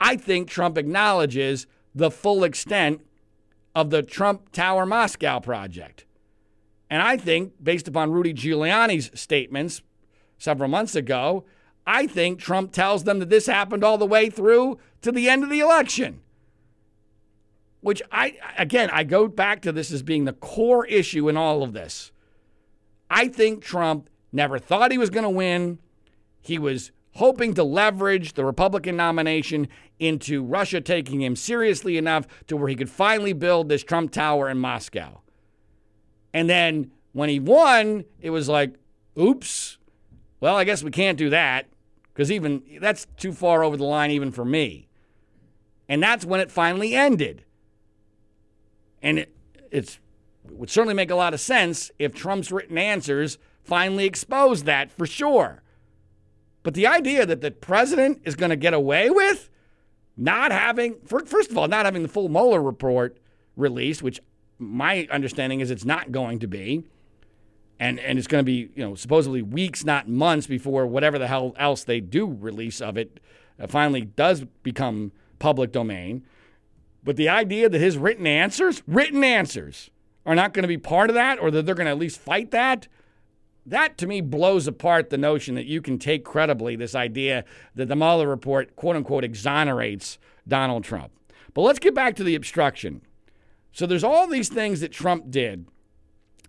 I 0.00 0.16
think 0.16 0.48
Trump 0.48 0.78
acknowledges 0.78 1.66
the 1.94 2.10
full 2.10 2.44
extent 2.44 3.00
of 3.74 3.90
the 3.90 4.02
Trump 4.02 4.52
Tower 4.52 4.86
Moscow 4.86 5.40
project. 5.40 6.04
And 6.90 7.02
I 7.02 7.16
think, 7.16 7.54
based 7.62 7.88
upon 7.88 8.12
Rudy 8.12 8.34
Giuliani's 8.34 9.10
statements 9.18 9.82
several 10.38 10.68
months 10.68 10.94
ago, 10.94 11.44
I 11.86 12.06
think 12.06 12.38
Trump 12.38 12.72
tells 12.72 13.04
them 13.04 13.18
that 13.18 13.30
this 13.30 13.46
happened 13.46 13.82
all 13.82 13.98
the 13.98 14.06
way 14.06 14.30
through 14.30 14.78
to 15.00 15.10
the 15.10 15.28
end 15.28 15.42
of 15.42 15.50
the 15.50 15.60
election 15.60 16.20
which 17.82 18.00
I, 18.10 18.38
again, 18.56 18.88
I 18.90 19.04
go 19.04 19.28
back 19.28 19.60
to 19.62 19.72
this 19.72 19.92
as 19.92 20.02
being 20.02 20.24
the 20.24 20.32
core 20.32 20.86
issue 20.86 21.28
in 21.28 21.36
all 21.36 21.62
of 21.62 21.72
this. 21.72 22.12
I 23.10 23.28
think 23.28 23.62
Trump 23.62 24.08
never 24.32 24.58
thought 24.58 24.92
he 24.92 24.98
was 24.98 25.10
going 25.10 25.24
to 25.24 25.30
win. 25.30 25.78
He 26.42 26.58
was 26.58 26.92
hoping 27.14 27.54
to 27.54 27.64
leverage 27.64 28.34
the 28.34 28.44
Republican 28.44 28.96
nomination 28.96 29.68
into 29.98 30.42
Russia 30.42 30.80
taking 30.80 31.22
him 31.22 31.36
seriously 31.36 31.96
enough 31.96 32.26
to 32.46 32.56
where 32.56 32.68
he 32.68 32.74
could 32.74 32.90
finally 32.90 33.32
build 33.32 33.68
this 33.68 33.84
Trump 33.84 34.10
Tower 34.10 34.48
in 34.48 34.58
Moscow. 34.58 35.20
And 36.34 36.48
then 36.48 36.90
when 37.12 37.28
he 37.28 37.38
won, 37.38 38.04
it 38.20 38.30
was 38.30 38.48
like, 38.48 38.74
oops, 39.18 39.78
well, 40.40 40.56
I 40.56 40.64
guess 40.64 40.82
we 40.82 40.90
can't 40.90 41.18
do 41.18 41.30
that 41.30 41.66
because 42.12 42.32
even 42.32 42.62
that's 42.80 43.06
too 43.16 43.32
far 43.32 43.62
over 43.62 43.76
the 43.76 43.84
line, 43.84 44.10
even 44.10 44.32
for 44.32 44.44
me. 44.44 44.88
And 45.88 46.02
that's 46.02 46.24
when 46.24 46.40
it 46.40 46.50
finally 46.50 46.94
ended. 46.94 47.44
And 49.02 49.18
it, 49.18 49.34
it's, 49.70 49.98
it 50.46 50.56
would 50.56 50.70
certainly 50.70 50.94
make 50.94 51.10
a 51.10 51.14
lot 51.14 51.34
of 51.34 51.40
sense 51.40 51.90
if 51.98 52.14
Trump's 52.14 52.50
written 52.50 52.78
answers 52.78 53.38
finally 53.62 54.06
expose 54.06 54.64
that 54.64 54.90
for 54.90 55.06
sure. 55.06 55.62
But 56.62 56.74
the 56.74 56.86
idea 56.86 57.26
that 57.26 57.40
the 57.40 57.50
president 57.50 58.22
is 58.24 58.36
going 58.36 58.50
to 58.50 58.56
get 58.56 58.74
away 58.74 59.10
with 59.10 59.50
not 60.16 60.52
having, 60.52 60.96
first 61.04 61.50
of 61.50 61.58
all, 61.58 61.68
not 61.68 61.84
having 61.84 62.02
the 62.02 62.08
full 62.08 62.28
Mueller 62.28 62.62
report 62.62 63.18
released, 63.56 64.02
which 64.02 64.20
my 64.58 65.08
understanding 65.10 65.60
is 65.60 65.70
it's 65.70 65.84
not 65.84 66.12
going 66.12 66.38
to 66.38 66.46
be, 66.46 66.84
and 67.80 67.98
and 67.98 68.18
it's 68.18 68.28
going 68.28 68.42
to 68.42 68.46
be 68.46 68.70
you 68.74 68.84
know 68.84 68.94
supposedly 68.94 69.42
weeks, 69.42 69.84
not 69.84 70.08
months, 70.08 70.46
before 70.46 70.86
whatever 70.86 71.18
the 71.18 71.26
hell 71.26 71.54
else 71.58 71.84
they 71.84 72.00
do 72.00 72.26
release 72.26 72.80
of 72.80 72.96
it 72.96 73.18
uh, 73.58 73.66
finally 73.66 74.02
does 74.02 74.44
become 74.62 75.12
public 75.38 75.72
domain. 75.72 76.24
But 77.02 77.16
the 77.16 77.28
idea 77.28 77.68
that 77.68 77.80
his 77.80 77.98
written 77.98 78.26
answers, 78.26 78.82
written 78.86 79.24
answers, 79.24 79.90
are 80.24 80.36
not 80.36 80.54
going 80.54 80.62
to 80.62 80.68
be 80.68 80.78
part 80.78 81.10
of 81.10 81.14
that 81.14 81.40
or 81.40 81.50
that 81.50 81.66
they're 81.66 81.74
going 81.74 81.86
to 81.86 81.90
at 81.90 81.98
least 81.98 82.20
fight 82.20 82.52
that, 82.52 82.86
that 83.66 83.96
to 83.98 84.06
me 84.06 84.20
blows 84.20 84.66
apart 84.66 85.10
the 85.10 85.18
notion 85.18 85.54
that 85.54 85.66
you 85.66 85.80
can 85.80 85.98
take 85.98 86.24
credibly 86.24 86.76
this 86.76 86.94
idea 86.94 87.44
that 87.74 87.88
the 87.88 87.96
Mueller 87.96 88.28
report, 88.28 88.74
quote 88.76 88.96
unquote, 88.96 89.24
exonerates 89.24 90.18
Donald 90.46 90.84
Trump. 90.84 91.12
But 91.54 91.62
let's 91.62 91.78
get 91.78 91.94
back 91.94 92.16
to 92.16 92.24
the 92.24 92.34
obstruction. 92.34 93.02
So 93.72 93.86
there's 93.86 94.04
all 94.04 94.26
these 94.26 94.48
things 94.48 94.80
that 94.80 94.92
Trump 94.92 95.30
did. 95.30 95.66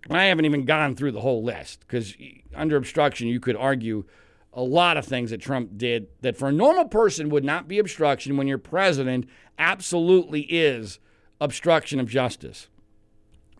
And 0.09 0.17
I 0.17 0.25
haven't 0.25 0.45
even 0.45 0.65
gone 0.65 0.95
through 0.95 1.11
the 1.13 1.21
whole 1.21 1.43
list 1.43 1.81
because 1.81 2.15
under 2.53 2.75
obstruction, 2.75 3.27
you 3.27 3.39
could 3.39 3.55
argue 3.55 4.05
a 4.51 4.61
lot 4.61 4.97
of 4.97 5.05
things 5.05 5.31
that 5.31 5.41
Trump 5.41 5.77
did 5.77 6.07
that 6.21 6.35
for 6.35 6.49
a 6.49 6.51
normal 6.51 6.85
person 6.85 7.29
would 7.29 7.43
not 7.43 7.67
be 7.67 7.79
obstruction 7.79 8.37
when 8.37 8.47
your 8.47 8.57
president 8.57 9.27
absolutely 9.57 10.41
is 10.41 10.99
obstruction 11.39 11.99
of 11.99 12.07
justice. 12.07 12.67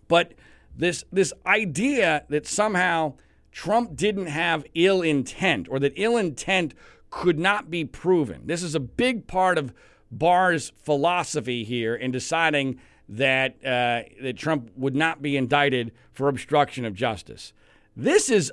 But 0.07 0.33
this 0.75 1.05
this 1.11 1.33
idea 1.45 2.25
that 2.29 2.45
somehow 2.45 3.13
Trump 3.53 3.95
didn't 3.95 4.25
have 4.25 4.65
ill 4.73 5.01
intent 5.01 5.67
or 5.69 5.79
that 5.79 5.93
ill 5.95 6.17
intent 6.17 6.73
could 7.09 7.37
not 7.37 7.69
be 7.69 7.85
proven. 7.85 8.41
This 8.45 8.63
is 8.63 8.73
a 8.73 8.79
big 8.79 9.27
part 9.27 9.59
of 9.59 9.73
Barr's 10.11 10.73
philosophy 10.83 11.63
here 11.63 11.95
in 11.95 12.11
deciding 12.11 12.79
that 13.07 13.55
uh, 13.63 14.09
that 14.21 14.37
Trump 14.37 14.71
would 14.75 14.95
not 14.95 15.21
be 15.21 15.37
indicted 15.37 15.91
for 16.11 16.27
obstruction 16.27 16.83
of 16.83 16.95
justice. 16.95 17.53
This 17.95 18.29
is 18.29 18.51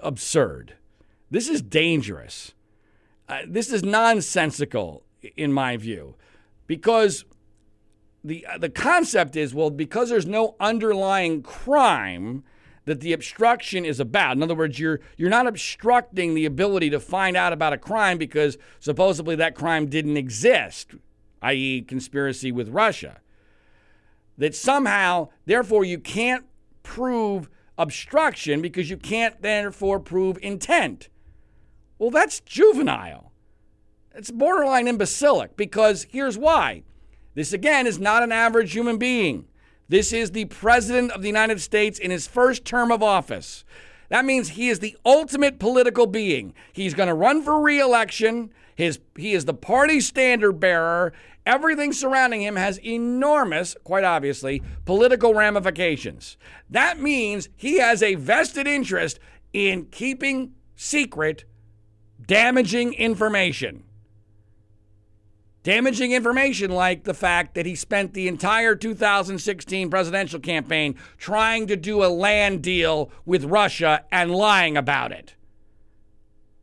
absurd. 0.00 0.74
This 1.30 1.48
is 1.48 1.60
dangerous. 1.60 2.54
Uh, 3.28 3.40
this 3.46 3.72
is 3.72 3.82
nonsensical, 3.82 5.04
in 5.36 5.52
my 5.52 5.76
view, 5.76 6.16
because 6.66 7.24
the 8.24 8.46
uh, 8.46 8.56
the 8.56 8.70
concept 8.70 9.36
is 9.36 9.54
well, 9.54 9.70
because 9.70 10.08
there's 10.08 10.26
no 10.26 10.56
underlying 10.58 11.42
crime 11.42 12.44
that 12.84 13.00
the 13.00 13.12
obstruction 13.12 13.84
is 13.84 14.00
about. 14.00 14.36
In 14.36 14.42
other 14.42 14.54
words, 14.54 14.78
you're 14.78 15.00
you're 15.16 15.30
not 15.30 15.46
obstructing 15.46 16.34
the 16.34 16.46
ability 16.46 16.90
to 16.90 17.00
find 17.00 17.36
out 17.36 17.52
about 17.52 17.72
a 17.72 17.78
crime 17.78 18.18
because 18.18 18.58
supposedly 18.80 19.36
that 19.36 19.54
crime 19.54 19.86
didn't 19.86 20.16
exist, 20.16 20.94
i.e., 21.42 21.82
conspiracy 21.82 22.50
with 22.50 22.68
Russia. 22.68 23.20
That 24.38 24.54
somehow, 24.54 25.28
therefore, 25.46 25.84
you 25.84 25.98
can't 25.98 26.44
prove 26.82 27.48
obstruction 27.78 28.60
because 28.60 28.90
you 28.90 28.96
can't 28.96 29.40
therefore 29.42 30.00
prove 30.00 30.38
intent. 30.42 31.08
Well, 31.98 32.10
that's 32.10 32.40
juvenile. 32.40 33.32
It's 34.14 34.30
borderline 34.30 34.88
imbecilic 34.88 35.56
because 35.56 36.06
here's 36.10 36.36
why. 36.36 36.82
This, 37.34 37.52
again, 37.52 37.86
is 37.86 37.98
not 37.98 38.22
an 38.22 38.32
average 38.32 38.72
human 38.72 38.98
being. 38.98 39.46
This 39.92 40.10
is 40.10 40.30
the 40.30 40.46
President 40.46 41.10
of 41.10 41.20
the 41.20 41.28
United 41.28 41.60
States 41.60 41.98
in 41.98 42.10
his 42.10 42.26
first 42.26 42.64
term 42.64 42.90
of 42.90 43.02
office. 43.02 43.62
That 44.08 44.24
means 44.24 44.48
he 44.48 44.70
is 44.70 44.78
the 44.78 44.96
ultimate 45.04 45.58
political 45.58 46.06
being. 46.06 46.54
He's 46.72 46.94
going 46.94 47.10
to 47.10 47.14
run 47.14 47.42
for 47.42 47.60
reelection. 47.60 48.54
His, 48.74 49.00
he 49.18 49.34
is 49.34 49.44
the 49.44 49.52
party 49.52 50.00
standard 50.00 50.52
bearer. 50.52 51.12
Everything 51.44 51.92
surrounding 51.92 52.40
him 52.40 52.56
has 52.56 52.78
enormous, 52.78 53.76
quite 53.84 54.02
obviously, 54.02 54.62
political 54.86 55.34
ramifications. 55.34 56.38
That 56.70 56.98
means 56.98 57.50
he 57.54 57.78
has 57.78 58.02
a 58.02 58.14
vested 58.14 58.66
interest 58.66 59.18
in 59.52 59.84
keeping 59.90 60.54
secret 60.74 61.44
damaging 62.26 62.94
information. 62.94 63.84
Damaging 65.62 66.10
information 66.10 66.72
like 66.72 67.04
the 67.04 67.14
fact 67.14 67.54
that 67.54 67.66
he 67.66 67.76
spent 67.76 68.14
the 68.14 68.26
entire 68.26 68.74
2016 68.74 69.90
presidential 69.90 70.40
campaign 70.40 70.96
trying 71.18 71.68
to 71.68 71.76
do 71.76 72.02
a 72.02 72.06
land 72.06 72.62
deal 72.62 73.12
with 73.24 73.44
Russia 73.44 74.04
and 74.10 74.32
lying 74.32 74.76
about 74.76 75.12
it. 75.12 75.34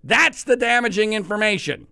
That's 0.03 0.43
the 0.43 0.57
damaging 0.57 1.13
information. 1.13 1.87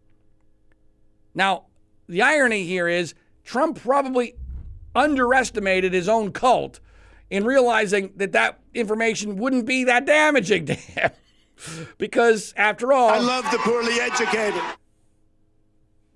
Now, 1.34 1.66
the 2.08 2.22
irony 2.22 2.66
here 2.66 2.88
is 2.90 3.14
Trump 3.44 3.80
probably 3.80 4.36
underestimated 4.94 5.94
his 5.94 6.10
own 6.10 6.32
cult 6.32 6.82
in 7.30 7.46
realizing 7.46 8.12
that 8.16 8.34
that 8.34 8.60
information 8.74 9.38
wouldn't 9.38 9.66
be 9.66 9.84
that 9.86 10.06
damaging 10.06 10.66
to 10.66 10.74
him. 10.74 11.12
because, 11.98 12.54
after 12.58 12.92
all, 12.92 13.10
I 13.10 13.20
love 13.20 13.50
the 13.52 13.58
poorly 13.60 14.00
educated. 14.00 14.62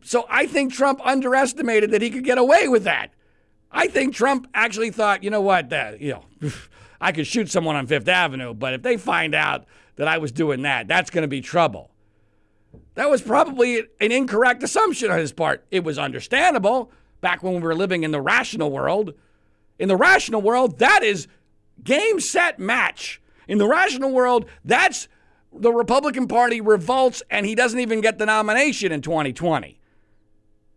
So 0.04 0.26
I 0.30 0.48
think 0.48 0.74
Trump 0.74 1.00
underestimated 1.04 1.92
that 1.92 2.02
he 2.02 2.10
could 2.10 2.24
get 2.24 2.38
away 2.38 2.68
with 2.68 2.84
that. 2.86 3.12
I 3.72 3.88
think 3.88 4.14
Trump 4.14 4.48
actually 4.54 4.92
thought, 4.92 5.24
you 5.24 5.30
know 5.30 5.42
what, 5.42 5.70
that 5.70 6.02
you 6.02 6.20
know, 6.42 6.52
I 7.02 7.12
could 7.12 7.28
shoot 7.28 7.50
someone 7.50 7.76
on 7.76 7.88
Fifth 7.88 8.08
Avenue, 8.08 8.54
but 8.54 8.74
if 8.74 8.82
they 8.82 8.98
find 8.98 9.34
out 9.34 9.66
that 9.96 10.08
I 10.08 10.18
was 10.18 10.32
doing 10.32 10.64
that, 10.64 10.88
that's 10.88 11.10
going 11.10 11.24
to 11.24 11.28
be 11.28 11.42
trouble. 11.42 11.92
That 12.96 13.10
was 13.10 13.22
probably 13.22 13.80
an 14.00 14.12
incorrect 14.12 14.64
assumption 14.64 15.12
on 15.12 15.20
his 15.20 15.32
part. 15.32 15.66
It 15.72 15.84
was 15.84 15.98
understandable 15.98 16.92
back 17.22 17.44
when 17.44 17.56
we 17.56 17.62
were 17.62 17.76
living 17.76 18.04
in 18.04 18.12
the 18.12 18.22
rational 18.22 18.72
world. 18.72 19.14
In 19.80 19.88
the 19.88 19.96
rational 19.96 20.42
world, 20.42 20.80
that 20.80 21.04
is 21.04 21.28
game, 21.84 22.20
set, 22.20 22.60
match. 22.60 23.22
In 23.48 23.58
the 23.58 23.68
rational 23.68 24.12
world, 24.12 24.46
that's 24.64 25.08
the 25.54 25.72
Republican 25.72 26.28
Party 26.28 26.62
revolts 26.62 27.24
and 27.30 27.46
he 27.46 27.56
doesn't 27.56 27.80
even 27.80 28.02
get 28.02 28.18
the 28.18 28.26
nomination 28.26 28.92
in 28.92 29.02
2020. 29.02 29.81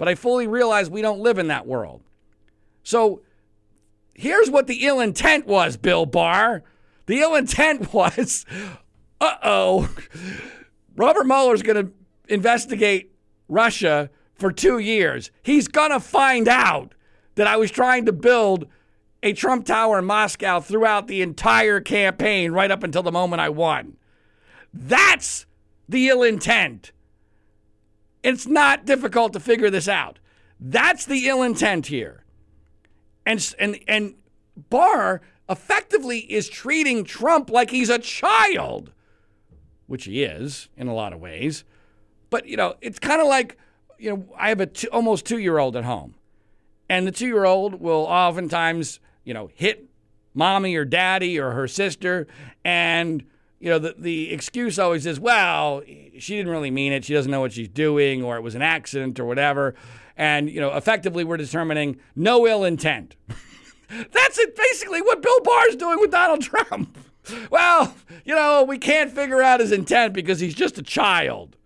But 0.04 0.10
I 0.10 0.16
fully 0.16 0.46
realize 0.46 0.90
we 0.90 1.00
don't 1.00 1.20
live 1.20 1.38
in 1.38 1.46
that 1.46 1.66
world. 1.66 2.02
So 2.82 3.22
here's 4.12 4.50
what 4.50 4.66
the 4.66 4.84
ill 4.84 5.00
intent 5.00 5.46
was, 5.46 5.78
Bill 5.78 6.04
Barr. 6.04 6.62
The 7.06 7.20
ill 7.20 7.34
intent 7.34 7.90
was 7.94 8.44
uh 9.18 9.36
oh, 9.42 9.88
Robert 10.94 11.24
Mueller's 11.24 11.62
going 11.62 11.86
to 11.86 11.92
investigate 12.28 13.14
Russia 13.48 14.10
for 14.34 14.52
two 14.52 14.78
years. 14.78 15.30
He's 15.42 15.68
going 15.68 15.90
to 15.90 16.00
find 16.00 16.48
out 16.48 16.94
that 17.36 17.46
I 17.46 17.56
was 17.56 17.70
trying 17.70 18.04
to 18.04 18.12
build 18.12 18.66
a 19.22 19.32
Trump 19.32 19.64
Tower 19.64 20.00
in 20.00 20.04
Moscow 20.04 20.60
throughout 20.60 21.06
the 21.06 21.22
entire 21.22 21.80
campaign, 21.80 22.52
right 22.52 22.70
up 22.70 22.82
until 22.82 23.02
the 23.02 23.10
moment 23.10 23.40
I 23.40 23.48
won. 23.48 23.96
That's 24.70 25.46
the 25.88 26.08
ill 26.08 26.22
intent. 26.22 26.92
It's 28.24 28.46
not 28.46 28.86
difficult 28.86 29.34
to 29.34 29.40
figure 29.40 29.68
this 29.68 29.86
out. 29.86 30.18
That's 30.58 31.04
the 31.04 31.28
ill 31.28 31.42
intent 31.42 31.86
here. 31.86 32.24
And, 33.26 33.54
and, 33.58 33.78
and 33.86 34.14
Barr 34.70 35.20
effectively 35.48 36.20
is 36.20 36.48
treating 36.48 37.04
Trump 37.04 37.50
like 37.50 37.70
he's 37.70 37.90
a 37.90 37.98
child, 37.98 38.92
which 39.86 40.04
he 40.04 40.24
is 40.24 40.70
in 40.74 40.88
a 40.88 40.94
lot 40.94 41.12
of 41.12 41.20
ways. 41.20 41.64
But, 42.30 42.46
you 42.46 42.56
know, 42.56 42.76
it's 42.80 42.98
kind 42.98 43.20
of 43.20 43.28
like, 43.28 43.58
you 43.98 44.10
know, 44.10 44.24
I 44.38 44.48
have 44.48 44.60
a 44.60 44.66
two, 44.66 44.88
almost 44.88 45.26
two 45.26 45.38
year 45.38 45.58
old 45.58 45.76
at 45.76 45.84
home. 45.84 46.14
And 46.88 47.06
the 47.06 47.12
two 47.12 47.26
year 47.26 47.44
old 47.44 47.78
will 47.78 48.06
oftentimes, 48.06 49.00
you 49.24 49.34
know, 49.34 49.50
hit 49.54 49.90
mommy 50.32 50.74
or 50.76 50.86
daddy 50.86 51.38
or 51.38 51.50
her 51.50 51.68
sister. 51.68 52.26
And, 52.64 53.24
you 53.60 53.70
know, 53.70 53.78
the, 53.78 53.94
the 53.98 54.32
excuse 54.32 54.78
always 54.78 55.06
is, 55.06 55.18
well, 55.18 55.82
she 56.18 56.36
didn't 56.36 56.52
really 56.52 56.70
mean 56.70 56.92
it. 56.92 57.04
She 57.04 57.14
doesn't 57.14 57.30
know 57.30 57.40
what 57.40 57.52
she's 57.52 57.68
doing, 57.68 58.22
or 58.22 58.36
it 58.36 58.42
was 58.42 58.54
an 58.54 58.62
accident 58.62 59.18
or 59.18 59.24
whatever. 59.24 59.74
And, 60.16 60.50
you 60.50 60.60
know, 60.60 60.74
effectively, 60.76 61.24
we're 61.24 61.36
determining 61.36 61.98
no 62.14 62.46
ill 62.46 62.64
intent. 62.64 63.16
That's 63.88 64.38
it, 64.38 64.56
basically 64.56 65.02
what 65.02 65.22
Bill 65.22 65.40
Barr's 65.40 65.76
doing 65.76 65.98
with 66.00 66.10
Donald 66.10 66.42
Trump. 66.42 66.98
Well, 67.50 67.94
you 68.26 68.34
know, 68.34 68.64
we 68.64 68.76
can't 68.76 69.10
figure 69.10 69.40
out 69.40 69.60
his 69.60 69.72
intent 69.72 70.12
because 70.12 70.40
he's 70.40 70.54
just 70.54 70.76
a 70.76 70.82
child. 70.82 71.56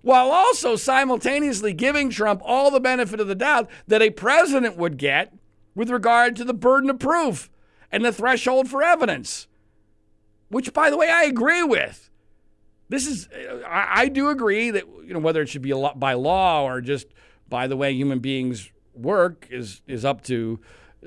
While 0.00 0.30
also 0.30 0.76
simultaneously 0.76 1.74
giving 1.74 2.08
Trump 2.08 2.40
all 2.42 2.70
the 2.70 2.80
benefit 2.80 3.20
of 3.20 3.28
the 3.28 3.34
doubt 3.34 3.68
that 3.86 4.00
a 4.00 4.08
president 4.08 4.78
would 4.78 4.96
get 4.96 5.34
with 5.74 5.90
regard 5.90 6.36
to 6.36 6.44
the 6.44 6.54
burden 6.54 6.88
of 6.88 6.98
proof 6.98 7.50
and 7.92 8.02
the 8.02 8.12
threshold 8.12 8.68
for 8.68 8.82
evidence, 8.82 9.46
which, 10.54 10.72
by 10.72 10.88
the 10.88 10.96
way, 10.96 11.10
I 11.10 11.24
agree 11.24 11.64
with. 11.64 12.10
This 12.88 13.08
is, 13.08 13.28
I, 13.66 14.02
I 14.02 14.08
do 14.08 14.28
agree 14.28 14.70
that, 14.70 14.84
you 15.04 15.12
know, 15.12 15.18
whether 15.18 15.42
it 15.42 15.48
should 15.48 15.62
be 15.62 15.72
a 15.72 15.76
lot 15.76 15.98
by 15.98 16.12
law 16.14 16.62
or 16.62 16.80
just 16.80 17.08
by 17.48 17.66
the 17.66 17.76
way 17.76 17.92
human 17.92 18.20
beings 18.20 18.70
work 18.94 19.48
is, 19.50 19.82
is 19.88 20.04
up 20.04 20.22
to 20.22 20.60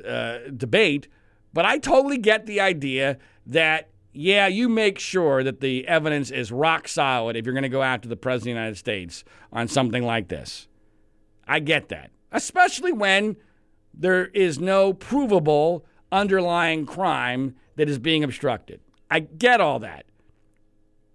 uh, 0.05 0.39
debate, 0.55 1.07
but 1.53 1.63
I 1.63 1.77
totally 1.77 2.17
get 2.17 2.45
the 2.45 2.59
idea 2.59 3.19
that, 3.45 3.89
yeah, 4.11 4.47
you 4.47 4.67
make 4.67 4.99
sure 4.99 5.43
that 5.43 5.61
the 5.61 5.87
evidence 5.87 6.29
is 6.29 6.51
rock 6.51 6.89
solid 6.89 7.37
if 7.37 7.45
you're 7.45 7.53
going 7.53 7.63
to 7.63 7.69
go 7.69 7.83
after 7.83 8.09
the 8.09 8.17
President 8.17 8.51
of 8.51 8.55
the 8.55 8.59
United 8.59 8.77
States 8.77 9.23
on 9.53 9.69
something 9.69 10.03
like 10.03 10.27
this. 10.27 10.67
I 11.47 11.59
get 11.59 11.87
that, 11.87 12.11
especially 12.33 12.91
when 12.91 13.37
there 13.93 14.25
is 14.25 14.59
no 14.59 14.91
provable 14.91 15.85
underlying 16.11 16.85
crime 16.85 17.55
that 17.77 17.87
is 17.87 17.97
being 17.97 18.25
obstructed. 18.25 18.81
I 19.09 19.19
get 19.19 19.61
all 19.61 19.79
that. 19.79 20.05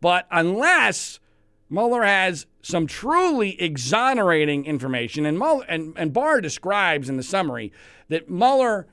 But 0.00 0.26
unless 0.30 1.20
Mueller 1.68 2.02
has 2.02 2.46
some 2.60 2.86
truly 2.86 3.60
exonerating 3.60 4.64
information, 4.66 5.24
and, 5.26 5.38
Mueller, 5.38 5.64
and, 5.68 5.94
and 5.96 6.12
Barr 6.12 6.40
describes 6.40 7.08
in 7.08 7.16
the 7.16 7.22
summary 7.22 7.72
that 8.08 8.28
Mueller 8.28 8.86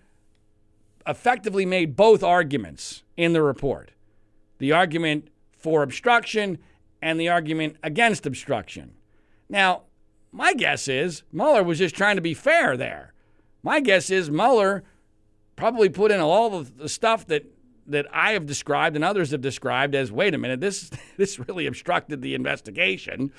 effectively 1.08 1.66
made 1.66 1.96
both 1.96 2.24
arguments 2.24 3.04
in 3.18 3.34
the 3.34 3.42
report 3.42 3.92
the 4.60 4.72
argument 4.74 5.30
for 5.58 5.84
obstruction 5.84 6.58
and 7.02 7.20
the 7.20 7.30
argument 7.30 7.78
against 7.82 8.26
obstruction. 8.26 8.92
Now, 9.48 9.84
my 10.32 10.54
guess 10.54 10.88
is 10.88 11.24
Mueller 11.32 11.64
was 11.64 11.80
just 11.80 11.96
trying 11.96 12.18
to 12.18 12.22
be 12.22 12.34
fair 12.34 12.78
there. 12.78 13.14
My 13.64 13.80
guess 13.80 14.10
is 14.10 14.30
Mueller 14.30 14.84
probably 15.56 15.90
put 15.90 16.12
in 16.12 16.20
all 16.20 16.62
the 16.64 16.90
stuff 16.90 17.26
that 17.28 17.46
that 17.90 18.06
I 18.12 18.34
have 18.34 18.46
described 18.46 18.96
and 18.96 19.04
others 19.04 19.32
have 19.32 19.42
described 19.42 19.96
as 19.96 20.12
wait 20.12 20.34
a 20.34 20.38
minute, 20.38 20.62
this 20.62 20.90
this 21.18 21.40
really 21.40 21.66
obstructed 21.68 22.22
the 22.22 22.36
investigation. 22.36 23.32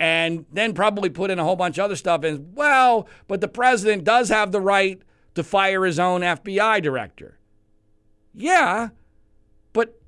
And 0.00 0.44
then 0.52 0.74
probably 0.74 1.08
put 1.08 1.30
in 1.30 1.38
a 1.38 1.44
whole 1.44 1.54
bunch 1.54 1.78
of 1.78 1.84
other 1.84 1.96
stuff 1.96 2.24
as 2.24 2.38
well, 2.38 3.08
but 3.28 3.40
the 3.40 3.48
president 3.48 4.02
does 4.02 4.28
have 4.28 4.50
the 4.50 4.60
right 4.60 5.00
to 5.34 5.44
fire 5.44 5.84
his 5.84 6.00
own 6.00 6.22
FBI 6.22 6.82
director. 6.82 7.38
Yeah, 8.34 8.88
but 9.72 10.00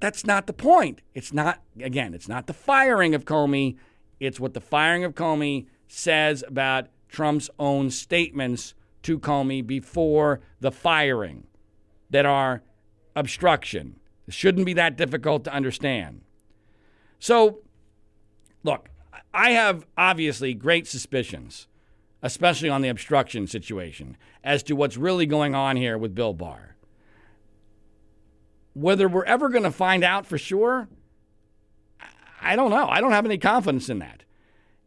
that's 0.00 0.24
not 0.24 0.46
the 0.46 0.54
point. 0.54 1.02
It's 1.14 1.32
not, 1.32 1.62
again, 1.78 2.14
it's 2.14 2.28
not 2.28 2.46
the 2.46 2.54
firing 2.54 3.14
of 3.14 3.26
Comey, 3.26 3.76
it's 4.18 4.40
what 4.40 4.54
the 4.54 4.60
firing 4.60 5.04
of 5.04 5.14
Comey 5.14 5.66
says 5.88 6.42
about 6.48 6.88
Trump's 7.08 7.50
own 7.58 7.90
statements 7.90 8.74
to 9.02 9.18
Comey 9.18 9.64
before 9.64 10.40
the 10.60 10.72
firing 10.72 11.46
that 12.10 12.24
are 12.24 12.62
obstruction. 13.16 13.96
It 14.26 14.34
shouldn't 14.34 14.66
be 14.66 14.72
that 14.74 14.96
difficult 14.96 15.44
to 15.44 15.52
understand. 15.52 16.22
So, 17.18 17.60
look, 18.62 18.88
I 19.32 19.50
have 19.50 19.86
obviously 19.96 20.54
great 20.54 20.86
suspicions, 20.86 21.66
especially 22.22 22.68
on 22.68 22.82
the 22.82 22.88
obstruction 22.88 23.46
situation, 23.46 24.16
as 24.42 24.62
to 24.64 24.76
what's 24.76 24.96
really 24.96 25.26
going 25.26 25.54
on 25.54 25.76
here 25.76 25.98
with 25.98 26.14
Bill 26.14 26.32
Barr. 26.32 26.76
Whether 28.74 29.08
we're 29.08 29.24
ever 29.24 29.48
going 29.48 29.62
to 29.64 29.70
find 29.70 30.02
out 30.02 30.26
for 30.26 30.38
sure, 30.38 30.88
I 32.40 32.56
don't 32.56 32.70
know. 32.70 32.88
I 32.88 33.00
don't 33.00 33.12
have 33.12 33.24
any 33.24 33.38
confidence 33.38 33.88
in 33.88 34.00
that. 34.00 34.24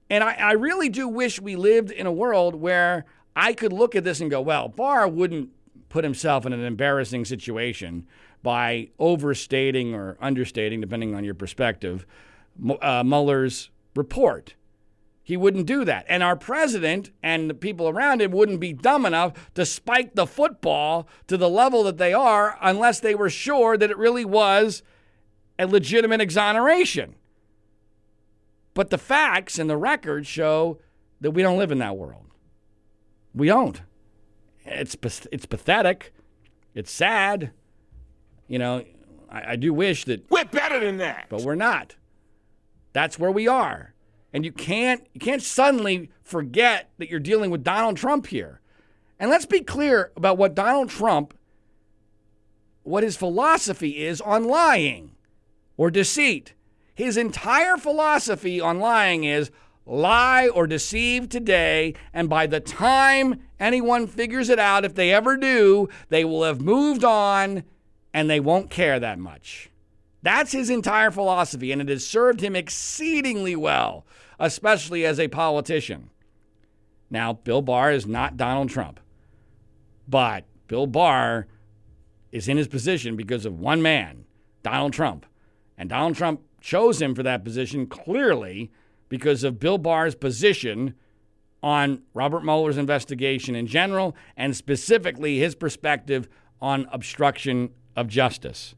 And 0.09 0.23
I, 0.23 0.33
I 0.33 0.51
really 0.53 0.89
do 0.89 1.07
wish 1.07 1.41
we 1.41 1.55
lived 1.55 1.91
in 1.91 2.05
a 2.05 2.11
world 2.11 2.55
where 2.55 3.05
I 3.35 3.53
could 3.53 3.73
look 3.73 3.95
at 3.95 4.03
this 4.03 4.21
and 4.21 4.31
go, 4.31 4.41
well, 4.41 4.67
Barr 4.67 5.07
wouldn't 5.07 5.49
put 5.89 6.03
himself 6.03 6.45
in 6.45 6.53
an 6.53 6.63
embarrassing 6.63 7.25
situation 7.25 8.05
by 8.43 8.89
overstating 8.99 9.93
or 9.93 10.17
understating, 10.21 10.81
depending 10.81 11.15
on 11.15 11.23
your 11.23 11.33
perspective, 11.33 12.05
uh, 12.81 13.03
Mueller's 13.05 13.69
report. 13.95 14.55
He 15.23 15.35
wouldn't 15.35 15.65
do 15.65 15.83
that. 15.83 16.05
And 16.07 16.23
our 16.23 16.37
president 16.37 17.11
and 17.21 17.49
the 17.49 17.53
people 17.53 17.89
around 17.89 18.21
him 18.21 18.31
wouldn't 18.31 18.61
be 18.61 18.71
dumb 18.71 19.05
enough 19.05 19.53
to 19.55 19.65
spike 19.65 20.15
the 20.15 20.25
football 20.25 21.07
to 21.27 21.35
the 21.35 21.49
level 21.49 21.83
that 21.83 21.97
they 21.97 22.13
are 22.13 22.57
unless 22.61 23.01
they 23.01 23.13
were 23.13 23.29
sure 23.29 23.75
that 23.77 23.91
it 23.91 23.97
really 23.97 24.23
was 24.23 24.83
a 25.59 25.67
legitimate 25.67 26.21
exoneration. 26.21 27.15
But 28.73 28.89
the 28.89 28.97
facts 28.97 29.59
and 29.59 29.69
the 29.69 29.75
records 29.75 30.27
show 30.27 30.79
that 31.19 31.31
we 31.31 31.41
don't 31.41 31.57
live 31.57 31.71
in 31.73 31.79
that 31.79 31.97
world. 31.97 32.27
We 33.33 33.47
don't. 33.47 33.81
It's 34.67 34.95
it's 35.31 35.45
pathetic. 35.45 36.13
It's 36.73 36.91
sad. 36.91 37.51
You 38.47 38.59
know, 38.59 38.83
I, 39.29 39.53
I 39.53 39.55
do 39.55 39.73
wish 39.73 40.05
that 40.05 40.29
we're 40.29 40.45
better 40.45 40.79
than 40.79 40.97
that, 40.97 41.27
but 41.29 41.41
we're 41.41 41.55
not. 41.55 41.95
That's 42.93 43.19
where 43.19 43.31
we 43.31 43.47
are, 43.47 43.93
and 44.33 44.45
you 44.45 44.51
can't 44.51 45.05
you 45.13 45.19
can't 45.19 45.41
suddenly 45.41 46.09
forget 46.23 46.89
that 46.97 47.09
you're 47.09 47.19
dealing 47.19 47.51
with 47.51 47.63
Donald 47.63 47.97
Trump 47.97 48.27
here. 48.27 48.61
And 49.19 49.31
let's 49.31 49.45
be 49.45 49.61
clear 49.61 50.11
about 50.15 50.37
what 50.37 50.53
Donald 50.53 50.89
Trump, 50.89 51.33
what 52.83 53.03
his 53.03 53.17
philosophy 53.17 54.05
is 54.05 54.21
on 54.21 54.43
lying 54.43 55.15
or 55.75 55.89
deceit. 55.89 56.53
His 56.93 57.17
entire 57.17 57.77
philosophy 57.77 58.59
on 58.59 58.79
lying 58.79 59.23
is 59.23 59.51
lie 59.87 60.47
or 60.49 60.67
deceive 60.67 61.29
today, 61.29 61.95
and 62.13 62.29
by 62.29 62.45
the 62.45 62.59
time 62.59 63.41
anyone 63.59 64.05
figures 64.05 64.49
it 64.49 64.59
out, 64.59 64.85
if 64.85 64.93
they 64.93 65.11
ever 65.11 65.37
do, 65.37 65.87
they 66.09 66.25
will 66.25 66.43
have 66.43 66.61
moved 66.61 67.03
on 67.03 67.63
and 68.13 68.29
they 68.29 68.39
won't 68.39 68.69
care 68.69 68.99
that 68.99 69.17
much. 69.17 69.69
That's 70.21 70.51
his 70.51 70.69
entire 70.69 71.11
philosophy, 71.11 71.71
and 71.71 71.81
it 71.81 71.89
has 71.89 72.05
served 72.05 72.41
him 72.41 72.55
exceedingly 72.55 73.55
well, 73.55 74.05
especially 74.39 75.05
as 75.05 75.19
a 75.19 75.27
politician. 75.27 76.09
Now, 77.09 77.33
Bill 77.33 77.61
Barr 77.61 77.91
is 77.91 78.05
not 78.05 78.35
Donald 78.35 78.69
Trump, 78.69 78.99
but 80.07 80.45
Bill 80.67 80.87
Barr 80.87 81.47
is 82.31 82.47
in 82.47 82.57
his 82.57 82.67
position 82.67 83.15
because 83.15 83.45
of 83.45 83.59
one 83.59 83.81
man, 83.81 84.25
Donald 84.63 84.93
Trump. 84.93 85.25
And 85.77 85.89
Donald 85.89 86.15
Trump 86.15 86.41
chose 86.59 87.01
him 87.01 87.15
for 87.15 87.23
that 87.23 87.45
position 87.45 87.87
clearly 87.87 88.71
because 89.09 89.43
of 89.43 89.59
Bill 89.59 89.77
Barr's 89.77 90.15
position 90.15 90.93
on 91.63 92.03
Robert 92.13 92.43
Mueller's 92.43 92.77
investigation 92.77 93.55
in 93.55 93.67
general 93.67 94.15
and 94.35 94.55
specifically 94.55 95.39
his 95.39 95.55
perspective 95.55 96.27
on 96.61 96.87
obstruction 96.91 97.71
of 97.95 98.07
justice. 98.07 98.75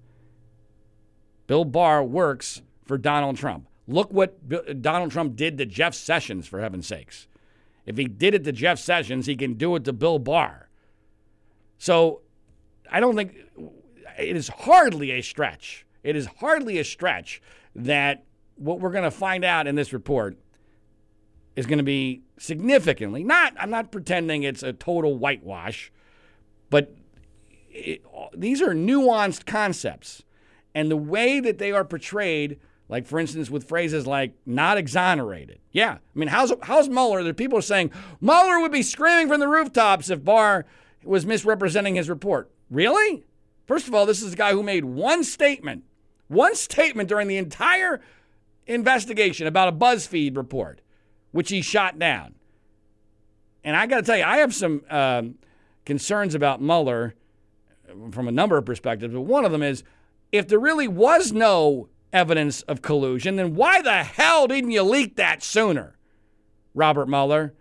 Bill 1.48 1.66
Barr 1.66 2.04
works 2.04 2.62
for 2.86 2.98
Donald 2.98 3.38
Trump. 3.38 3.68
Look 3.88 4.14
what 4.14 4.82
Donald 4.82 5.12
Trump 5.12 5.36
did 5.36 5.58
to 5.58 5.66
Jeff 5.66 5.96
Sessions, 5.96 6.48
for 6.48 6.62
heaven's 6.62 6.86
sakes. 6.86 7.28
If 7.86 7.98
he 7.98 8.06
did 8.06 8.36
it 8.36 8.44
to 8.44 8.52
Jeff 8.52 8.78
Sessions, 8.78 9.26
he 9.26 9.36
can 9.36 9.56
do 9.56 9.76
it 9.76 9.84
to 9.86 9.94
Bill 9.94 10.20
Barr. 10.20 10.70
So 11.80 12.22
I 12.92 13.00
don't 13.00 13.16
think 13.16 13.36
it 14.20 14.36
is 14.36 14.48
hardly 14.50 15.12
a 15.12 15.22
stretch. 15.22 15.86
It 16.04 16.16
is 16.16 16.28
hardly 16.40 16.78
a 16.78 16.84
stretch 16.84 17.42
that 17.76 18.26
what 18.60 18.80
we're 18.80 18.92
going 18.92 19.04
to 19.04 19.12
find 19.12 19.44
out 19.44 19.68
in 19.68 19.76
this 19.76 19.94
report 19.94 20.38
is 21.56 21.66
going 21.66 21.78
to 21.78 21.84
be 21.84 22.22
significantly 22.38 23.24
not 23.24 23.54
i'm 23.60 23.70
not 23.70 23.92
pretending 23.92 24.44
it's 24.44 24.64
a 24.64 24.72
total 24.72 25.18
whitewash 25.18 25.92
but 26.70 26.94
it, 27.72 28.04
these 28.34 28.62
are 28.62 28.74
nuanced 28.74 29.46
concepts. 29.46 30.24
And 30.76 30.90
the 30.90 30.98
way 30.98 31.40
that 31.40 31.58
they 31.58 31.72
are 31.72 31.84
portrayed 31.84 32.60
like 32.88 33.06
for 33.06 33.20
instance 33.20 33.52
with 33.52 33.68
phrases 33.68 34.08
like 34.08 34.34
not 34.46 34.78
exonerated. 34.78 35.60
Yeah 35.72 35.94
i 35.94 36.20
mean 36.20 36.30
how's 36.30 36.54
how's 36.64 36.90
mueller? 36.90 37.24
That 37.24 37.38
people 37.38 37.58
are 37.58 37.64
saying 37.64 37.92
mueller 38.22 38.60
would 38.60 38.72
be 38.72 38.84
screaming 38.84 39.28
from 39.28 39.40
the 39.40 39.48
rooftops 39.48 40.10
if 40.10 40.24
barr 40.24 40.66
was 41.04 41.26
misrepresenting 41.26 41.96
his 41.96 42.10
report. 42.10 42.52
Really? 42.70 43.26
First 43.66 43.88
of 43.88 43.94
all 43.94 44.06
this 44.06 44.22
is 44.22 44.34
a 44.34 44.38
guy 44.38 44.52
who 44.52 44.64
made 44.64 44.86
one 44.86 45.24
statement 45.24 45.84
one 46.28 46.56
statement 46.56 47.10
during 47.10 47.28
the 47.28 47.38
entire 47.38 48.02
investigation 48.70 49.48
about 49.48 49.68
a 49.68 49.72
BuzzFeed 49.72 50.38
report, 50.38 50.80
which 51.32 51.50
he 51.50 51.62
shot 51.62 52.00
down. 52.00 52.36
And 53.64 53.76
I 53.76 53.88
got 53.88 53.98
to 53.98 54.04
tell 54.04 54.18
you, 54.18 54.24
I 54.24 54.38
have 54.38 54.54
some 54.54 54.84
um, 54.90 55.36
concerns 55.86 56.36
about 56.36 56.62
Mueller 56.62 57.16
from 58.12 58.28
a 58.28 58.32
number 58.32 58.58
of 58.58 58.66
perspectives, 58.66 59.14
but 59.14 59.22
one 59.22 59.44
of 59.44 59.52
them 59.52 59.64
is 59.64 59.84
if 60.32 60.48
there 60.48 60.60
really 60.60 60.88
was 60.88 61.34
no 61.34 61.90
evidence 62.14 62.62
of 62.64 62.82
collusion, 62.82 63.36
then 63.36 63.56
why 63.56 63.82
the 63.82 64.04
hell 64.04 64.48
didn't 64.48 64.72
you 64.72 64.84
leak 64.84 65.16
that 65.16 65.44
sooner, 65.44 65.98
Robert 66.76 67.10
Mueller? 67.10 67.54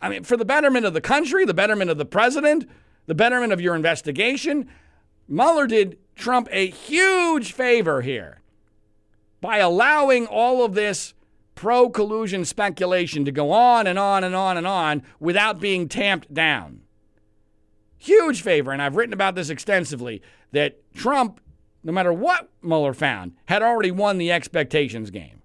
I 0.00 0.10
mean, 0.10 0.24
for 0.24 0.36
the 0.36 0.44
betterment 0.44 0.84
of 0.84 0.92
the 0.92 1.00
country, 1.00 1.44
the 1.46 1.54
betterment 1.54 1.90
of 1.90 1.96
the 1.96 2.04
president, 2.04 2.68
the 3.06 3.14
betterment 3.14 3.52
of 3.52 3.60
your 3.60 3.74
investigation, 3.74 4.68
Mueller 5.26 5.66
did 5.66 5.98
Trump 6.14 6.48
a 6.50 6.66
huge 6.68 7.52
favor 7.52 8.02
here 8.02 8.41
by 9.42 9.58
allowing 9.58 10.24
all 10.26 10.64
of 10.64 10.72
this 10.72 11.12
pro 11.54 11.90
collusion 11.90 12.46
speculation 12.46 13.26
to 13.26 13.32
go 13.32 13.50
on 13.50 13.86
and 13.86 13.98
on 13.98 14.24
and 14.24 14.34
on 14.34 14.56
and 14.56 14.66
on 14.66 15.02
without 15.20 15.60
being 15.60 15.88
tamped 15.88 16.32
down. 16.32 16.80
Huge 17.98 18.40
favor, 18.40 18.70
and 18.70 18.80
I've 18.80 18.96
written 18.96 19.12
about 19.12 19.34
this 19.34 19.50
extensively, 19.50 20.22
that 20.52 20.80
Trump, 20.94 21.40
no 21.84 21.92
matter 21.92 22.12
what 22.12 22.48
Mueller 22.62 22.94
found, 22.94 23.32
had 23.46 23.62
already 23.62 23.90
won 23.90 24.16
the 24.16 24.32
expectations 24.32 25.10
game. 25.10 25.42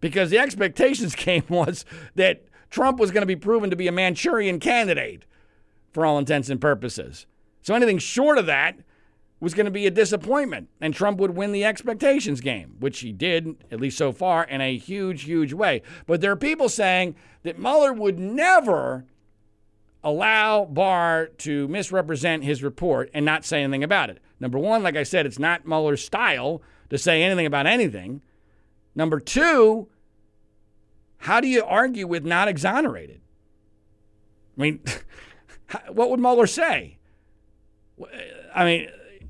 Because 0.00 0.30
the 0.30 0.38
expectations 0.38 1.14
game 1.16 1.44
was 1.48 1.84
that 2.14 2.44
Trump 2.70 2.98
was 2.98 3.10
going 3.10 3.22
to 3.22 3.26
be 3.26 3.36
proven 3.36 3.70
to 3.70 3.76
be 3.76 3.86
a 3.86 3.92
Manchurian 3.92 4.58
candidate 4.58 5.24
for 5.92 6.06
all 6.06 6.18
intents 6.18 6.48
and 6.48 6.60
purposes. 6.60 7.26
So 7.60 7.74
anything 7.74 7.98
short 7.98 8.38
of 8.38 8.46
that 8.46 8.78
was 9.38 9.54
going 9.54 9.66
to 9.66 9.70
be 9.70 9.86
a 9.86 9.90
disappointment 9.90 10.68
and 10.80 10.94
Trump 10.94 11.18
would 11.18 11.36
win 11.36 11.52
the 11.52 11.64
expectations 11.64 12.40
game, 12.40 12.76
which 12.80 13.00
he 13.00 13.12
did, 13.12 13.56
at 13.70 13.80
least 13.80 13.98
so 13.98 14.12
far, 14.12 14.44
in 14.44 14.60
a 14.60 14.76
huge, 14.76 15.24
huge 15.24 15.52
way. 15.52 15.82
But 16.06 16.20
there 16.20 16.32
are 16.32 16.36
people 16.36 16.68
saying 16.68 17.16
that 17.42 17.58
Mueller 17.58 17.92
would 17.92 18.18
never 18.18 19.04
allow 20.02 20.64
Barr 20.64 21.26
to 21.26 21.68
misrepresent 21.68 22.44
his 22.44 22.62
report 22.62 23.10
and 23.12 23.24
not 23.24 23.44
say 23.44 23.62
anything 23.62 23.84
about 23.84 24.08
it. 24.08 24.20
Number 24.40 24.58
one, 24.58 24.82
like 24.82 24.96
I 24.96 25.02
said, 25.02 25.26
it's 25.26 25.38
not 25.38 25.66
Mueller's 25.66 26.04
style 26.04 26.62
to 26.90 26.96
say 26.96 27.22
anything 27.22 27.46
about 27.46 27.66
anything. 27.66 28.22
Number 28.94 29.20
two, 29.20 29.88
how 31.18 31.40
do 31.40 31.48
you 31.48 31.64
argue 31.64 32.06
with 32.06 32.24
not 32.24 32.48
exonerated? 32.48 33.20
I 34.56 34.62
mean, 34.62 34.80
what 35.88 36.08
would 36.10 36.20
Mueller 36.20 36.46
say? 36.46 36.98
I 38.54 38.64
mean, 38.64 38.88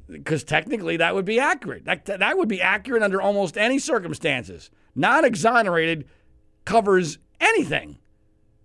because 0.08 0.44
technically 0.44 0.96
that 0.96 1.14
would 1.14 1.24
be 1.24 1.38
accurate. 1.40 1.84
That, 1.84 2.06
that 2.06 2.38
would 2.38 2.48
be 2.48 2.60
accurate 2.60 3.02
under 3.02 3.20
almost 3.20 3.56
any 3.56 3.78
circumstances. 3.78 4.70
Non 4.94 5.24
exonerated 5.24 6.06
covers 6.64 7.18
anything 7.40 7.98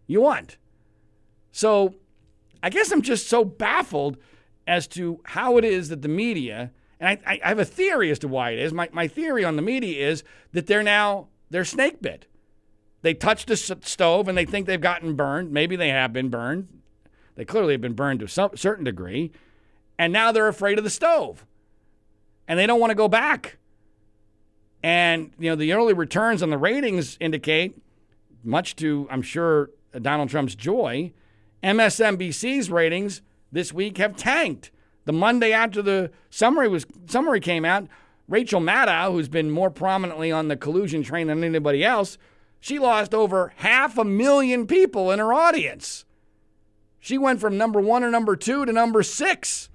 you 0.07 0.21
want. 0.21 0.57
So 1.51 1.95
I 2.63 2.69
guess 2.69 2.91
I'm 2.91 3.01
just 3.01 3.27
so 3.27 3.43
baffled 3.43 4.17
as 4.67 4.87
to 4.87 5.19
how 5.25 5.57
it 5.57 5.65
is 5.65 5.89
that 5.89 6.01
the 6.01 6.07
media, 6.07 6.71
and 6.99 7.19
I, 7.25 7.39
I 7.43 7.49
have 7.49 7.59
a 7.59 7.65
theory 7.65 8.11
as 8.11 8.19
to 8.19 8.27
why 8.27 8.51
it 8.51 8.59
is. 8.59 8.71
My, 8.71 8.89
my 8.91 9.07
theory 9.07 9.43
on 9.43 9.55
the 9.55 9.61
media 9.61 10.07
is 10.07 10.23
that 10.53 10.67
they're 10.67 10.83
now, 10.83 11.27
they're 11.49 11.65
snake 11.65 12.01
bit. 12.01 12.27
They 13.01 13.15
touched 13.15 13.47
the 13.47 13.57
stove 13.57 14.27
and 14.27 14.37
they 14.37 14.45
think 14.45 14.67
they've 14.67 14.79
gotten 14.79 15.15
burned. 15.15 15.51
Maybe 15.51 15.75
they 15.75 15.89
have 15.89 16.13
been 16.13 16.29
burned. 16.29 16.67
They 17.35 17.45
clearly 17.45 17.73
have 17.73 17.81
been 17.81 17.93
burned 17.93 18.19
to 18.19 18.27
some 18.27 18.55
certain 18.55 18.83
degree 18.83 19.31
and 20.01 20.11
now 20.11 20.31
they're 20.31 20.47
afraid 20.47 20.79
of 20.79 20.83
the 20.83 20.89
stove 20.89 21.45
and 22.47 22.57
they 22.57 22.65
don't 22.65 22.79
want 22.79 22.89
to 22.89 22.95
go 22.95 23.07
back. 23.07 23.59
And, 24.81 25.29
you 25.37 25.47
know, 25.47 25.55
the 25.55 25.73
early 25.73 25.93
returns 25.93 26.41
on 26.41 26.49
the 26.49 26.57
ratings 26.57 27.17
indicate, 27.19 27.79
much 28.43 28.75
to, 28.77 29.07
I'm 29.11 29.21
sure, 29.21 29.69
Donald 30.01 30.29
Trump's 30.29 30.55
joy, 30.55 31.13
MSNBC's 31.63 32.71
ratings 32.71 33.21
this 33.51 33.71
week 33.71 33.99
have 33.99 34.15
tanked. 34.15 34.71
The 35.05 35.13
Monday 35.13 35.53
after 35.53 35.83
the 35.83 36.09
summary 36.31 36.67
was 36.67 36.83
summary 37.05 37.39
came 37.39 37.63
out, 37.63 37.87
Rachel 38.27 38.59
Maddow, 38.59 39.11
who's 39.11 39.29
been 39.29 39.51
more 39.51 39.69
prominently 39.69 40.31
on 40.31 40.47
the 40.47 40.57
collusion 40.57 41.03
train 41.03 41.27
than 41.27 41.43
anybody 41.43 41.83
else, 41.83 42.17
she 42.59 42.79
lost 42.79 43.13
over 43.13 43.53
half 43.57 43.99
a 43.99 44.03
million 44.03 44.65
people 44.65 45.11
in 45.11 45.19
her 45.19 45.31
audience. 45.31 46.05
She 46.99 47.19
went 47.19 47.39
from 47.39 47.55
number 47.55 47.79
one 47.79 48.03
or 48.03 48.09
number 48.09 48.35
two 48.35 48.65
to 48.65 48.73
number 48.73 49.03
six 49.03 49.69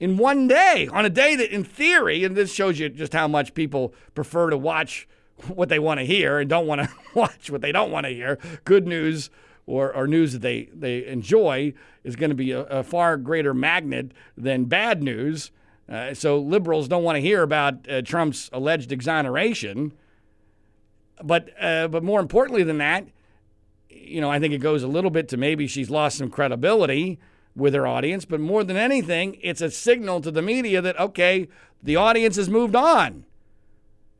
in 0.00 0.16
one 0.16 0.48
day, 0.48 0.88
on 0.92 1.04
a 1.04 1.10
day 1.10 1.36
that, 1.36 1.50
in 1.50 1.64
theory, 1.64 2.24
and 2.24 2.36
this 2.36 2.52
shows 2.52 2.78
you 2.78 2.88
just 2.88 3.12
how 3.12 3.28
much 3.28 3.54
people 3.54 3.94
prefer 4.14 4.50
to 4.50 4.58
watch 4.58 5.08
what 5.48 5.68
they 5.68 5.78
want 5.78 6.00
to 6.00 6.06
hear 6.06 6.38
and 6.38 6.48
don't 6.48 6.66
want 6.66 6.82
to 6.82 6.90
watch 7.14 7.50
what 7.50 7.60
they 7.60 7.72
don't 7.72 7.90
want 7.90 8.06
to 8.06 8.12
hear. 8.12 8.38
Good 8.64 8.86
news 8.86 9.30
or, 9.66 9.94
or 9.94 10.06
news 10.06 10.32
that 10.32 10.42
they, 10.42 10.68
they 10.74 11.06
enjoy 11.06 11.72
is 12.02 12.16
going 12.16 12.30
to 12.30 12.36
be 12.36 12.50
a, 12.50 12.62
a, 12.64 12.82
far 12.82 13.16
greater 13.16 13.54
magnet 13.54 14.12
than 14.36 14.64
bad 14.64 15.02
news. 15.02 15.50
Uh, 15.88 16.12
so 16.12 16.38
liberals 16.38 16.86
don't 16.86 17.02
want 17.02 17.16
to 17.16 17.20
hear 17.20 17.42
about 17.42 17.88
uh, 17.88 18.02
Trump's 18.02 18.50
alleged 18.52 18.92
exoneration. 18.92 19.92
But, 21.22 21.50
uh, 21.60 21.88
but 21.88 22.02
more 22.02 22.20
importantly 22.20 22.62
than 22.62 22.78
that, 22.78 23.06
you 23.88 24.20
know, 24.20 24.30
I 24.30 24.38
think 24.38 24.52
it 24.52 24.58
goes 24.58 24.82
a 24.82 24.88
little 24.88 25.10
bit 25.10 25.28
to 25.28 25.36
maybe 25.36 25.66
she's 25.66 25.88
lost 25.88 26.18
some 26.18 26.28
credibility 26.28 27.18
with 27.56 27.72
their 27.72 27.86
audience, 27.86 28.24
but 28.24 28.40
more 28.40 28.64
than 28.64 28.76
anything, 28.76 29.38
it's 29.42 29.60
a 29.60 29.70
signal 29.70 30.20
to 30.20 30.30
the 30.30 30.42
media 30.42 30.80
that, 30.80 30.98
okay, 30.98 31.48
the 31.82 31.96
audience 31.96 32.36
has 32.36 32.48
moved 32.48 32.74
on. 32.74 33.24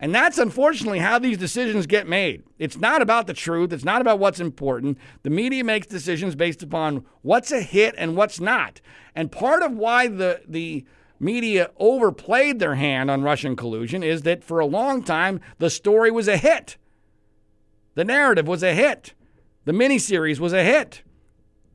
And 0.00 0.14
that's 0.14 0.38
unfortunately 0.38 0.98
how 0.98 1.18
these 1.18 1.38
decisions 1.38 1.86
get 1.86 2.06
made. 2.06 2.42
It's 2.58 2.76
not 2.76 3.00
about 3.00 3.26
the 3.26 3.34
truth, 3.34 3.72
it's 3.72 3.84
not 3.84 4.00
about 4.00 4.18
what's 4.18 4.40
important. 4.40 4.98
The 5.22 5.30
media 5.30 5.64
makes 5.64 5.86
decisions 5.86 6.34
based 6.34 6.62
upon 6.62 7.06
what's 7.22 7.52
a 7.52 7.62
hit 7.62 7.94
and 7.96 8.16
what's 8.16 8.40
not. 8.40 8.80
And 9.14 9.32
part 9.32 9.62
of 9.62 9.72
why 9.72 10.08
the, 10.08 10.42
the 10.46 10.84
media 11.18 11.70
overplayed 11.78 12.58
their 12.58 12.74
hand 12.74 13.10
on 13.10 13.22
Russian 13.22 13.56
collusion 13.56 14.02
is 14.02 14.22
that 14.22 14.44
for 14.44 14.60
a 14.60 14.66
long 14.66 15.02
time, 15.02 15.40
the 15.58 15.70
story 15.70 16.10
was 16.10 16.28
a 16.28 16.36
hit. 16.36 16.76
The 17.94 18.04
narrative 18.04 18.48
was 18.48 18.62
a 18.62 18.74
hit. 18.74 19.14
The 19.64 19.72
miniseries 19.72 20.40
was 20.40 20.52
a 20.52 20.64
hit. 20.64 21.02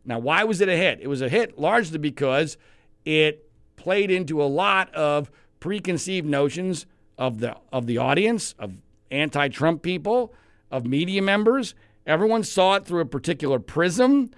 Now, 0.06 0.20
why 0.20 0.44
was 0.44 0.62
it 0.62 0.70
a 0.70 0.76
hit? 0.76 1.00
It 1.02 1.08
was 1.08 1.22
a 1.22 1.30
hit 1.30 1.60
largely 1.60 1.98
because 1.98 2.58
it 3.06 3.50
played 3.76 4.12
into 4.12 4.42
a 4.42 4.46
lot 4.46 4.94
of 4.94 5.32
preconceived 5.60 6.28
notions 6.28 6.86
of 7.18 7.40
the 7.40 7.56
of 7.72 7.86
the 7.86 7.98
audience, 7.98 8.56
of 8.58 8.74
anti 9.12 9.48
Trump 9.50 9.82
people, 9.82 10.34
of 10.72 10.86
media 10.86 11.22
members. 11.22 11.76
Everyone 12.06 12.44
saw 12.44 12.76
it 12.76 12.86
through 12.86 13.02
a 13.02 13.06
particular 13.06 13.60
prism. 13.60 14.32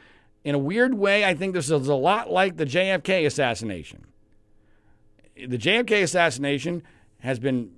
In 0.43 0.55
a 0.55 0.59
weird 0.59 0.95
way, 0.95 1.23
I 1.23 1.35
think 1.35 1.53
this 1.53 1.69
is 1.69 1.87
a 1.87 1.95
lot 1.95 2.31
like 2.31 2.57
the 2.57 2.65
JFK 2.65 3.25
assassination. 3.25 4.05
The 5.35 5.57
JFK 5.57 6.01
assassination 6.03 6.83
has 7.19 7.39
been 7.39 7.71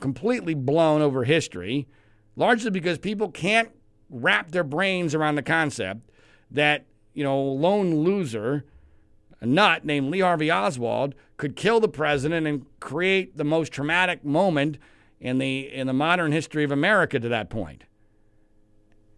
completely 0.00 0.54
blown 0.54 1.00
over 1.00 1.24
history, 1.24 1.88
largely 2.36 2.70
because 2.70 2.98
people 2.98 3.30
can't 3.30 3.70
wrap 4.10 4.50
their 4.50 4.64
brains 4.64 5.14
around 5.14 5.36
the 5.36 5.42
concept 5.42 6.10
that, 6.50 6.84
you 7.14 7.24
know, 7.24 7.40
lone 7.40 8.00
loser, 8.00 8.64
a 9.40 9.46
nut 9.46 9.84
named 9.84 10.10
Lee 10.10 10.20
Harvey 10.20 10.50
Oswald, 10.50 11.14
could 11.36 11.56
kill 11.56 11.80
the 11.80 11.88
president 11.88 12.46
and 12.46 12.66
create 12.80 13.36
the 13.36 13.44
most 13.44 13.72
traumatic 13.72 14.24
moment 14.24 14.78
in 15.20 15.38
the 15.38 15.72
in 15.72 15.86
the 15.86 15.92
modern 15.92 16.32
history 16.32 16.64
of 16.64 16.70
America 16.70 17.18
to 17.18 17.28
that 17.28 17.48
point. 17.48 17.84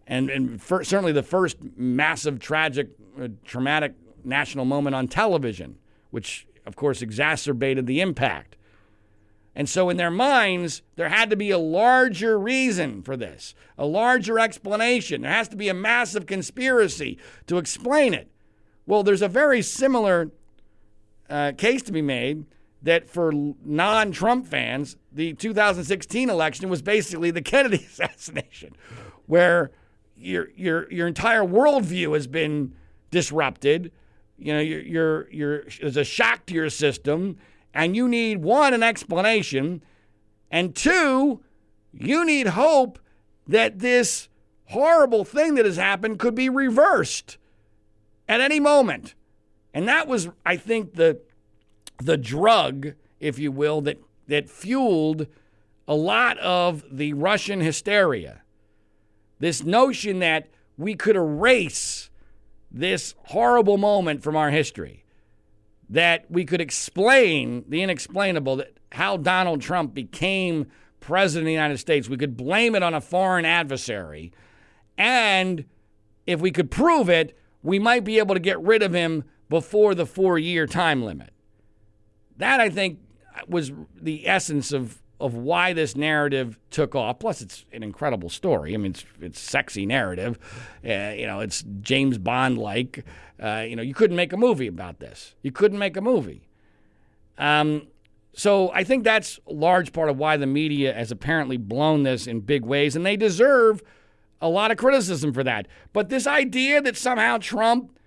And, 0.07 0.29
and 0.29 0.61
for, 0.61 0.83
certainly 0.83 1.11
the 1.11 1.23
first 1.23 1.57
massive, 1.75 2.39
tragic, 2.39 2.91
uh, 3.21 3.27
traumatic 3.43 3.93
national 4.23 4.65
moment 4.65 4.95
on 4.95 5.07
television, 5.07 5.77
which 6.11 6.47
of 6.65 6.75
course 6.75 7.01
exacerbated 7.01 7.87
the 7.87 7.99
impact. 8.01 8.56
And 9.57 9.67
so, 9.67 9.89
in 9.89 9.97
their 9.97 10.11
minds, 10.11 10.83
there 10.97 11.09
had 11.09 11.31
to 11.31 11.35
be 11.35 11.49
a 11.49 11.57
larger 11.57 12.37
reason 12.37 13.01
for 13.01 13.17
this, 13.17 13.55
a 13.75 13.87
larger 13.87 14.37
explanation. 14.37 15.23
There 15.23 15.31
has 15.31 15.47
to 15.47 15.55
be 15.55 15.67
a 15.67 15.73
massive 15.73 16.27
conspiracy 16.27 17.17
to 17.47 17.57
explain 17.57 18.13
it. 18.13 18.29
Well, 18.85 19.01
there's 19.01 19.23
a 19.23 19.27
very 19.27 19.63
similar 19.63 20.29
uh, 21.27 21.53
case 21.57 21.81
to 21.81 21.91
be 21.91 22.03
made 22.03 22.45
that 22.83 23.09
for 23.09 23.31
non 23.33 24.11
Trump 24.11 24.45
fans, 24.45 24.95
the 25.11 25.33
2016 25.33 26.29
election 26.29 26.69
was 26.69 26.83
basically 26.83 27.31
the 27.31 27.41
Kennedy 27.53 27.83
assassination, 27.83 28.75
where 29.25 29.71
your, 30.15 30.49
your, 30.55 30.91
your 30.91 31.07
entire 31.07 31.41
worldview 31.41 32.13
has 32.13 32.27
been 32.27 32.75
disrupted. 33.09 33.91
You 34.37 34.53
know, 34.53 34.59
you're, 34.59 34.81
you're, 34.81 35.29
you're, 35.31 35.63
there's 35.81 35.97
a 35.97 36.03
shock 36.03 36.45
to 36.45 36.53
your 36.53 36.69
system, 36.69 37.37
and 37.77 37.95
you 37.95 38.07
need 38.07 38.41
one, 38.41 38.73
an 38.73 38.81
explanation, 38.81 39.83
and 40.49 40.75
two, 40.75 41.41
you 41.93 42.25
need 42.25 42.47
hope 42.47 42.97
that 43.47 43.77
this 43.79 44.29
horrible 44.65 45.23
thing 45.23 45.53
that 45.53 45.63
has 45.63 45.77
happened 45.77 46.17
could 46.17 46.33
be 46.33 46.49
reversed 46.49 47.37
at 48.27 48.41
any 48.41 48.59
moment. 48.59 49.13
And 49.75 49.87
that 49.87 50.07
was, 50.07 50.27
I 50.43 50.57
think, 50.57 50.95
the 50.95 51.21
the 52.01 52.17
drug, 52.17 52.93
if 53.19 53.37
you 53.37 53.51
will, 53.51 53.81
that 53.81 54.01
that 54.27 54.49
fueled 54.49 55.27
a 55.87 55.95
lot 55.95 56.39
of 56.39 56.83
the 56.91 57.13
Russian 57.13 57.61
hysteria. 57.61 58.41
This 59.37 59.63
notion 59.63 60.17
that 60.19 60.49
we 60.77 60.95
could 60.95 61.15
erase 61.15 62.09
this 62.71 63.13
horrible 63.25 63.77
moment 63.77 64.23
from 64.23 64.35
our 64.35 64.49
history, 64.49 65.03
that 65.89 66.29
we 66.29 66.45
could 66.45 66.61
explain 66.61 67.63
the 67.67 67.81
inexplainable, 67.81 68.57
that 68.57 68.77
how 68.91 69.17
Donald 69.17 69.61
Trump 69.61 69.93
became 69.93 70.67
president 70.99 71.43
of 71.43 71.47
the 71.47 71.53
United 71.53 71.77
States. 71.77 72.09
We 72.09 72.17
could 72.17 72.35
blame 72.35 72.75
it 72.75 72.83
on 72.83 72.93
a 72.93 73.01
foreign 73.01 73.45
adversary. 73.45 74.31
And 74.97 75.65
if 76.25 76.41
we 76.41 76.51
could 76.51 76.71
prove 76.71 77.09
it, 77.09 77.37
we 77.63 77.79
might 77.79 78.03
be 78.03 78.19
able 78.19 78.35
to 78.35 78.39
get 78.39 78.59
rid 78.59 78.83
of 78.83 78.93
him 78.93 79.23
before 79.49 79.95
the 79.95 80.05
four 80.05 80.37
year 80.37 80.67
time 80.67 81.03
limit. 81.03 81.31
That, 82.37 82.59
I 82.59 82.69
think, 82.69 82.99
was 83.47 83.71
the 83.95 84.27
essence 84.27 84.71
of, 84.71 85.01
of 85.19 85.33
why 85.33 85.73
this 85.73 85.95
narrative 85.95 86.59
took 86.69 86.95
off. 86.95 87.19
Plus, 87.19 87.41
it's 87.41 87.65
an 87.73 87.83
incredible 87.83 88.29
story. 88.29 88.73
I 88.73 88.77
mean, 88.77 88.91
it's, 88.91 89.05
it's 89.19 89.39
sexy 89.39 89.85
narrative. 89.85 90.37
Uh, 90.87 91.13
you 91.15 91.25
know, 91.25 91.39
it's 91.39 91.63
James 91.81 92.17
Bond 92.17 92.57
like. 92.57 93.03
Uh, 93.41 93.65
you 93.67 93.75
know, 93.75 93.81
you 93.81 93.93
couldn't 93.93 94.15
make 94.15 94.33
a 94.33 94.37
movie 94.37 94.67
about 94.67 94.99
this. 94.99 95.35
You 95.41 95.51
couldn't 95.51 95.79
make 95.79 95.97
a 95.97 96.01
movie. 96.01 96.47
Um, 97.37 97.87
so 98.33 98.71
I 98.71 98.83
think 98.83 99.03
that's 99.03 99.39
a 99.47 99.53
large 99.53 99.93
part 99.93 100.09
of 100.09 100.17
why 100.17 100.37
the 100.37 100.45
media 100.45 100.93
has 100.93 101.11
apparently 101.11 101.57
blown 101.57 102.03
this 102.03 102.27
in 102.27 102.41
big 102.41 102.63
ways, 102.63 102.95
and 102.95 103.05
they 103.05 103.17
deserve 103.17 103.81
a 104.41 104.49
lot 104.49 104.69
of 104.69 104.77
criticism 104.77 105.33
for 105.33 105.43
that. 105.43 105.67
But 105.93 106.09
this 106.09 106.27
idea 106.27 106.81
that 106.81 106.95
somehow 106.95 107.39
Trump 107.39 107.97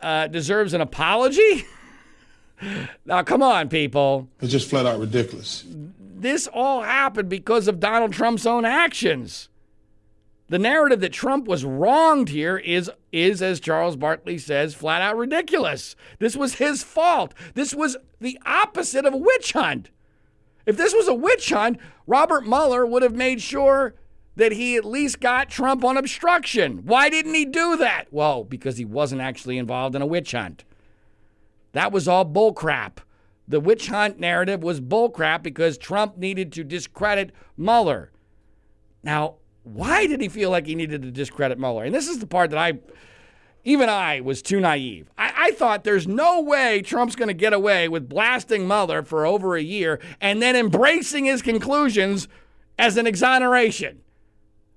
uh, 0.00 0.26
deserves 0.26 0.74
an 0.74 0.80
apology. 0.80 1.64
now, 3.04 3.22
come 3.22 3.42
on, 3.42 3.68
people. 3.68 4.28
It's 4.40 4.52
just 4.52 4.68
flat 4.68 4.86
out 4.86 5.00
ridiculous. 5.00 5.64
This 6.20 6.46
all 6.46 6.82
happened 6.82 7.30
because 7.30 7.66
of 7.66 7.80
Donald 7.80 8.12
Trump's 8.12 8.44
own 8.44 8.66
actions. 8.66 9.48
The 10.48 10.58
narrative 10.58 11.00
that 11.00 11.14
Trump 11.14 11.46
was 11.46 11.64
wronged 11.64 12.28
here 12.28 12.58
is, 12.58 12.90
is, 13.10 13.40
as 13.40 13.58
Charles 13.58 13.96
Barkley 13.96 14.36
says, 14.36 14.74
flat 14.74 15.00
out 15.00 15.16
ridiculous. 15.16 15.96
This 16.18 16.36
was 16.36 16.56
his 16.56 16.82
fault. 16.82 17.32
This 17.54 17.72
was 17.72 17.96
the 18.20 18.38
opposite 18.44 19.06
of 19.06 19.14
a 19.14 19.16
witch 19.16 19.52
hunt. 19.52 19.90
If 20.66 20.76
this 20.76 20.92
was 20.92 21.08
a 21.08 21.14
witch 21.14 21.48
hunt, 21.48 21.78
Robert 22.06 22.46
Mueller 22.46 22.84
would 22.84 23.02
have 23.02 23.14
made 23.14 23.40
sure 23.40 23.94
that 24.36 24.52
he 24.52 24.76
at 24.76 24.84
least 24.84 25.20
got 25.20 25.48
Trump 25.48 25.84
on 25.84 25.96
obstruction. 25.96 26.84
Why 26.84 27.08
didn't 27.08 27.34
he 27.34 27.46
do 27.46 27.78
that? 27.78 28.06
Well, 28.10 28.44
because 28.44 28.76
he 28.76 28.84
wasn't 28.84 29.22
actually 29.22 29.56
involved 29.56 29.94
in 29.94 30.02
a 30.02 30.06
witch 30.06 30.32
hunt. 30.32 30.64
That 31.72 31.92
was 31.92 32.06
all 32.06 32.26
bullcrap. 32.26 32.98
The 33.50 33.58
witch 33.58 33.88
hunt 33.88 34.20
narrative 34.20 34.62
was 34.62 34.80
bullcrap 34.80 35.42
because 35.42 35.76
Trump 35.76 36.16
needed 36.16 36.52
to 36.52 36.62
discredit 36.62 37.32
Mueller. 37.56 38.12
Now, 39.02 39.38
why 39.64 40.06
did 40.06 40.20
he 40.20 40.28
feel 40.28 40.50
like 40.50 40.68
he 40.68 40.76
needed 40.76 41.02
to 41.02 41.10
discredit 41.10 41.58
Mueller? 41.58 41.82
And 41.82 41.92
this 41.92 42.06
is 42.06 42.20
the 42.20 42.28
part 42.28 42.50
that 42.50 42.60
I, 42.60 42.74
even 43.64 43.88
I, 43.88 44.20
was 44.20 44.40
too 44.40 44.60
naive. 44.60 45.10
I, 45.18 45.32
I 45.36 45.50
thought 45.50 45.82
there's 45.82 46.06
no 46.06 46.40
way 46.40 46.80
Trump's 46.80 47.16
going 47.16 47.26
to 47.26 47.34
get 47.34 47.52
away 47.52 47.88
with 47.88 48.08
blasting 48.08 48.68
Mueller 48.68 49.02
for 49.02 49.26
over 49.26 49.56
a 49.56 49.62
year 49.62 49.98
and 50.20 50.40
then 50.40 50.54
embracing 50.54 51.24
his 51.24 51.42
conclusions 51.42 52.28
as 52.78 52.96
an 52.96 53.08
exoneration. 53.08 54.02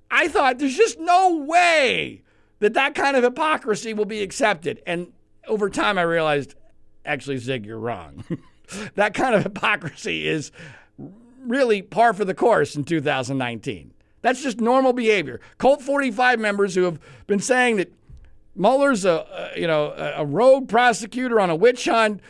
I 0.10 0.28
thought 0.28 0.58
there's 0.58 0.76
just 0.76 1.00
no 1.00 1.38
way 1.48 2.24
that 2.58 2.74
that 2.74 2.96
kind 2.96 3.16
of 3.16 3.24
hypocrisy 3.24 3.94
will 3.94 4.06
be 4.06 4.24
accepted. 4.24 4.82
And 4.88 5.14
over 5.48 5.70
time, 5.70 6.00
I 6.00 6.04
realized, 6.04 6.56
actually, 7.06 7.38
Zig, 7.38 7.68
you're 7.68 7.78
wrong. 7.78 8.24
that 8.96 9.14
kind 9.14 9.36
of 9.36 9.44
hypocrisy 9.44 10.28
is 10.28 10.52
really 11.46 11.82
par 11.82 12.14
for 12.14 12.26
the 12.26 12.34
course 12.34 12.76
in 12.76 12.84
2019. 12.84 13.92
That's 14.22 14.42
just 14.42 14.62
normal 14.62 14.94
behavior. 14.94 15.42
Cult 15.58 15.82
45 15.82 16.40
members 16.40 16.76
who 16.76 16.84
have 16.84 17.00
been 17.28 17.40
saying 17.40 17.76
that 17.78 17.92
Mueller's 18.56 19.04
a, 19.04 19.52
a 19.56 19.60
you 19.60 19.68
know 19.68 19.94
a 20.16 20.26
rogue 20.26 20.70
prosecutor 20.70 21.40
on 21.40 21.50
a 21.50 21.56
witch 21.56 21.86
hunt. 21.86 22.22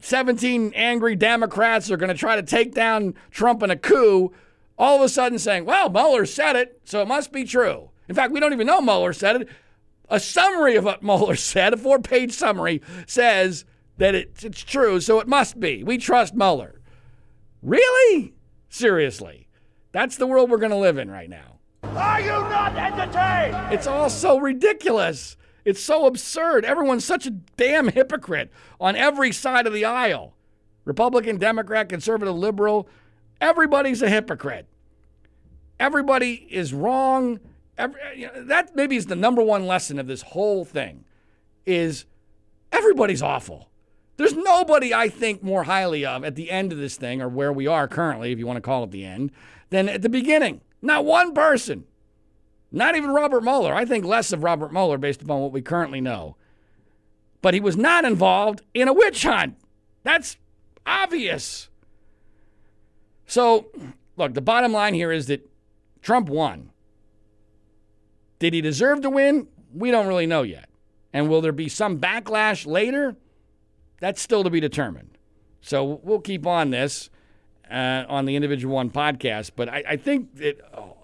17 0.00 0.72
angry 0.74 1.14
Democrats 1.14 1.90
are 1.90 1.96
going 1.96 2.08
to 2.08 2.14
try 2.14 2.36
to 2.36 2.42
take 2.42 2.74
down 2.74 3.14
Trump 3.30 3.62
in 3.62 3.70
a 3.70 3.76
coup 3.76 4.32
all 4.80 4.96
of 4.96 5.02
a 5.02 5.08
sudden 5.10 5.38
saying, 5.38 5.66
well, 5.66 5.90
Mueller 5.90 6.24
said 6.24 6.56
it, 6.56 6.80
so 6.84 7.02
it 7.02 7.06
must 7.06 7.32
be 7.32 7.44
true. 7.44 7.90
In 8.08 8.14
fact, 8.14 8.32
we 8.32 8.40
don't 8.40 8.54
even 8.54 8.66
know 8.66 8.80
Mueller 8.80 9.12
said 9.12 9.42
it. 9.42 9.48
A 10.08 10.18
summary 10.18 10.74
of 10.74 10.84
what 10.84 11.02
Mueller 11.02 11.36
said, 11.36 11.74
a 11.74 11.76
four 11.76 11.98
page 11.98 12.32
summary, 12.32 12.80
says 13.06 13.66
that 14.00 14.14
it, 14.14 14.32
it's 14.42 14.64
true, 14.64 14.98
so 14.98 15.20
it 15.20 15.28
must 15.28 15.60
be. 15.60 15.84
We 15.84 15.98
trust 15.98 16.34
Mueller. 16.34 16.80
Really? 17.62 18.32
Seriously. 18.70 19.46
That's 19.92 20.16
the 20.16 20.26
world 20.26 20.50
we're 20.50 20.56
going 20.56 20.70
to 20.70 20.76
live 20.76 20.96
in 20.96 21.10
right 21.10 21.28
now. 21.28 21.58
Are 21.82 22.20
you 22.20 22.28
not 22.28 22.74
entertained? 22.76 23.74
It's 23.74 23.86
all 23.86 24.08
so 24.08 24.38
ridiculous. 24.38 25.36
It's 25.66 25.82
so 25.82 26.06
absurd. 26.06 26.64
Everyone's 26.64 27.04
such 27.04 27.26
a 27.26 27.30
damn 27.30 27.88
hypocrite 27.88 28.50
on 28.80 28.96
every 28.96 29.32
side 29.32 29.66
of 29.66 29.74
the 29.74 29.84
aisle 29.84 30.34
Republican, 30.86 31.36
Democrat, 31.36 31.90
conservative, 31.90 32.34
liberal. 32.34 32.88
Everybody's 33.38 34.00
a 34.00 34.08
hypocrite. 34.08 34.66
Everybody 35.78 36.48
is 36.50 36.72
wrong. 36.72 37.38
Every, 37.76 38.00
you 38.16 38.28
know, 38.28 38.44
that 38.44 38.74
maybe 38.74 38.96
is 38.96 39.06
the 39.06 39.16
number 39.16 39.42
one 39.42 39.66
lesson 39.66 39.98
of 39.98 40.06
this 40.06 40.22
whole 40.22 40.64
thing 40.64 41.04
is 41.66 42.06
everybody's 42.72 43.20
awful. 43.20 43.69
There's 44.20 44.36
nobody 44.36 44.92
I 44.92 45.08
think 45.08 45.42
more 45.42 45.62
highly 45.62 46.04
of 46.04 46.24
at 46.24 46.34
the 46.34 46.50
end 46.50 46.72
of 46.72 46.78
this 46.78 46.98
thing, 46.98 47.22
or 47.22 47.28
where 47.30 47.54
we 47.54 47.66
are 47.66 47.88
currently, 47.88 48.32
if 48.32 48.38
you 48.38 48.46
want 48.46 48.58
to 48.58 48.60
call 48.60 48.84
it 48.84 48.90
the 48.90 49.02
end, 49.02 49.32
than 49.70 49.88
at 49.88 50.02
the 50.02 50.10
beginning. 50.10 50.60
Not 50.82 51.06
one 51.06 51.32
person. 51.32 51.84
Not 52.70 52.96
even 52.96 53.12
Robert 53.12 53.42
Mueller. 53.42 53.72
I 53.72 53.86
think 53.86 54.04
less 54.04 54.30
of 54.30 54.44
Robert 54.44 54.74
Mueller 54.74 54.98
based 54.98 55.22
upon 55.22 55.40
what 55.40 55.52
we 55.52 55.62
currently 55.62 56.02
know. 56.02 56.36
But 57.40 57.54
he 57.54 57.60
was 57.60 57.78
not 57.78 58.04
involved 58.04 58.60
in 58.74 58.88
a 58.88 58.92
witch 58.92 59.22
hunt. 59.22 59.56
That's 60.02 60.36
obvious. 60.84 61.70
So, 63.24 63.68
look, 64.18 64.34
the 64.34 64.42
bottom 64.42 64.70
line 64.70 64.92
here 64.92 65.12
is 65.12 65.28
that 65.28 65.50
Trump 66.02 66.28
won. 66.28 66.72
Did 68.38 68.52
he 68.52 68.60
deserve 68.60 69.00
to 69.00 69.08
win? 69.08 69.46
We 69.72 69.90
don't 69.90 70.08
really 70.08 70.26
know 70.26 70.42
yet. 70.42 70.68
And 71.10 71.30
will 71.30 71.40
there 71.40 71.52
be 71.52 71.70
some 71.70 71.98
backlash 71.98 72.66
later? 72.66 73.16
That's 74.00 74.20
still 74.20 74.42
to 74.42 74.50
be 74.50 74.60
determined. 74.60 75.16
So 75.60 76.00
we'll 76.02 76.20
keep 76.20 76.46
on 76.46 76.70
this. 76.70 77.10
uh, 77.70 78.04
on 78.08 78.24
the 78.24 78.36
Individual 78.36 78.74
One 78.74 78.90
podcast, 78.90 79.52
but 79.54 79.68
I, 79.68 79.84
I 79.90 79.96
think 79.96 80.34
that 80.36 80.60
oh, 80.76 80.96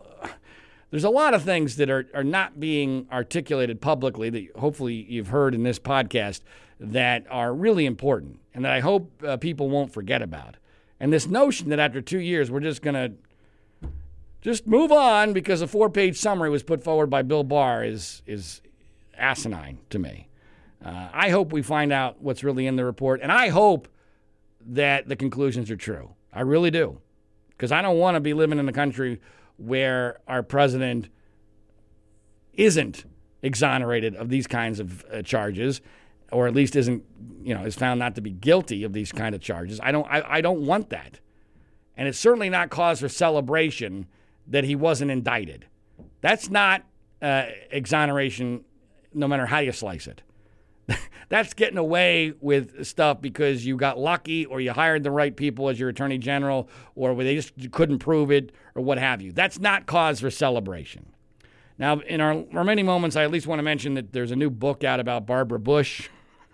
there's 0.90 1.04
a 1.04 1.10
lot 1.10 1.34
of 1.34 1.42
things 1.42 1.76
that 1.76 1.90
are, 1.90 2.06
are 2.14 2.24
not 2.24 2.58
being 2.58 3.06
articulated 3.12 3.80
publicly 3.80 4.30
that 4.30 4.48
hopefully 4.58 5.06
you've 5.08 5.28
heard 5.28 5.54
in 5.54 5.62
this 5.62 5.78
podcast 5.78 6.40
that 6.80 7.24
are 7.30 7.54
really 7.54 7.86
important 7.86 8.40
and 8.52 8.64
that 8.64 8.72
I 8.72 8.80
hope 8.80 9.22
uh, 9.24 9.36
people 9.36 9.70
won't 9.70 9.92
forget 9.92 10.22
about. 10.22 10.56
And 10.98 11.12
this 11.12 11.26
notion 11.26 11.68
that 11.68 11.78
after 11.78 12.00
two 12.00 12.18
years 12.18 12.50
we're 12.50 12.60
just 12.60 12.82
going 12.82 12.94
to 12.94 13.12
just 14.40 14.66
move 14.66 14.92
on 14.92 15.32
because 15.32 15.60
a 15.60 15.66
four-page 15.66 16.18
summary 16.18 16.50
was 16.50 16.62
put 16.62 16.82
forward 16.82 17.10
by 17.10 17.22
Bill 17.22 17.44
Barr 17.44 17.84
is 17.84 18.22
is 18.26 18.60
asinine 19.16 19.78
to 19.90 19.98
me. 19.98 20.25
Uh, 20.86 21.08
I 21.12 21.30
hope 21.30 21.52
we 21.52 21.62
find 21.62 21.92
out 21.92 22.22
what's 22.22 22.44
really 22.44 22.66
in 22.68 22.76
the 22.76 22.84
report, 22.84 23.20
and 23.20 23.32
I 23.32 23.48
hope 23.48 23.88
that 24.68 25.08
the 25.08 25.16
conclusions 25.16 25.68
are 25.68 25.76
true. 25.76 26.10
I 26.32 26.42
really 26.42 26.70
do, 26.70 27.00
because 27.48 27.72
I 27.72 27.82
don't 27.82 27.98
want 27.98 28.14
to 28.14 28.20
be 28.20 28.34
living 28.34 28.60
in 28.60 28.68
a 28.68 28.72
country 28.72 29.20
where 29.56 30.20
our 30.28 30.44
president 30.44 31.08
isn't 32.52 33.04
exonerated 33.42 34.14
of 34.14 34.28
these 34.28 34.46
kinds 34.46 34.78
of 34.78 35.04
uh, 35.12 35.22
charges, 35.22 35.80
or 36.30 36.46
at 36.46 36.54
least 36.54 36.76
isn't, 36.76 37.02
you 37.42 37.52
know, 37.52 37.64
is 37.64 37.74
found 37.74 37.98
not 37.98 38.14
to 38.14 38.20
be 38.20 38.30
guilty 38.30 38.84
of 38.84 38.92
these 38.92 39.10
kind 39.10 39.34
of 39.34 39.40
charges. 39.40 39.80
I 39.82 39.90
don't, 39.90 40.06
I, 40.08 40.36
I 40.36 40.40
don't 40.40 40.66
want 40.66 40.90
that, 40.90 41.18
and 41.96 42.06
it's 42.06 42.18
certainly 42.18 42.48
not 42.48 42.70
cause 42.70 43.00
for 43.00 43.08
celebration 43.08 44.06
that 44.46 44.62
he 44.62 44.76
wasn't 44.76 45.10
indicted. 45.10 45.66
That's 46.20 46.48
not 46.48 46.84
uh, 47.20 47.46
exoneration, 47.72 48.64
no 49.12 49.26
matter 49.26 49.46
how 49.46 49.58
you 49.58 49.72
slice 49.72 50.06
it. 50.06 50.22
That's 51.28 51.54
getting 51.54 51.78
away 51.78 52.32
with 52.40 52.84
stuff 52.86 53.20
because 53.20 53.66
you 53.66 53.76
got 53.76 53.98
lucky 53.98 54.46
or 54.46 54.60
you 54.60 54.72
hired 54.72 55.02
the 55.02 55.10
right 55.10 55.36
people 55.36 55.68
as 55.68 55.78
your 55.80 55.88
attorney 55.88 56.18
general 56.18 56.68
or 56.94 57.14
they 57.16 57.34
just 57.34 57.52
couldn't 57.72 57.98
prove 57.98 58.30
it 58.30 58.52
or 58.74 58.82
what 58.82 58.98
have 58.98 59.20
you. 59.20 59.32
That's 59.32 59.58
not 59.58 59.86
cause 59.86 60.20
for 60.20 60.30
celebration. 60.30 61.06
Now, 61.78 62.00
in 62.00 62.20
our 62.20 62.44
remaining 62.52 62.86
moments, 62.86 63.16
I 63.16 63.24
at 63.24 63.30
least 63.30 63.46
want 63.46 63.58
to 63.58 63.62
mention 63.64 63.94
that 63.94 64.12
there's 64.12 64.30
a 64.30 64.36
new 64.36 64.50
book 64.50 64.82
out 64.84 65.00
about 65.00 65.26
Barbara 65.26 65.58
Bush 65.58 66.08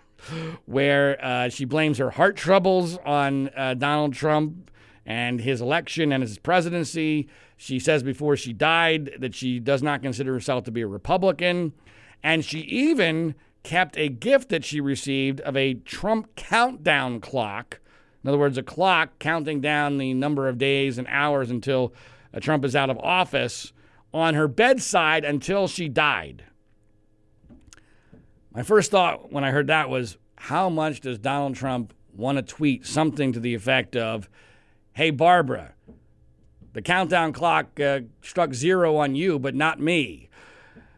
where 0.65 1.23
uh, 1.23 1.49
she 1.49 1.65
blames 1.65 1.97
her 1.97 2.11
heart 2.11 2.35
troubles 2.35 2.97
on 3.05 3.49
uh, 3.55 3.73
Donald 3.75 4.13
Trump 4.13 4.71
and 5.05 5.41
his 5.41 5.61
election 5.61 6.11
and 6.11 6.21
his 6.21 6.37
presidency. 6.39 7.29
She 7.57 7.79
says 7.79 8.03
before 8.03 8.35
she 8.35 8.53
died 8.53 9.11
that 9.19 9.35
she 9.35 9.59
does 9.59 9.83
not 9.83 10.01
consider 10.01 10.33
herself 10.33 10.63
to 10.65 10.71
be 10.71 10.81
a 10.81 10.87
Republican. 10.87 11.73
And 12.21 12.43
she 12.43 12.59
even 12.59 13.35
kept 13.63 13.97
a 13.97 14.09
gift 14.09 14.49
that 14.49 14.65
she 14.65 14.79
received 14.79 15.41
of 15.41 15.55
a 15.55 15.73
Trump 15.73 16.35
countdown 16.35 17.19
clock. 17.19 17.79
In 18.23 18.29
other 18.29 18.37
words, 18.37 18.57
a 18.57 18.63
clock 18.63 19.19
counting 19.19 19.61
down 19.61 19.97
the 19.97 20.13
number 20.13 20.47
of 20.47 20.57
days 20.57 20.97
and 20.97 21.07
hours 21.09 21.49
until 21.49 21.93
uh, 22.33 22.39
Trump 22.39 22.63
is 22.65 22.75
out 22.75 22.89
of 22.89 22.97
office 22.99 23.73
on 24.13 24.35
her 24.35 24.47
bedside 24.47 25.25
until 25.25 25.67
she 25.67 25.89
died. 25.89 26.43
My 28.53 28.63
first 28.63 28.91
thought 28.91 29.31
when 29.31 29.43
I 29.43 29.51
heard 29.51 29.67
that 29.67 29.89
was 29.89 30.17
how 30.37 30.69
much 30.69 31.01
does 31.01 31.17
Donald 31.17 31.55
Trump 31.55 31.93
want 32.15 32.37
to 32.37 32.41
tweet 32.41 32.85
something 32.85 33.33
to 33.33 33.39
the 33.39 33.55
effect 33.55 33.95
of, 33.95 34.29
Hey, 34.93 35.09
Barbara, 35.09 35.73
the 36.73 36.81
countdown 36.81 37.33
clock 37.33 37.79
uh, 37.79 38.01
struck 38.21 38.53
zero 38.53 38.95
on 38.97 39.15
you, 39.15 39.39
but 39.39 39.55
not 39.55 39.79
me. 39.79 40.29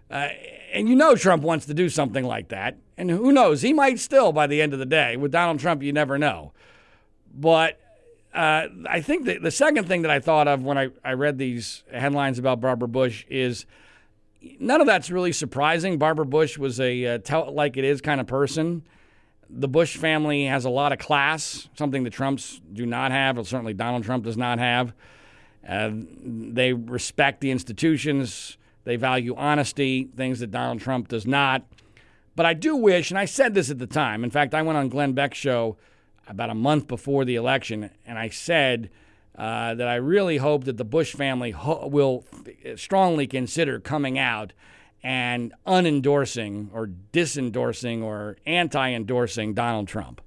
Uh, 0.10 0.30
and 0.74 0.90
you 0.90 0.96
know 0.96 1.16
Trump 1.16 1.44
wants 1.44 1.66
to 1.66 1.74
do 1.74 1.90
something 1.90 2.26
like 2.26 2.50
that. 2.50 2.78
And 2.98 3.10
who 3.10 3.32
knows? 3.32 3.62
He 3.62 3.74
might 3.74 4.00
still 4.00 4.32
by 4.32 4.48
the 4.48 4.62
end 4.62 4.74
of 4.74 4.80
the 4.80 4.86
day. 4.86 5.18
With 5.18 5.32
Donald 5.32 5.60
Trump, 5.60 5.82
you 5.84 5.92
never 5.92 6.18
know. 6.18 6.54
But 7.34 7.80
uh, 8.34 8.68
I 8.90 9.02
think 9.02 9.26
that 9.26 9.42
the 9.42 9.52
second 9.52 9.88
thing 9.88 10.02
that 10.04 10.12
I 10.12 10.20
thought 10.20 10.48
of 10.48 10.64
when 10.64 10.78
I, 10.78 10.90
I 11.04 11.14
read 11.14 11.38
these 11.38 11.84
headlines 11.92 12.38
about 12.38 12.62
Barbara 12.62 12.88
Bush 12.88 13.26
is 13.30 13.66
none 14.60 14.82
of 14.82 14.88
that's 14.88 15.10
really 15.10 15.32
surprising. 15.32 15.98
Barbara 15.98 16.26
Bush 16.26 16.58
was 16.58 16.80
a 16.80 17.06
uh, 17.06 17.18
tell 17.20 17.48
it 17.48 17.54
like 17.54 17.78
it 17.78 17.84
is 17.84 18.02
kind 18.02 18.22
of 18.22 18.28
person. 18.28 18.84
The 19.50 19.68
Bush 19.68 19.98
family 19.98 20.46
has 20.46 20.66
a 20.66 20.70
lot 20.70 20.92
of 20.92 21.00
class, 21.00 21.70
something 21.76 22.04
the 22.04 22.10
Trumps 22.10 22.60
do 22.74 22.86
not 22.86 23.12
have, 23.12 23.38
or 23.38 23.46
certainly 23.46 23.74
Donald 23.74 24.04
Trump 24.04 24.24
does 24.24 24.38
not 24.38 24.60
have. 24.60 24.94
Uh, 25.68 25.92
they 25.94 26.74
respect 26.74 27.42
the 27.42 27.52
institutions. 27.52 28.58
They 28.86 28.96
value 28.96 29.36
honesty, 29.36 30.10
things 30.16 30.40
that 30.40 30.52
Donald 30.52 30.80
Trump 30.80 31.10
does 31.10 31.28
not. 31.28 31.64
But 32.36 32.46
I 32.46 32.54
do 32.54 32.76
wish, 32.76 33.12
and 33.12 33.18
I 33.18 33.26
said 33.26 33.54
this 33.54 33.70
at 33.70 33.80
the 33.80 33.88
time. 33.88 34.24
In 34.24 34.30
fact, 34.30 34.54
I 34.54 34.62
went 34.62 34.78
on 34.78 34.90
Glenn 34.90 35.14
Beck's 35.14 35.38
show 35.38 35.78
about 36.28 36.50
a 36.50 36.56
month 36.56 36.88
before 36.88 37.26
the 37.26 37.36
election, 37.36 37.90
and 38.06 38.18
I 38.18 38.30
said 38.30 38.90
uh, 39.38 39.74
that 39.76 39.88
I 39.88 39.96
really 39.96 40.38
hope 40.38 40.64
that 40.66 40.78
the 40.78 40.86
Bush 40.86 41.14
family 41.14 41.52
ho- 41.52 41.88
will 41.88 42.26
strongly 42.76 43.28
consider 43.28 43.80
coming 43.80 44.18
out 44.18 44.54
and 45.04 45.54
unendorsing 45.68 46.70
or 46.74 46.90
disendorsing 47.14 48.02
or 48.02 48.38
anti 48.46 48.92
endorsing 48.92 49.54
Donald 49.54 49.88
Trump. 49.88 50.22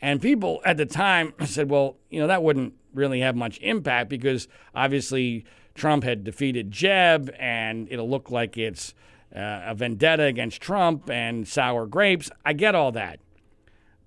And 0.00 0.20
people 0.20 0.60
at 0.64 0.76
the 0.76 0.86
time 0.86 1.32
said, 1.44 1.70
well, 1.70 1.96
you 2.10 2.20
know, 2.20 2.26
that 2.26 2.42
wouldn't 2.42 2.74
really 2.92 3.20
have 3.20 3.36
much 3.36 3.58
impact 3.60 4.10
because 4.10 4.48
obviously 4.74 5.44
Trump 5.74 6.04
had 6.04 6.24
defeated 6.24 6.70
Jeb 6.70 7.34
and 7.38 7.88
it'll 7.90 8.08
look 8.08 8.30
like 8.30 8.56
it's 8.56 8.94
uh, 9.34 9.62
a 9.66 9.74
vendetta 9.74 10.24
against 10.24 10.60
Trump 10.60 11.08
and 11.10 11.46
sour 11.48 11.86
grapes. 11.86 12.30
I 12.44 12.52
get 12.52 12.74
all 12.74 12.92
that. 12.92 13.20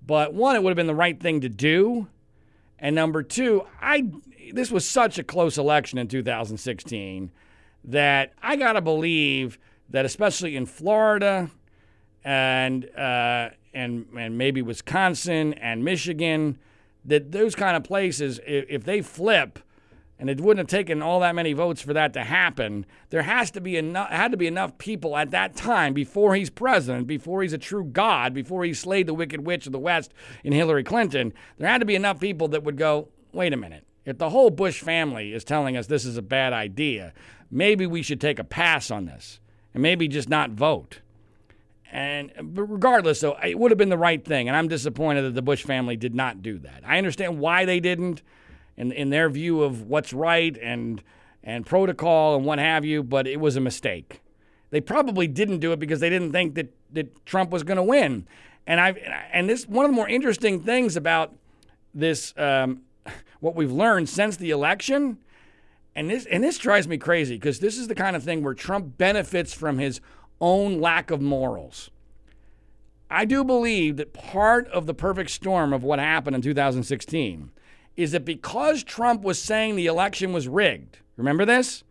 But 0.04 0.34
one, 0.34 0.54
it 0.54 0.62
would 0.62 0.70
have 0.70 0.76
been 0.76 0.86
the 0.86 0.94
right 0.94 1.18
thing 1.18 1.40
to 1.40 1.48
do. 1.48 2.08
And 2.78 2.94
number 2.94 3.22
two, 3.22 3.64
I 3.80 4.10
this 4.52 4.70
was 4.70 4.88
such 4.88 5.18
a 5.18 5.24
close 5.24 5.58
election 5.58 5.98
in 5.98 6.06
2016 6.06 7.32
that 7.84 8.32
I 8.40 8.56
got 8.56 8.74
to 8.74 8.80
believe 8.80 9.58
that 9.90 10.04
especially 10.04 10.56
in 10.56 10.66
Florida 10.66 11.50
and 12.24 12.88
uh, 12.96 13.50
and 13.74 14.06
and 14.16 14.38
maybe 14.38 14.62
Wisconsin 14.62 15.54
and 15.54 15.84
Michigan, 15.84 16.58
that 17.04 17.32
those 17.32 17.54
kind 17.54 17.76
of 17.76 17.84
places, 17.84 18.40
if, 18.46 18.66
if 18.68 18.84
they 18.84 19.02
flip, 19.02 19.58
and 20.18 20.30
it 20.30 20.40
wouldn't 20.40 20.58
have 20.58 20.78
taken 20.78 21.02
all 21.02 21.20
that 21.20 21.34
many 21.34 21.52
votes 21.52 21.82
for 21.82 21.92
that 21.92 22.12
to 22.14 22.24
happen. 22.24 22.86
There 23.10 23.22
has 23.22 23.50
to 23.52 23.60
be 23.60 23.76
enough 23.76 24.10
had 24.10 24.30
to 24.30 24.36
be 24.36 24.46
enough 24.46 24.78
people 24.78 25.16
at 25.16 25.30
that 25.30 25.54
time 25.54 25.92
before 25.92 26.34
he's 26.34 26.50
president, 26.50 27.06
before 27.06 27.42
he's 27.42 27.52
a 27.52 27.58
true 27.58 27.84
god, 27.84 28.32
before 28.32 28.64
he 28.64 28.72
slayed 28.72 29.06
the 29.06 29.14
wicked 29.14 29.46
witch 29.46 29.66
of 29.66 29.72
the 29.72 29.78
West 29.78 30.12
in 30.42 30.52
Hillary 30.52 30.84
Clinton. 30.84 31.32
There 31.58 31.68
had 31.68 31.78
to 31.78 31.86
be 31.86 31.94
enough 31.94 32.20
people 32.20 32.48
that 32.48 32.64
would 32.64 32.76
go, 32.76 33.08
"Wait 33.32 33.52
a 33.52 33.56
minute. 33.56 33.84
If 34.04 34.18
the 34.18 34.30
whole 34.30 34.50
Bush 34.50 34.80
family 34.80 35.32
is 35.32 35.44
telling 35.44 35.76
us 35.76 35.86
this 35.86 36.04
is 36.04 36.16
a 36.16 36.22
bad 36.22 36.52
idea, 36.52 37.12
maybe 37.50 37.86
we 37.86 38.02
should 38.02 38.20
take 38.20 38.38
a 38.38 38.44
pass 38.44 38.90
on 38.90 39.06
this 39.06 39.40
and 39.74 39.82
maybe 39.82 40.08
just 40.08 40.28
not 40.28 40.50
vote." 40.50 41.00
And 41.92 42.32
but 42.42 42.64
regardless, 42.64 43.20
though, 43.20 43.36
it 43.44 43.58
would 43.58 43.70
have 43.70 43.78
been 43.78 43.90
the 43.90 43.98
right 43.98 44.24
thing, 44.24 44.48
and 44.48 44.56
I'm 44.56 44.68
disappointed 44.68 45.22
that 45.22 45.34
the 45.34 45.42
Bush 45.42 45.62
family 45.62 45.96
did 45.96 46.14
not 46.14 46.42
do 46.42 46.58
that. 46.58 46.82
I 46.84 46.98
understand 46.98 47.38
why 47.38 47.64
they 47.64 47.80
didn't 47.80 48.22
in, 48.76 48.92
in 48.92 49.10
their 49.10 49.28
view 49.28 49.62
of 49.62 49.82
what's 49.82 50.12
right 50.12 50.56
and 50.62 51.02
and 51.42 51.64
protocol 51.64 52.34
and 52.34 52.44
what 52.44 52.58
have 52.58 52.84
you, 52.84 53.04
but 53.04 53.26
it 53.26 53.38
was 53.38 53.54
a 53.54 53.60
mistake. 53.60 54.20
They 54.70 54.80
probably 54.80 55.28
didn't 55.28 55.60
do 55.60 55.70
it 55.72 55.78
because 55.78 56.00
they 56.00 56.10
didn't 56.10 56.32
think 56.32 56.56
that, 56.56 56.74
that 56.92 57.24
Trump 57.24 57.50
was 57.50 57.62
going 57.62 57.76
to 57.76 57.84
win. 57.84 58.26
And 58.66 58.80
I 58.80 59.28
and 59.32 59.48
this 59.48 59.66
one 59.66 59.84
of 59.84 59.92
the 59.92 59.94
more 59.94 60.08
interesting 60.08 60.60
things 60.60 60.96
about 60.96 61.32
this 61.94 62.34
um, 62.36 62.82
what 63.40 63.54
we've 63.54 63.70
learned 63.70 64.08
since 64.08 64.36
the 64.36 64.50
election, 64.50 65.18
and 65.94 66.10
this 66.10 66.26
and 66.26 66.42
this 66.42 66.58
drives 66.58 66.88
me 66.88 66.98
crazy 66.98 67.36
because 67.36 67.60
this 67.60 67.78
is 67.78 67.86
the 67.86 67.94
kind 67.94 68.16
of 68.16 68.24
thing 68.24 68.42
where 68.42 68.54
Trump 68.54 68.98
benefits 68.98 69.54
from 69.54 69.78
his 69.78 70.00
own 70.40 70.80
lack 70.80 71.12
of 71.12 71.20
morals. 71.20 71.90
I 73.08 73.24
do 73.24 73.44
believe 73.44 73.98
that 73.98 74.12
part 74.12 74.66
of 74.68 74.86
the 74.86 74.94
perfect 74.94 75.30
storm 75.30 75.72
of 75.72 75.84
what 75.84 76.00
happened 76.00 76.34
in 76.34 76.42
2016 76.42 77.52
is 77.96 78.12
that 78.12 78.24
because 78.24 78.84
Trump 78.84 79.22
was 79.22 79.40
saying 79.40 79.76
the 79.76 79.86
election 79.86 80.32
was 80.32 80.48
rigged, 80.48 80.98
remember 81.16 81.44
this? 81.44 81.82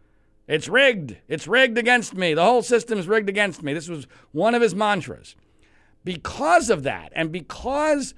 It's 0.48 0.70
rigged. 0.70 1.18
It's 1.28 1.48
rigged 1.48 1.78
against 1.78 2.14
me. 2.14 2.34
The 2.34 2.44
whole 2.44 2.62
system's 2.62 3.08
rigged 3.08 3.30
against 3.30 3.64
me. 3.64 3.74
This 3.74 3.90
was 3.90 4.08
one 4.32 4.54
of 4.54 4.62
his 4.62 4.76
mantras. 4.76 5.36
Because 6.04 6.70
of 6.70 6.84
that, 6.84 7.12
and 7.16 7.32
because 7.32 8.14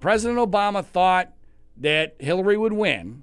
President 0.00 0.38
Obama 0.38 0.84
thought 0.84 1.32
that 1.76 2.16
Hillary 2.18 2.56
would 2.56 2.72
win, 2.72 3.22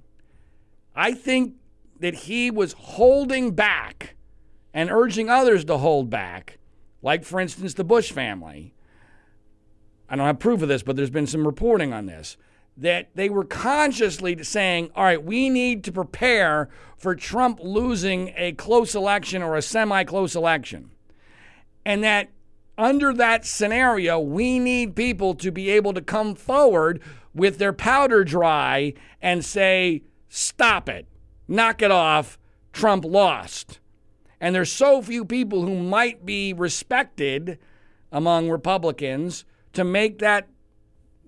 I 0.94 1.12
think 1.12 1.56
that 2.00 2.14
he 2.14 2.50
was 2.50 2.72
holding 2.72 3.50
back 3.50 4.16
and 4.72 4.90
urging 4.90 5.28
others 5.28 5.66
to 5.66 5.76
hold 5.76 6.08
back, 6.08 6.58
like, 7.02 7.24
for 7.24 7.40
instance, 7.40 7.74
the 7.74 7.84
Bush 7.84 8.10
family. 8.10 8.72
I 10.08 10.16
don't 10.16 10.26
have 10.26 10.38
proof 10.38 10.62
of 10.62 10.68
this, 10.68 10.82
but 10.82 10.96
there's 10.96 11.10
been 11.10 11.26
some 11.26 11.46
reporting 11.46 11.92
on 11.92 12.06
this 12.06 12.38
that 12.76 13.08
they 13.14 13.28
were 13.28 13.44
consciously 13.44 14.42
saying, 14.42 14.90
all 14.94 15.04
right, 15.04 15.22
we 15.22 15.48
need 15.48 15.82
to 15.84 15.92
prepare 15.92 16.68
for 16.96 17.14
Trump 17.14 17.58
losing 17.62 18.32
a 18.36 18.52
close 18.52 18.94
election 18.94 19.42
or 19.42 19.56
a 19.56 19.62
semi 19.62 20.04
close 20.04 20.34
election. 20.34 20.90
And 21.84 22.04
that 22.04 22.30
under 22.78 23.14
that 23.14 23.46
scenario, 23.46 24.20
we 24.20 24.58
need 24.58 24.94
people 24.94 25.34
to 25.36 25.50
be 25.50 25.70
able 25.70 25.94
to 25.94 26.02
come 26.02 26.34
forward 26.34 27.00
with 27.34 27.58
their 27.58 27.72
powder 27.72 28.24
dry 28.24 28.92
and 29.22 29.44
say, 29.44 30.02
stop 30.28 30.88
it, 30.88 31.06
knock 31.48 31.82
it 31.82 31.90
off. 31.90 32.38
Trump 32.72 33.04
lost. 33.06 33.80
And 34.38 34.54
there's 34.54 34.70
so 34.70 35.00
few 35.00 35.24
people 35.24 35.62
who 35.64 35.76
might 35.76 36.26
be 36.26 36.52
respected 36.52 37.58
among 38.12 38.50
Republicans 38.50 39.46
to 39.72 39.82
make 39.82 40.18
that 40.18 40.46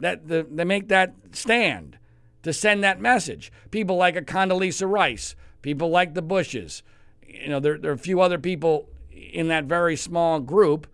that 0.00 0.28
the, 0.28 0.46
they 0.50 0.64
make 0.64 0.88
that 0.88 1.14
stand 1.32 1.98
to 2.42 2.52
send 2.52 2.82
that 2.84 3.00
message. 3.00 3.52
People 3.70 3.96
like 3.96 4.16
a 4.16 4.22
Condoleezza 4.22 4.88
Rice, 4.88 5.34
people 5.62 5.90
like 5.90 6.14
the 6.14 6.22
Bushes. 6.22 6.82
You 7.26 7.48
know, 7.48 7.60
there, 7.60 7.78
there 7.78 7.90
are 7.90 7.94
a 7.94 7.98
few 7.98 8.20
other 8.20 8.38
people 8.38 8.88
in 9.10 9.48
that 9.48 9.64
very 9.64 9.96
small 9.96 10.40
group 10.40 10.86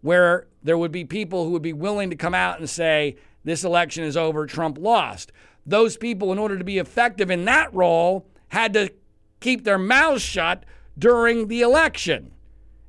where 0.00 0.46
there 0.62 0.78
would 0.78 0.92
be 0.92 1.04
people 1.04 1.44
who 1.44 1.50
would 1.50 1.62
be 1.62 1.72
willing 1.72 2.10
to 2.10 2.16
come 2.16 2.34
out 2.34 2.58
and 2.58 2.70
say, 2.70 3.16
this 3.44 3.64
election 3.64 4.04
is 4.04 4.16
over, 4.16 4.46
Trump 4.46 4.78
lost. 4.78 5.32
Those 5.66 5.96
people, 5.96 6.32
in 6.32 6.38
order 6.38 6.56
to 6.56 6.64
be 6.64 6.78
effective 6.78 7.30
in 7.30 7.44
that 7.44 7.72
role, 7.74 8.26
had 8.48 8.72
to 8.74 8.92
keep 9.40 9.64
their 9.64 9.78
mouths 9.78 10.22
shut 10.22 10.64
during 10.98 11.48
the 11.48 11.60
election. 11.60 12.32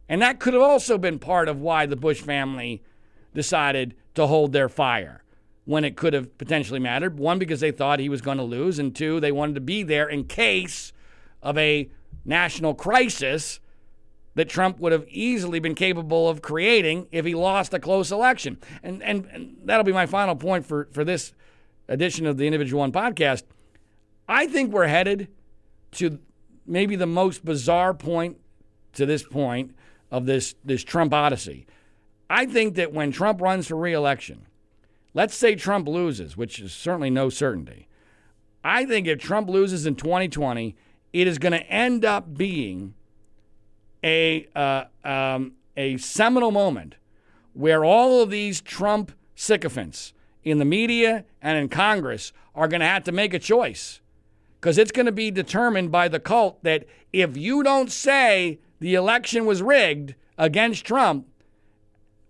And 0.08 0.22
that 0.22 0.40
could 0.40 0.54
have 0.54 0.64
also 0.64 0.98
been 0.98 1.20
part 1.20 1.50
of 1.50 1.60
why 1.60 1.86
the 1.86 1.96
Bush 1.96 2.22
family 2.22 2.82
decided 3.34 3.96
to 4.16 4.28
hold 4.28 4.54
their 4.54 4.70
fire 4.70 5.24
when 5.70 5.86
it 5.86 5.96
could 5.96 6.14
have 6.14 6.36
potentially 6.40 6.80
mattered. 6.80 7.20
One, 7.20 7.38
because 7.38 7.60
they 7.60 7.70
thought 7.70 8.00
he 8.00 8.10
was 8.10 8.22
going 8.22 8.40
to 8.40 8.44
lose, 8.44 8.80
and 8.80 8.96
two, 8.96 9.20
they 9.20 9.32
wanted 9.32 9.54
to 9.54 9.62
be 9.62 9.84
there 9.84 10.10
in 10.10 10.24
case 10.24 10.92
of 11.44 11.60
a 11.60 11.92
national 12.26 12.74
crisis 12.74 13.60
that 14.34 14.50
Trump 14.50 14.80
would 14.80 14.92
have 14.92 15.06
easily 15.10 15.60
been 15.60 15.76
capable 15.76 16.28
of 16.28 16.42
creating 16.42 17.08
if 17.12 17.24
he 17.24 17.36
lost 17.36 17.72
a 17.72 17.80
close 17.80 18.12
election. 18.12 18.58
And, 18.82 19.04
and, 19.04 19.28
and 19.32 19.58
that'll 19.64 19.84
be 19.84 19.92
my 19.92 20.08
final 20.08 20.36
point 20.36 20.66
for, 20.66 20.88
for 20.92 21.04
this 21.04 21.36
edition 21.88 22.26
of 22.26 22.38
the 22.38 22.48
Individual 22.48 22.80
One 22.80 22.92
podcast. 22.92 23.44
I 24.28 24.48
think 24.48 24.72
we're 24.72 24.88
headed 24.88 25.28
to 25.92 26.18
maybe 26.66 26.96
the 26.96 27.06
most 27.06 27.46
bizarre 27.46 27.94
point 27.94 28.38
to 28.94 29.06
this 29.06 29.22
point 29.22 29.76
of 30.10 30.26
this, 30.26 30.56
this 30.66 30.84
Trump 30.84 31.14
odyssey. 31.14 31.68
I 32.28 32.48
think 32.48 32.74
that 32.74 32.92
when 32.92 33.12
Trump 33.12 33.40
runs 33.40 33.68
for 33.68 33.76
reelection, 33.76 34.48
let's 35.14 35.36
say 35.36 35.56
Trump 35.56 35.88
loses, 35.88 36.38
which 36.38 36.60
is 36.60 36.74
certainly 36.74 37.10
no 37.10 37.30
certainty. 37.30 37.88
I 38.64 38.86
think 38.86 39.08
if 39.08 39.20
Trump 39.20 39.50
loses 39.50 39.86
in 39.86 39.96
2020, 39.96 40.76
it 41.14 41.28
is 41.28 41.38
going 41.38 41.54
to 41.54 41.66
end 41.68 42.06
up 42.06 42.38
being 42.38 42.94
a, 44.04 44.48
uh, 44.56 44.86
um, 45.04 45.54
a 45.76 45.98
seminal 45.98 46.52
moment 46.52 46.96
where 47.54 47.84
all 47.84 48.22
of 48.22 48.30
these 48.30 48.62
Trump 48.62 49.12
sycophants 49.36 50.14
in 50.44 50.60
the 50.60 50.66
media 50.66 51.26
and 51.42 51.58
in 51.58 51.70
Congress 51.70 52.32
are 52.56 52.68
going 52.68 52.82
to 52.82 52.86
have 52.86 53.04
to 53.04 53.12
make 53.12 53.34
a 53.34 53.40
choice 53.40 54.02
because 54.60 54.78
it's 54.78 54.92
going 54.92 55.06
to 55.06 55.12
be 55.12 55.32
determined 55.32 55.92
by 55.92 56.08
the 56.08 56.20
cult 56.20 56.62
that 56.64 56.86
if 57.14 57.38
you 57.38 57.64
don't 57.64 57.92
say 57.92 58.60
the 58.80 58.96
election 58.96 59.46
was 59.46 59.62
rigged 59.62 60.16
against 60.38 60.86
Trump, 60.86 61.28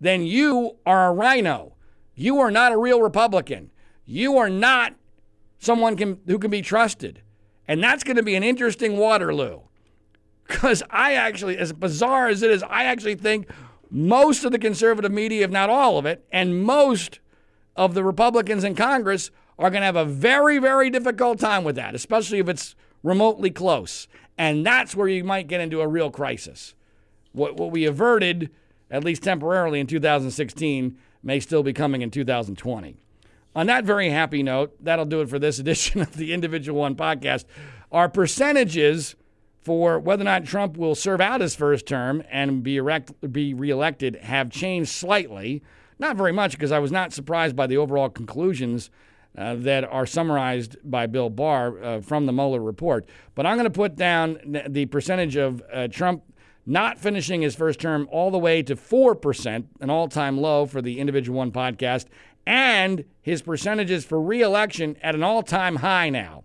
then 0.00 0.22
you 0.22 0.76
are 0.86 1.08
a 1.08 1.12
RINO. 1.12 1.74
You 2.20 2.38
are 2.40 2.50
not 2.50 2.70
a 2.70 2.76
real 2.76 3.00
Republican. 3.00 3.70
You 4.04 4.36
are 4.36 4.50
not 4.50 4.94
someone 5.58 5.96
can, 5.96 6.20
who 6.26 6.38
can 6.38 6.50
be 6.50 6.60
trusted. 6.60 7.22
And 7.66 7.82
that's 7.82 8.04
going 8.04 8.18
to 8.18 8.22
be 8.22 8.34
an 8.34 8.42
interesting 8.42 8.98
Waterloo. 8.98 9.60
Because 10.46 10.82
I 10.90 11.14
actually, 11.14 11.56
as 11.56 11.72
bizarre 11.72 12.28
as 12.28 12.42
it 12.42 12.50
is, 12.50 12.62
I 12.64 12.84
actually 12.84 13.14
think 13.14 13.48
most 13.90 14.44
of 14.44 14.52
the 14.52 14.58
conservative 14.58 15.10
media, 15.10 15.44
if 15.44 15.50
not 15.50 15.70
all 15.70 15.96
of 15.96 16.04
it, 16.04 16.26
and 16.30 16.62
most 16.62 17.20
of 17.74 17.94
the 17.94 18.04
Republicans 18.04 18.64
in 18.64 18.74
Congress 18.74 19.30
are 19.58 19.70
going 19.70 19.80
to 19.80 19.86
have 19.86 19.96
a 19.96 20.04
very, 20.04 20.58
very 20.58 20.90
difficult 20.90 21.38
time 21.38 21.64
with 21.64 21.76
that, 21.76 21.94
especially 21.94 22.38
if 22.38 22.50
it's 22.50 22.74
remotely 23.02 23.50
close. 23.50 24.08
And 24.36 24.66
that's 24.66 24.94
where 24.94 25.08
you 25.08 25.24
might 25.24 25.48
get 25.48 25.62
into 25.62 25.80
a 25.80 25.88
real 25.88 26.10
crisis. 26.10 26.74
What, 27.32 27.56
what 27.56 27.70
we 27.70 27.86
averted, 27.86 28.50
at 28.90 29.04
least 29.04 29.22
temporarily 29.22 29.80
in 29.80 29.86
2016, 29.86 30.98
may 31.22 31.40
still 31.40 31.62
be 31.62 31.72
coming 31.72 32.02
in 32.02 32.10
2020. 32.10 32.96
On 33.54 33.66
that 33.66 33.84
very 33.84 34.10
happy 34.10 34.42
note, 34.42 34.76
that'll 34.82 35.04
do 35.04 35.20
it 35.20 35.28
for 35.28 35.38
this 35.38 35.58
edition 35.60 36.00
of 36.00 36.16
the 36.16 36.32
Individual 36.32 36.80
One 36.80 36.96
podcast. 36.96 37.44
Our 37.90 38.08
percentages 38.08 39.16
for 39.60 39.98
whether 39.98 40.22
or 40.22 40.24
not 40.24 40.44
Trump 40.44 40.76
will 40.76 40.94
serve 40.94 41.20
out 41.20 41.40
his 41.40 41.54
first 41.54 41.86
term 41.86 42.22
and 42.30 42.62
be, 42.62 42.76
erect, 42.76 43.12
be 43.32 43.52
reelected 43.52 44.16
have 44.16 44.50
changed 44.50 44.90
slightly. 44.90 45.62
Not 45.98 46.16
very 46.16 46.32
much, 46.32 46.52
because 46.52 46.72
I 46.72 46.78
was 46.78 46.90
not 46.90 47.12
surprised 47.12 47.54
by 47.54 47.66
the 47.66 47.76
overall 47.76 48.08
conclusions 48.08 48.90
uh, 49.36 49.54
that 49.56 49.84
are 49.84 50.06
summarized 50.06 50.76
by 50.82 51.06
Bill 51.06 51.28
Barr 51.28 51.82
uh, 51.82 52.00
from 52.00 52.26
the 52.26 52.32
Mueller 52.32 52.60
report. 52.60 53.06
But 53.34 53.46
I'm 53.46 53.56
going 53.56 53.64
to 53.64 53.70
put 53.70 53.96
down 53.96 54.64
the 54.68 54.86
percentage 54.86 55.36
of 55.36 55.62
uh, 55.72 55.88
Trump 55.88 56.22
not 56.66 56.98
finishing 56.98 57.42
his 57.42 57.54
first 57.54 57.80
term 57.80 58.08
all 58.10 58.30
the 58.30 58.38
way 58.38 58.62
to 58.62 58.76
4%, 58.76 59.64
an 59.80 59.90
all 59.90 60.08
time 60.08 60.38
low 60.38 60.66
for 60.66 60.82
the 60.82 61.00
Individual 61.00 61.38
One 61.38 61.52
podcast, 61.52 62.06
and 62.46 63.04
his 63.20 63.42
percentages 63.42 64.04
for 64.04 64.20
reelection 64.20 64.96
at 65.02 65.14
an 65.14 65.22
all 65.22 65.42
time 65.42 65.76
high 65.76 66.10
now 66.10 66.44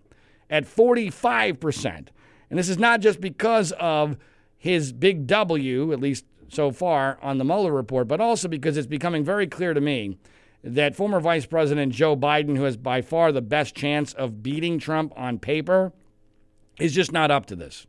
at 0.50 0.64
45%. 0.64 2.08
And 2.48 2.58
this 2.58 2.68
is 2.68 2.78
not 2.78 3.00
just 3.00 3.20
because 3.20 3.72
of 3.72 4.16
his 4.56 4.92
big 4.92 5.26
W, 5.26 5.92
at 5.92 6.00
least 6.00 6.24
so 6.48 6.70
far, 6.70 7.18
on 7.22 7.38
the 7.38 7.44
Mueller 7.44 7.72
report, 7.72 8.08
but 8.08 8.20
also 8.20 8.48
because 8.48 8.76
it's 8.76 8.86
becoming 8.86 9.24
very 9.24 9.46
clear 9.46 9.74
to 9.74 9.80
me 9.80 10.16
that 10.62 10.96
former 10.96 11.20
Vice 11.20 11.46
President 11.46 11.92
Joe 11.92 12.16
Biden, 12.16 12.56
who 12.56 12.64
has 12.64 12.76
by 12.76 13.02
far 13.02 13.32
the 13.32 13.42
best 13.42 13.74
chance 13.74 14.12
of 14.12 14.42
beating 14.42 14.78
Trump 14.78 15.12
on 15.16 15.38
paper, 15.38 15.92
is 16.78 16.94
just 16.94 17.12
not 17.12 17.30
up 17.30 17.46
to 17.46 17.56
this. 17.56 17.86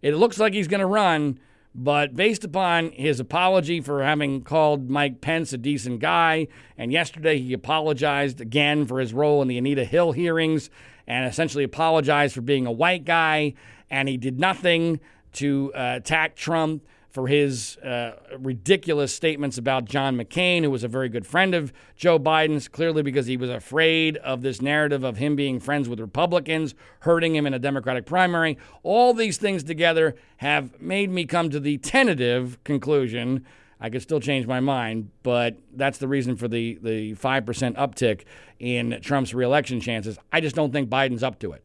It 0.00 0.14
looks 0.16 0.38
like 0.38 0.52
he's 0.52 0.68
going 0.68 0.80
to 0.80 0.86
run, 0.86 1.38
but 1.74 2.14
based 2.14 2.44
upon 2.44 2.92
his 2.92 3.18
apology 3.18 3.80
for 3.80 4.02
having 4.02 4.42
called 4.42 4.90
Mike 4.90 5.20
Pence 5.20 5.52
a 5.52 5.58
decent 5.58 6.00
guy, 6.00 6.48
and 6.76 6.92
yesterday 6.92 7.38
he 7.38 7.52
apologized 7.52 8.40
again 8.40 8.86
for 8.86 9.00
his 9.00 9.14
role 9.14 9.42
in 9.42 9.48
the 9.48 9.58
Anita 9.58 9.84
Hill 9.84 10.12
hearings 10.12 10.70
and 11.06 11.26
essentially 11.26 11.64
apologized 11.64 12.34
for 12.34 12.42
being 12.42 12.66
a 12.66 12.72
white 12.72 13.04
guy 13.04 13.54
and 13.92 14.08
he 14.08 14.16
did 14.16 14.40
nothing 14.40 14.98
to 15.34 15.70
uh, 15.74 15.94
attack 15.96 16.34
Trump 16.34 16.82
for 17.12 17.28
his 17.28 17.76
uh, 17.78 18.12
ridiculous 18.38 19.14
statements 19.14 19.58
about 19.58 19.84
John 19.84 20.16
McCain, 20.16 20.62
who 20.62 20.70
was 20.70 20.82
a 20.82 20.88
very 20.88 21.10
good 21.10 21.26
friend 21.26 21.54
of 21.54 21.70
Joe 21.94 22.18
Biden's, 22.18 22.68
clearly 22.68 23.02
because 23.02 23.26
he 23.26 23.36
was 23.36 23.50
afraid 23.50 24.16
of 24.18 24.40
this 24.40 24.62
narrative 24.62 25.04
of 25.04 25.18
him 25.18 25.36
being 25.36 25.60
friends 25.60 25.90
with 25.90 26.00
Republicans, 26.00 26.74
hurting 27.00 27.36
him 27.36 27.46
in 27.46 27.52
a 27.52 27.58
Democratic 27.58 28.06
primary. 28.06 28.56
All 28.82 29.12
these 29.12 29.36
things 29.36 29.62
together 29.62 30.16
have 30.38 30.80
made 30.80 31.10
me 31.10 31.26
come 31.26 31.50
to 31.50 31.60
the 31.60 31.76
tentative 31.78 32.62
conclusion. 32.64 33.44
I 33.78 33.90
could 33.90 34.00
still 34.00 34.20
change 34.20 34.46
my 34.46 34.60
mind, 34.60 35.10
but 35.22 35.58
that's 35.74 35.98
the 35.98 36.08
reason 36.08 36.36
for 36.36 36.48
the, 36.48 36.78
the 36.82 37.14
5% 37.14 37.44
uptick 37.76 38.22
in 38.58 38.98
Trump's 39.02 39.34
reelection 39.34 39.80
chances. 39.80 40.18
I 40.32 40.40
just 40.40 40.56
don't 40.56 40.72
think 40.72 40.88
Biden's 40.88 41.22
up 41.22 41.38
to 41.40 41.52
it. 41.52 41.62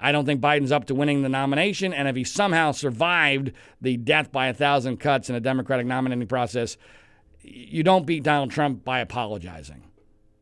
I 0.00 0.12
don't 0.12 0.24
think 0.24 0.40
Biden's 0.40 0.72
up 0.72 0.86
to 0.86 0.94
winning 0.94 1.22
the 1.22 1.28
nomination. 1.28 1.92
And 1.92 2.08
if 2.08 2.16
he 2.16 2.24
somehow 2.24 2.72
survived 2.72 3.52
the 3.80 3.96
death 3.96 4.32
by 4.32 4.48
a 4.48 4.54
thousand 4.54 4.98
cuts 4.98 5.28
in 5.28 5.36
a 5.36 5.40
Democratic 5.40 5.86
nominating 5.86 6.26
process, 6.26 6.76
you 7.42 7.82
don't 7.82 8.06
beat 8.06 8.22
Donald 8.22 8.50
Trump 8.50 8.84
by 8.84 9.00
apologizing. 9.00 9.84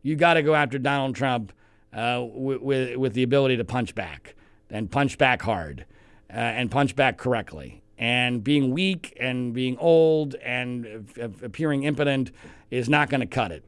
You 0.03 0.17
got 0.17 0.35
to 0.35 0.43
go 0.43 0.55
after 0.55 0.79
Donald 0.79 1.17
Trump 1.17 1.53
uh, 1.93 2.25
with, 2.25 2.61
with, 2.61 2.97
with, 2.97 3.13
the 3.15 3.23
ability 3.23 3.57
to 3.57 3.65
punch 3.65 3.95
back 3.95 4.35
and 4.71 4.91
punch 4.91 5.19
back 5.19 5.43
hard 5.43 5.87
uh, 6.31 6.37
and 6.37 6.71
punch 6.71 6.95
back 6.95 7.19
correctly. 7.19 7.83
And 7.97 8.45
being 8.45 8.73
weak 8.73 9.17
and 9.19 9.53
being 9.53 9.77
old 9.79 10.37
and 10.37 11.09
appearing 11.43 11.83
impotent 11.83 12.31
is 12.71 12.89
not 12.89 13.11
going 13.11 13.23
to 13.23 13.27
cut 13.27 13.51
it, 13.51 13.65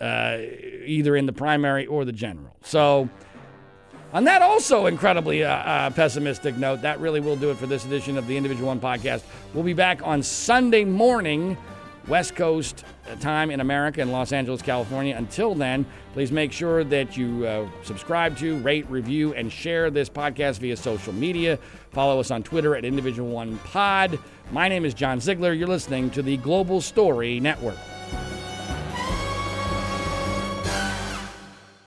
uh, 0.00 0.38
either 0.86 1.16
in 1.16 1.26
the 1.26 1.32
primary 1.32 1.84
or 1.84 2.04
the 2.04 2.12
general. 2.12 2.56
So, 2.62 3.10
on 4.14 4.22
that 4.24 4.40
also 4.42 4.86
incredibly 4.86 5.42
uh, 5.42 5.50
uh, 5.50 5.90
pessimistic 5.90 6.56
note, 6.56 6.80
that 6.82 7.00
really 7.00 7.20
will 7.20 7.36
do 7.36 7.50
it 7.50 7.58
for 7.58 7.66
this 7.66 7.84
edition 7.84 8.16
of 8.16 8.28
the 8.28 8.36
Individual 8.36 8.68
One 8.68 8.80
podcast. 8.80 9.24
We'll 9.52 9.64
be 9.64 9.72
back 9.72 10.00
on 10.06 10.22
Sunday 10.22 10.84
morning, 10.84 11.58
West 12.06 12.36
Coast 12.36 12.84
uh, 13.10 13.16
time 13.16 13.50
in 13.50 13.58
America 13.58 14.00
in 14.00 14.12
Los 14.12 14.32
Angeles, 14.32 14.62
California. 14.62 15.16
Until 15.16 15.56
then, 15.56 15.84
please 16.12 16.30
make 16.30 16.52
sure 16.52 16.84
that 16.84 17.16
you 17.16 17.44
uh, 17.44 17.68
subscribe 17.82 18.38
to, 18.38 18.56
rate, 18.60 18.88
review, 18.88 19.34
and 19.34 19.52
share 19.52 19.90
this 19.90 20.08
podcast 20.08 20.58
via 20.60 20.76
social 20.76 21.12
media. 21.12 21.58
Follow 21.90 22.20
us 22.20 22.30
on 22.30 22.44
Twitter 22.44 22.76
at 22.76 22.84
Individual 22.84 23.30
One 23.30 23.58
Pod. 23.58 24.16
My 24.52 24.68
name 24.68 24.84
is 24.84 24.94
John 24.94 25.18
Ziegler. 25.18 25.52
You're 25.52 25.66
listening 25.66 26.08
to 26.10 26.22
the 26.22 26.36
Global 26.36 26.80
Story 26.80 27.40
Network. 27.40 27.78